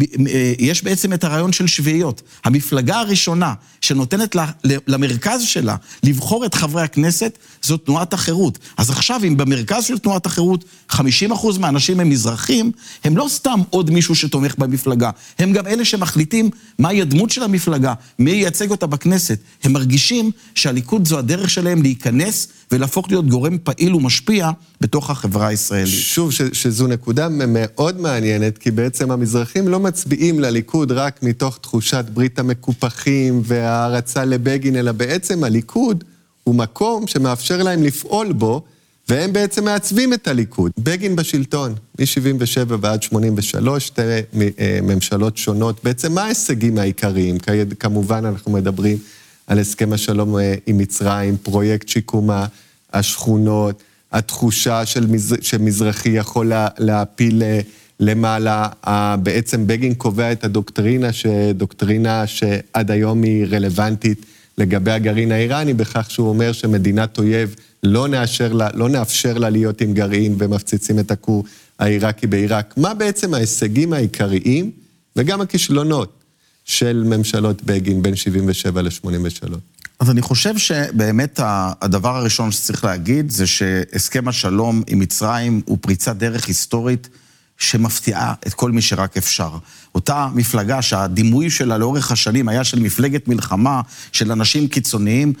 אה, 0.00 0.52
יש 0.58 0.84
בעצם 0.84 1.12
את 1.12 1.24
הרעיון 1.24 1.52
של 1.52 1.66
שביעיות. 1.66 2.22
המפלגה 2.44 3.00
הראשונה 3.00 3.54
שנותנת 3.80 4.36
למרכז 4.64 5.42
שלה 5.42 5.76
לבחור 6.02 6.46
את 6.46 6.54
חברי 6.54 6.82
הכנסת, 6.82 7.38
זו 7.62 7.76
תנועת 7.76 8.12
החירות. 8.12 8.58
אז 8.76 8.90
עכשיו, 8.90 9.20
אם 9.28 9.36
במרכז 9.36 9.84
של 9.84 9.98
תנועת 9.98 10.26
החירות 10.26 10.64
50% 10.90 10.98
מהאנשים 11.60 12.00
הם 12.00 12.10
מזרחים, 12.10 12.72
הם 13.04 13.16
לא 13.16 13.26
סתם 13.28 13.60
עוד 13.70 13.90
מישהו 13.90 14.14
שתומך 14.14 14.54
במפלגה, 14.58 15.10
הם 15.38 15.52
גם 15.52 15.66
אלה 15.66 15.84
שמחליטים 15.84 16.50
מהי 16.78 17.02
הדמות 17.02 17.30
של 17.30 17.42
המפלגה, 17.42 17.94
מי 18.18 18.30
ייצג 18.30 18.70
אותה 18.70 18.86
בכנסת. 18.86 19.38
הם 19.64 19.72
מרגישים 19.72 20.30
שהליכוד 20.54 21.08
זו 21.08 21.18
הדרך 21.18 21.50
שלהם 21.50 21.82
להיכנס 21.82 22.48
ולהפוך 22.72 23.10
להיות 23.10 23.28
גורם 23.28 23.58
פעיל 23.64 23.94
ומשפיע 23.94 24.50
בתוך 24.80 25.10
החברה 25.10 25.46
הישראלית. 25.46 25.94
שוב, 25.94 26.32
ש, 26.32 26.42
שזו 26.52 26.86
נקודה 26.86 27.28
מאוד 27.28 28.00
מעניינת, 28.00 28.58
כי 28.58 28.70
בעצם 28.70 29.10
המזרחים 29.10 29.68
לא 29.68 29.80
מצביעים 29.80 30.40
לליכוד 30.40 30.92
רק 30.92 31.22
מתוך 31.22 31.58
תחושת 31.58 32.04
ברית 32.14 32.38
המקופחים 32.38 33.42
וההערצה 33.44 34.24
לבגין, 34.24 34.76
אלא 34.76 34.92
בעצם 34.92 35.44
הליכוד 35.44 36.04
הוא 36.44 36.54
מקום 36.54 37.06
שמאפשר 37.06 37.62
להם 37.62 37.82
לפעול 37.82 38.32
בו, 38.32 38.62
והם 39.08 39.32
בעצם 39.32 39.64
מעצבים 39.64 40.14
את 40.14 40.28
הליכוד. 40.28 40.72
בגין 40.78 41.16
בשלטון, 41.16 41.74
מ-77 41.98 42.74
ועד 42.80 43.02
83, 43.02 43.86
שתי 43.86 44.02
אה, 44.02 44.78
ממשלות 44.82 45.36
שונות. 45.36 45.84
בעצם 45.84 46.12
מה 46.12 46.22
ההישגים 46.22 46.78
העיקריים? 46.78 47.38
כמובן, 47.78 48.24
אנחנו 48.24 48.52
מדברים 48.52 48.98
על 49.46 49.58
הסכם 49.58 49.92
השלום 49.92 50.38
אה, 50.38 50.54
עם 50.66 50.78
מצרים, 50.78 51.36
פרויקט 51.36 51.88
שיקום 51.88 52.30
השכונות, 52.92 53.82
התחושה 54.12 54.86
של 54.86 55.06
מז... 55.06 55.34
שמזרחי 55.40 56.08
יכול 56.08 56.46
לה... 56.46 56.68
להפיל 56.78 57.42
אה, 57.42 57.60
למעלה. 58.00 58.68
בעצם 59.22 59.66
בגין 59.66 59.94
קובע 59.94 60.32
את 60.32 60.44
הדוקטרינה, 60.44 61.08
דוקטרינה 61.54 62.26
שעד 62.26 62.90
היום 62.90 63.22
היא 63.22 63.46
רלוונטית 63.50 64.26
לגבי 64.58 64.90
הגרעין 64.90 65.32
האיראני, 65.32 65.74
בכך 65.74 66.10
שהוא 66.10 66.28
אומר 66.28 66.52
שמדינת 66.52 67.18
אויב, 67.18 67.54
לא, 67.82 68.08
לה, 68.52 68.68
לא 68.74 68.88
נאפשר 68.88 69.38
לה 69.38 69.50
להיות 69.50 69.80
עם 69.80 69.94
גרעין 69.94 70.34
ומפציצים 70.38 70.98
את 70.98 71.10
הכור 71.10 71.44
העיראקי 71.78 72.26
בעיראק. 72.26 72.74
מה 72.76 72.94
בעצם 72.94 73.34
ההישגים 73.34 73.92
העיקריים 73.92 74.70
וגם 75.16 75.40
הכישלונות 75.40 76.23
של 76.64 77.02
ממשלות 77.06 77.62
בגין 77.62 78.02
בין 78.02 78.16
77 78.16 78.82
ל-83? 78.82 79.54
אז 79.98 80.10
אני 80.10 80.22
חושב 80.22 80.58
שבאמת 80.58 81.40
הדבר 81.42 82.16
הראשון 82.16 82.52
שצריך 82.52 82.84
להגיד 82.84 83.30
זה 83.30 83.46
שהסכם 83.46 84.28
השלום 84.28 84.82
עם 84.86 84.98
מצרים 84.98 85.60
הוא 85.64 85.78
פריצת 85.80 86.16
דרך 86.16 86.46
היסטורית 86.46 87.08
שמפתיעה 87.58 88.34
את 88.46 88.54
כל 88.54 88.70
מי 88.70 88.82
שרק 88.82 89.16
אפשר. 89.16 89.50
אותה 89.94 90.28
מפלגה 90.34 90.82
שהדימוי 90.82 91.50
שלה 91.50 91.78
לאורך 91.78 92.12
השנים 92.12 92.48
היה 92.48 92.64
של 92.64 92.80
מפלגת 92.80 93.28
מלחמה, 93.28 93.80
של 94.12 94.32
אנשים 94.32 94.68
קיצוניים, 94.68 95.32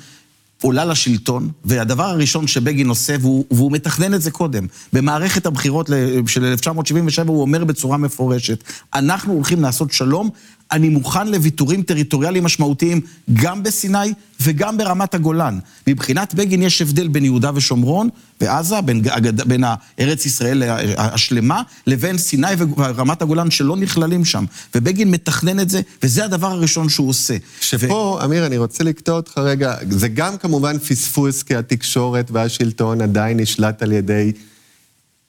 עולה 0.62 0.84
לשלטון, 0.84 1.50
והדבר 1.64 2.04
הראשון 2.04 2.46
שבגין 2.46 2.88
עושה, 2.88 3.16
והוא, 3.20 3.44
והוא 3.50 3.72
מתכנן 3.72 4.14
את 4.14 4.22
זה 4.22 4.30
קודם, 4.30 4.66
במערכת 4.92 5.46
הבחירות 5.46 5.90
של 6.26 6.44
1977 6.44 7.30
הוא 7.30 7.40
אומר 7.40 7.64
בצורה 7.64 7.96
מפורשת, 7.96 8.64
אנחנו 8.94 9.32
הולכים 9.32 9.62
לעשות 9.62 9.92
שלום 9.92 10.30
אני 10.72 10.88
מוכן 10.88 11.28
לוויתורים 11.28 11.82
טריטוריאליים 11.82 12.44
משמעותיים 12.44 13.00
גם 13.32 13.62
בסיני 13.62 14.12
וגם 14.40 14.78
ברמת 14.78 15.14
הגולן. 15.14 15.58
מבחינת 15.86 16.34
בגין 16.34 16.62
יש 16.62 16.82
הבדל 16.82 17.08
בין 17.08 17.24
יהודה 17.24 17.50
ושומרון 17.54 18.08
ועזה, 18.40 18.80
בין, 18.80 19.02
בין 19.46 19.64
ארץ 20.00 20.26
ישראל 20.26 20.62
השלמה, 20.96 21.62
לבין 21.86 22.18
סיני 22.18 22.46
ורמת 22.58 23.22
הגולן 23.22 23.50
שלא 23.50 23.76
נכללים 23.76 24.24
שם. 24.24 24.44
ובגין 24.74 25.10
מתכנן 25.10 25.60
את 25.60 25.70
זה, 25.70 25.80
וזה 26.02 26.24
הדבר 26.24 26.46
הראשון 26.46 26.88
שהוא 26.88 27.08
עושה. 27.08 27.36
שפה, 27.60 28.18
ו... 28.20 28.24
אמיר, 28.24 28.46
אני 28.46 28.58
רוצה 28.58 28.84
לקטוע 28.84 29.16
אותך 29.16 29.38
רגע, 29.38 29.74
זה 29.90 30.08
גם 30.08 30.36
כמובן 30.36 30.78
פספוס, 30.78 31.42
כי 31.42 31.56
התקשורת 31.56 32.30
והשלטון 32.30 33.00
עדיין 33.00 33.40
נשלט 33.40 33.82
על 33.82 33.92
ידי... 33.92 34.32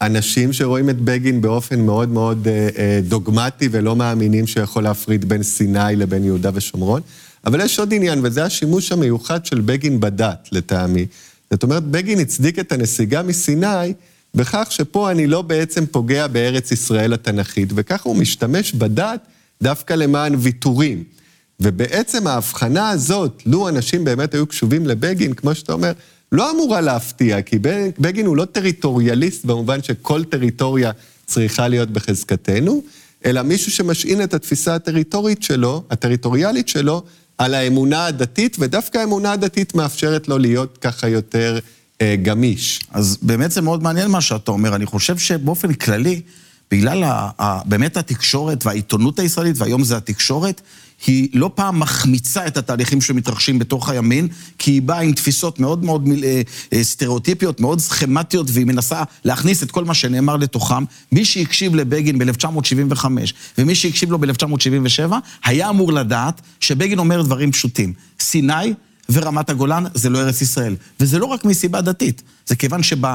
אנשים 0.01 0.53
שרואים 0.53 0.89
את 0.89 1.01
בגין 1.01 1.41
באופן 1.41 1.79
מאוד 1.79 2.09
מאוד 2.09 2.47
אה, 2.47 2.69
אה, 2.77 2.99
דוגמטי 3.03 3.69
ולא 3.71 3.95
מאמינים 3.95 4.47
שיכול 4.47 4.83
להפריד 4.83 5.29
בין 5.29 5.43
סיני 5.43 5.95
לבין 5.95 6.23
יהודה 6.23 6.49
ושומרון. 6.53 7.01
אבל 7.45 7.61
יש 7.61 7.79
עוד 7.79 7.93
עניין, 7.93 8.19
וזה 8.23 8.43
השימוש 8.43 8.91
המיוחד 8.91 9.45
של 9.45 9.61
בגין 9.61 9.99
בדת, 9.99 10.49
לטעמי. 10.51 11.05
זאת 11.51 11.63
אומרת, 11.63 11.83
בגין 11.83 12.19
הצדיק 12.19 12.59
את 12.59 12.71
הנסיגה 12.71 13.23
מסיני 13.23 13.93
בכך 14.35 14.67
שפה 14.69 15.11
אני 15.11 15.27
לא 15.27 15.41
בעצם 15.41 15.85
פוגע 15.85 16.27
בארץ 16.27 16.71
ישראל 16.71 17.13
התנ"כית, 17.13 17.69
וככה 17.75 18.09
הוא 18.09 18.15
משתמש 18.15 18.73
בדת 18.73 19.19
דווקא 19.61 19.93
למען 19.93 20.35
ויתורים. 20.39 21.03
ובעצם 21.59 22.27
ההבחנה 22.27 22.89
הזאת, 22.89 23.41
לו 23.45 23.69
אנשים 23.69 24.03
באמת 24.03 24.33
היו 24.33 24.47
קשובים 24.47 24.87
לבגין, 24.87 25.33
כמו 25.33 25.55
שאתה 25.55 25.73
אומר, 25.73 25.91
לא 26.31 26.51
אמורה 26.51 26.81
להפתיע, 26.81 27.41
כי 27.41 27.59
בגין 27.99 28.25
הוא 28.25 28.37
לא 28.37 28.45
טריטוריאליסט 28.45 29.45
במובן 29.45 29.83
שכל 29.83 30.23
טריטוריה 30.23 30.91
צריכה 31.25 31.67
להיות 31.67 31.89
בחזקתנו, 31.89 32.81
אלא 33.25 33.41
מישהו 33.41 33.71
שמשעין 33.71 34.23
את 34.23 34.33
התפיסה 34.33 34.75
הטריטורית 34.75 35.43
שלו, 35.43 35.83
הטריטוריאלית 35.89 36.67
שלו, 36.67 37.03
על 37.37 37.53
האמונה 37.53 38.05
הדתית, 38.05 38.57
ודווקא 38.59 38.97
האמונה 38.97 39.31
הדתית 39.31 39.75
מאפשרת 39.75 40.27
לו 40.27 40.37
להיות 40.37 40.77
ככה 40.77 41.07
יותר 41.07 41.59
אה, 42.01 42.15
גמיש. 42.23 42.79
אז 42.91 43.17
באמת 43.21 43.51
זה 43.51 43.61
מאוד 43.61 43.83
מעניין 43.83 44.07
מה 44.07 44.21
שאתה 44.21 44.51
אומר. 44.51 44.75
אני 44.75 44.85
חושב 44.85 45.17
שבאופן 45.17 45.73
כללי, 45.73 46.21
בגלל 46.71 47.03
ה, 47.03 47.29
ה, 47.39 47.59
באמת 47.65 47.97
התקשורת 47.97 48.65
והעיתונות 48.65 49.19
הישראלית, 49.19 49.55
והיום 49.57 49.83
זה 49.83 49.97
התקשורת, 49.97 50.61
היא 51.07 51.29
לא 51.33 51.51
פעם 51.55 51.79
מחמיצה 51.79 52.47
את 52.47 52.57
התהליכים 52.57 53.01
שמתרחשים 53.01 53.59
בתוך 53.59 53.89
הימין, 53.89 54.27
כי 54.57 54.71
היא 54.71 54.81
באה 54.81 54.99
עם 54.99 55.13
תפיסות 55.13 55.59
מאוד 55.59 55.83
מאוד 55.83 56.09
אה, 56.23 56.41
אה, 56.73 56.83
סטריאוטיפיות, 56.83 57.59
מאוד 57.59 57.79
סכמטיות, 57.79 58.47
והיא 58.49 58.65
מנסה 58.65 59.03
להכניס 59.25 59.63
את 59.63 59.71
כל 59.71 59.85
מה 59.85 59.93
שנאמר 59.93 60.35
לתוכם. 60.35 60.83
מי 61.11 61.25
שהקשיב 61.25 61.75
לבגין 61.75 62.19
ב-1975 62.19 63.05
ומי 63.57 63.75
שהקשיב 63.75 64.11
לו 64.11 64.19
ב-1977, 64.19 65.13
היה 65.45 65.69
אמור 65.69 65.93
לדעת 65.93 66.41
שבגין 66.59 66.99
אומר 66.99 67.21
דברים 67.21 67.51
פשוטים. 67.51 67.93
סיני 68.19 68.73
ורמת 69.09 69.49
הגולן 69.49 69.83
זה 69.93 70.09
לא 70.09 70.19
ארץ 70.19 70.41
ישראל. 70.41 70.75
וזה 70.99 71.19
לא 71.19 71.25
רק 71.25 71.45
מסיבה 71.45 71.81
דתית, 71.81 72.21
זה 72.45 72.55
כיוון 72.55 72.83
שב... 72.83 73.07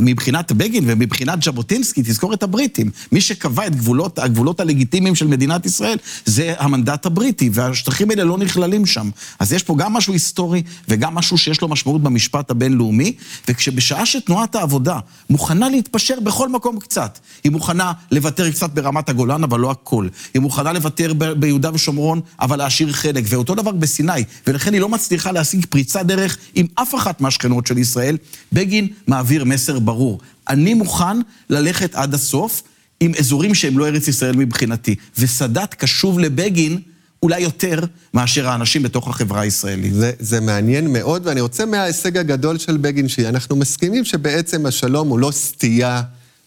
מבחינת 0.00 0.52
בגין 0.52 0.84
ומבחינת 0.86 1.42
ז'בוטינסקי, 1.42 2.02
תזכור 2.02 2.34
את 2.34 2.42
הבריטים. 2.42 2.90
מי 3.12 3.20
שקבע 3.20 3.66
את 3.66 3.76
גבולות, 3.76 4.18
הגבולות 4.18 4.60
הלגיטימיים 4.60 5.14
של 5.14 5.26
מדינת 5.26 5.66
ישראל 5.66 5.98
זה 6.24 6.54
המנדט 6.58 7.06
הבריטי, 7.06 7.50
והשטחים 7.52 8.10
האלה 8.10 8.24
לא 8.24 8.38
נכללים 8.38 8.86
שם. 8.86 9.10
אז 9.38 9.52
יש 9.52 9.62
פה 9.62 9.76
גם 9.78 9.92
משהו 9.92 10.12
היסטורי 10.12 10.62
וגם 10.88 11.14
משהו 11.14 11.38
שיש 11.38 11.60
לו 11.60 11.68
משמעות 11.68 12.02
במשפט 12.02 12.50
הבינלאומי, 12.50 13.12
וכשבשעה 13.48 14.06
שתנועת 14.06 14.54
העבודה 14.54 14.98
מוכנה 15.30 15.68
להתפשר 15.68 16.20
בכל 16.20 16.48
מקום 16.48 16.78
קצת, 16.78 17.18
היא 17.44 17.52
מוכנה 17.52 17.92
לוותר 18.10 18.50
קצת 18.50 18.70
ברמת 18.70 19.08
הגולן, 19.08 19.44
אבל 19.44 19.60
לא 19.60 19.70
הכל. 19.70 20.08
היא 20.34 20.42
מוכנה 20.42 20.72
לוותר 20.72 21.12
ב- 21.18 21.32
ביהודה 21.32 21.70
ושומרון, 21.74 22.20
אבל 22.40 22.56
להשאיר 22.56 22.92
חלק, 22.92 23.24
ואותו 23.28 23.54
דבר 23.54 23.72
בסיני, 23.72 24.24
ולכן 24.46 24.72
היא 24.72 24.80
לא 24.80 24.88
מצליחה 24.88 25.32
להשיג 25.32 25.66
פריצה 25.66 26.02
דרך 26.02 26.36
עם 26.54 26.66
אף 26.74 26.94
אחת 26.94 27.20
מהשכנות 27.20 27.66
של 27.66 27.78
ישראל. 27.78 28.16
בגין 28.52 28.88
מעביר 29.06 29.44
מסר 29.44 29.75
ברור. 29.78 30.20
אני 30.48 30.74
מוכן 30.74 31.20
ללכת 31.50 31.94
עד 31.94 32.14
הסוף 32.14 32.62
עם 33.00 33.12
אזורים 33.18 33.54
שהם 33.54 33.78
לא 33.78 33.86
ארץ 33.86 34.08
ישראל 34.08 34.36
מבחינתי. 34.36 34.94
וסאדאת 35.18 35.74
קשוב 35.74 36.18
לבגין 36.18 36.78
אולי 37.22 37.40
יותר 37.40 37.80
מאשר 38.14 38.48
האנשים 38.48 38.82
בתוך 38.82 39.08
החברה 39.08 39.40
הישראלית. 39.40 39.94
זה, 39.94 40.12
זה 40.18 40.40
מעניין 40.40 40.92
מאוד, 40.92 41.26
ואני 41.26 41.40
רוצה 41.40 41.66
מההישג 41.66 42.16
הגדול 42.16 42.58
של 42.58 42.76
בגין, 42.76 43.08
שאנחנו 43.08 43.56
מסכימים 43.56 44.04
שבעצם 44.04 44.66
השלום 44.66 45.08
הוא 45.08 45.18
לא 45.18 45.30
סטייה 45.30 46.02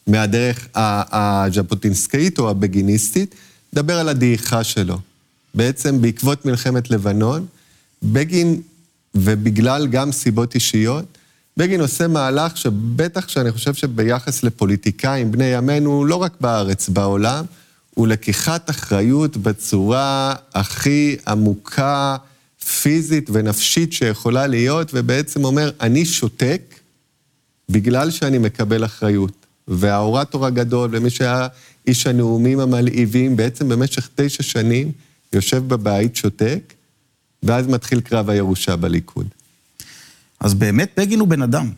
מהדרך 0.08 0.68
הז'בוטינסקאית 0.76 2.40
או 2.40 2.50
הבגיניסטית, 2.50 3.36
נדבר 3.74 4.00
על 4.00 4.10
הדעיכה 4.10 4.64
שלו. 4.64 5.00
בעצם 5.54 6.02
בעקבות 6.02 6.46
מלחמת 6.46 6.92
לבנון, 6.92 7.46
בגין, 8.04 8.62
ובגלל 9.16 9.88
גם 9.88 10.12
סיבות 10.12 10.56
אישיות, 10.56 11.18
בגין 11.60 11.82
עושה 11.82 12.08
מהלך 12.08 12.58
שבטח 12.58 13.28
שאני 13.28 13.52
חושב 13.52 13.74
שביחס 13.74 14.44
לפוליטיקאים 14.44 15.32
בני 15.32 15.46
ימינו, 15.46 16.06
לא 16.06 16.16
רק 16.16 16.34
בארץ, 16.42 16.90
בעולם, 16.90 17.46
הוא 17.96 18.08
לקיחת 18.08 18.70
אחריות 18.70 19.38
בצורה 19.38 20.36
הכי 20.54 21.16
עמוקה, 21.28 22.18
פיזית 22.82 23.30
ונפשית 23.34 23.94
שיכולה 23.94 24.48
להיות, 24.48 24.92
ובעצם 24.94 25.46
אומר, 25.46 25.72
אני 25.82 26.06
שותק 26.06 26.62
בגלל 27.70 28.12
שאני 28.12 28.38
מקבל 28.38 28.86
אחריות. 28.86 29.46
והאורטור 29.68 30.46
הגדול, 30.46 30.90
ומי 30.94 31.10
שהיה 31.10 31.48
איש 31.88 32.08
הנאומים 32.08 32.60
המלהיבים, 32.60 33.36
בעצם 33.36 33.70
במשך 33.70 34.10
תשע 34.16 34.44
שנים 34.44 34.92
יושב 35.34 35.68
בבית, 35.68 36.16
שותק, 36.16 36.74
ואז 37.44 37.68
מתחיל 37.68 38.02
קרב 38.02 38.30
הירושה 38.30 38.76
בליכוד. 38.76 39.28
אז 40.40 40.54
באמת 40.54 40.92
בגין 40.98 41.20
הוא 41.20 41.28
בן 41.28 41.42
אדם. 41.42 41.70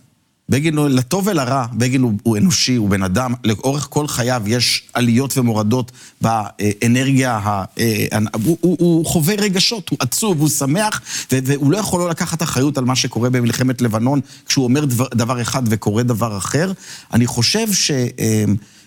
בגין 0.49 0.77
הוא 0.77 0.87
לטוב 0.89 1.27
ולרע, 1.27 1.65
בגין 1.73 2.01
הוא, 2.01 2.13
הוא 2.23 2.37
אנושי, 2.37 2.75
הוא 2.75 2.89
בן 2.89 3.03
אדם. 3.03 3.33
לאורך 3.43 3.87
כל 3.89 4.07
חייו 4.07 4.43
יש 4.45 4.83
עליות 4.93 5.37
ומורדות 5.37 5.91
באנרגיה, 6.21 7.37
ה, 7.37 7.63
אה, 7.79 8.17
הוא, 8.43 8.57
הוא, 8.61 8.77
הוא 8.79 9.05
חווה 9.05 9.35
רגשות, 9.35 9.89
הוא 9.89 9.97
עצוב, 10.01 10.39
הוא 10.39 10.49
שמח, 10.49 11.01
והוא 11.31 11.71
לא 11.71 11.77
יכול 11.77 11.99
לא 11.99 12.09
לקחת 12.09 12.43
אחריות 12.43 12.77
על 12.77 12.85
מה 12.85 12.95
שקורה 12.95 13.29
במלחמת 13.29 13.81
לבנון, 13.81 14.19
כשהוא 14.45 14.63
אומר 14.63 14.85
דבר, 14.85 15.07
דבר 15.15 15.41
אחד 15.41 15.63
וקורה 15.65 16.03
דבר 16.03 16.37
אחר. 16.37 16.71
אני 17.13 17.27
חושב 17.27 17.73
ש... 17.73 17.91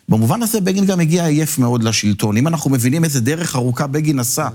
במובן 0.08 0.42
הזה 0.42 0.60
בגין 0.60 0.86
גם 0.86 1.00
הגיע 1.00 1.26
עייף 1.26 1.58
מאוד 1.58 1.82
לשלטון. 1.82 2.36
אם 2.36 2.48
אנחנו 2.48 2.70
מבינים 2.70 3.04
איזה 3.04 3.20
דרך 3.20 3.56
ארוכה 3.56 3.86
בגין 3.86 4.18
עשה 4.18 4.48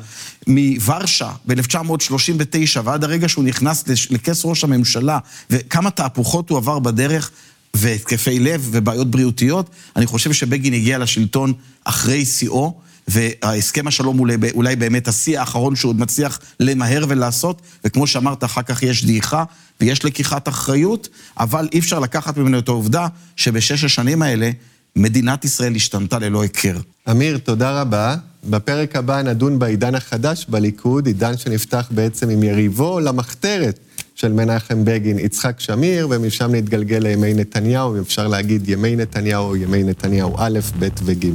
מוורשה 0.47 1.32
ב-1939 1.45 2.80
ועד 2.84 3.04
הרגע 3.04 3.30
שהוא 3.30 3.43
נכנס 3.43 3.84
לכס 4.10 4.41
ראש 4.45 4.64
הממשלה, 4.64 5.20
וכמה 5.50 5.91
תהפוכות 5.91 6.50
הוא 6.50 6.58
עבר 6.58 6.80
בדרך, 6.80 7.32
והתקפי 7.74 8.39
לב 8.39 8.68
ובעיות 8.72 9.12
בריאותיות, 9.12 9.70
אני 9.95 10.06
חושב 10.06 10.34
שבגין 10.34 10.74
הגיע 10.74 10.97
לשלטון 10.97 11.54
אחרי 11.84 12.26
שיאו. 12.26 12.74
וההסכם 13.08 13.88
השלום 13.88 14.20
אולי, 14.20 14.36
אולי 14.54 14.76
באמת 14.76 15.08
השיא 15.08 15.39
האחרון 15.39 15.76
שהוא 15.76 15.89
עוד 15.89 16.00
מצליח 16.00 16.39
למהר 16.60 17.06
ולעשות, 17.08 17.62
וכמו 17.86 18.08
שאמרת, 18.08 18.43
אחר 18.43 18.62
כך 18.62 18.84
יש 18.84 19.06
דעיכה 19.06 19.43
ויש 19.82 20.06
לקיחת 20.06 20.47
אחריות, 20.47 21.10
אבל 21.38 21.68
אי 21.72 21.80
אפשר 21.80 22.00
לקחת 22.00 22.38
ממנו 22.38 22.60
את 22.60 22.68
העובדה 22.68 23.08
שבשש 23.36 23.84
השנים 23.84 24.22
האלה 24.22 24.52
מדינת 24.96 25.46
ישראל 25.46 25.76
השתנתה 25.76 26.20
ללא 26.20 26.42
היכר. 26.42 26.78
אמיר, 27.10 27.38
תודה 27.38 27.82
רבה. 27.82 28.16
בפרק 28.50 28.96
הבא 28.96 29.22
נדון 29.22 29.60
בעידן 29.60 29.96
החדש 29.96 30.46
בליכוד, 30.50 31.08
עידן 31.08 31.38
שנפתח 31.38 31.88
בעצם 31.92 32.30
עם 32.30 32.44
יריבו 32.44 33.00
למחתרת 33.00 33.80
של 34.16 34.34
מנחם 34.34 34.86
בגין, 34.86 35.20
יצחק 35.20 35.60
שמיר, 35.60 36.08
ומשם 36.12 36.56
נתגלגל 36.56 36.98
לימי 36.98 37.34
נתניהו, 37.34 37.96
אם 37.96 38.02
אפשר 38.02 38.28
להגיד 38.28 38.70
ימי 38.70 38.96
נתניהו 38.96 39.56
ימי 39.56 39.84
נתניהו 39.84 40.36
א', 40.38 40.60
ב' 40.80 40.88
וג'. 41.04 41.26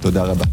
תודה 0.00 0.22
רבה. 0.22 0.44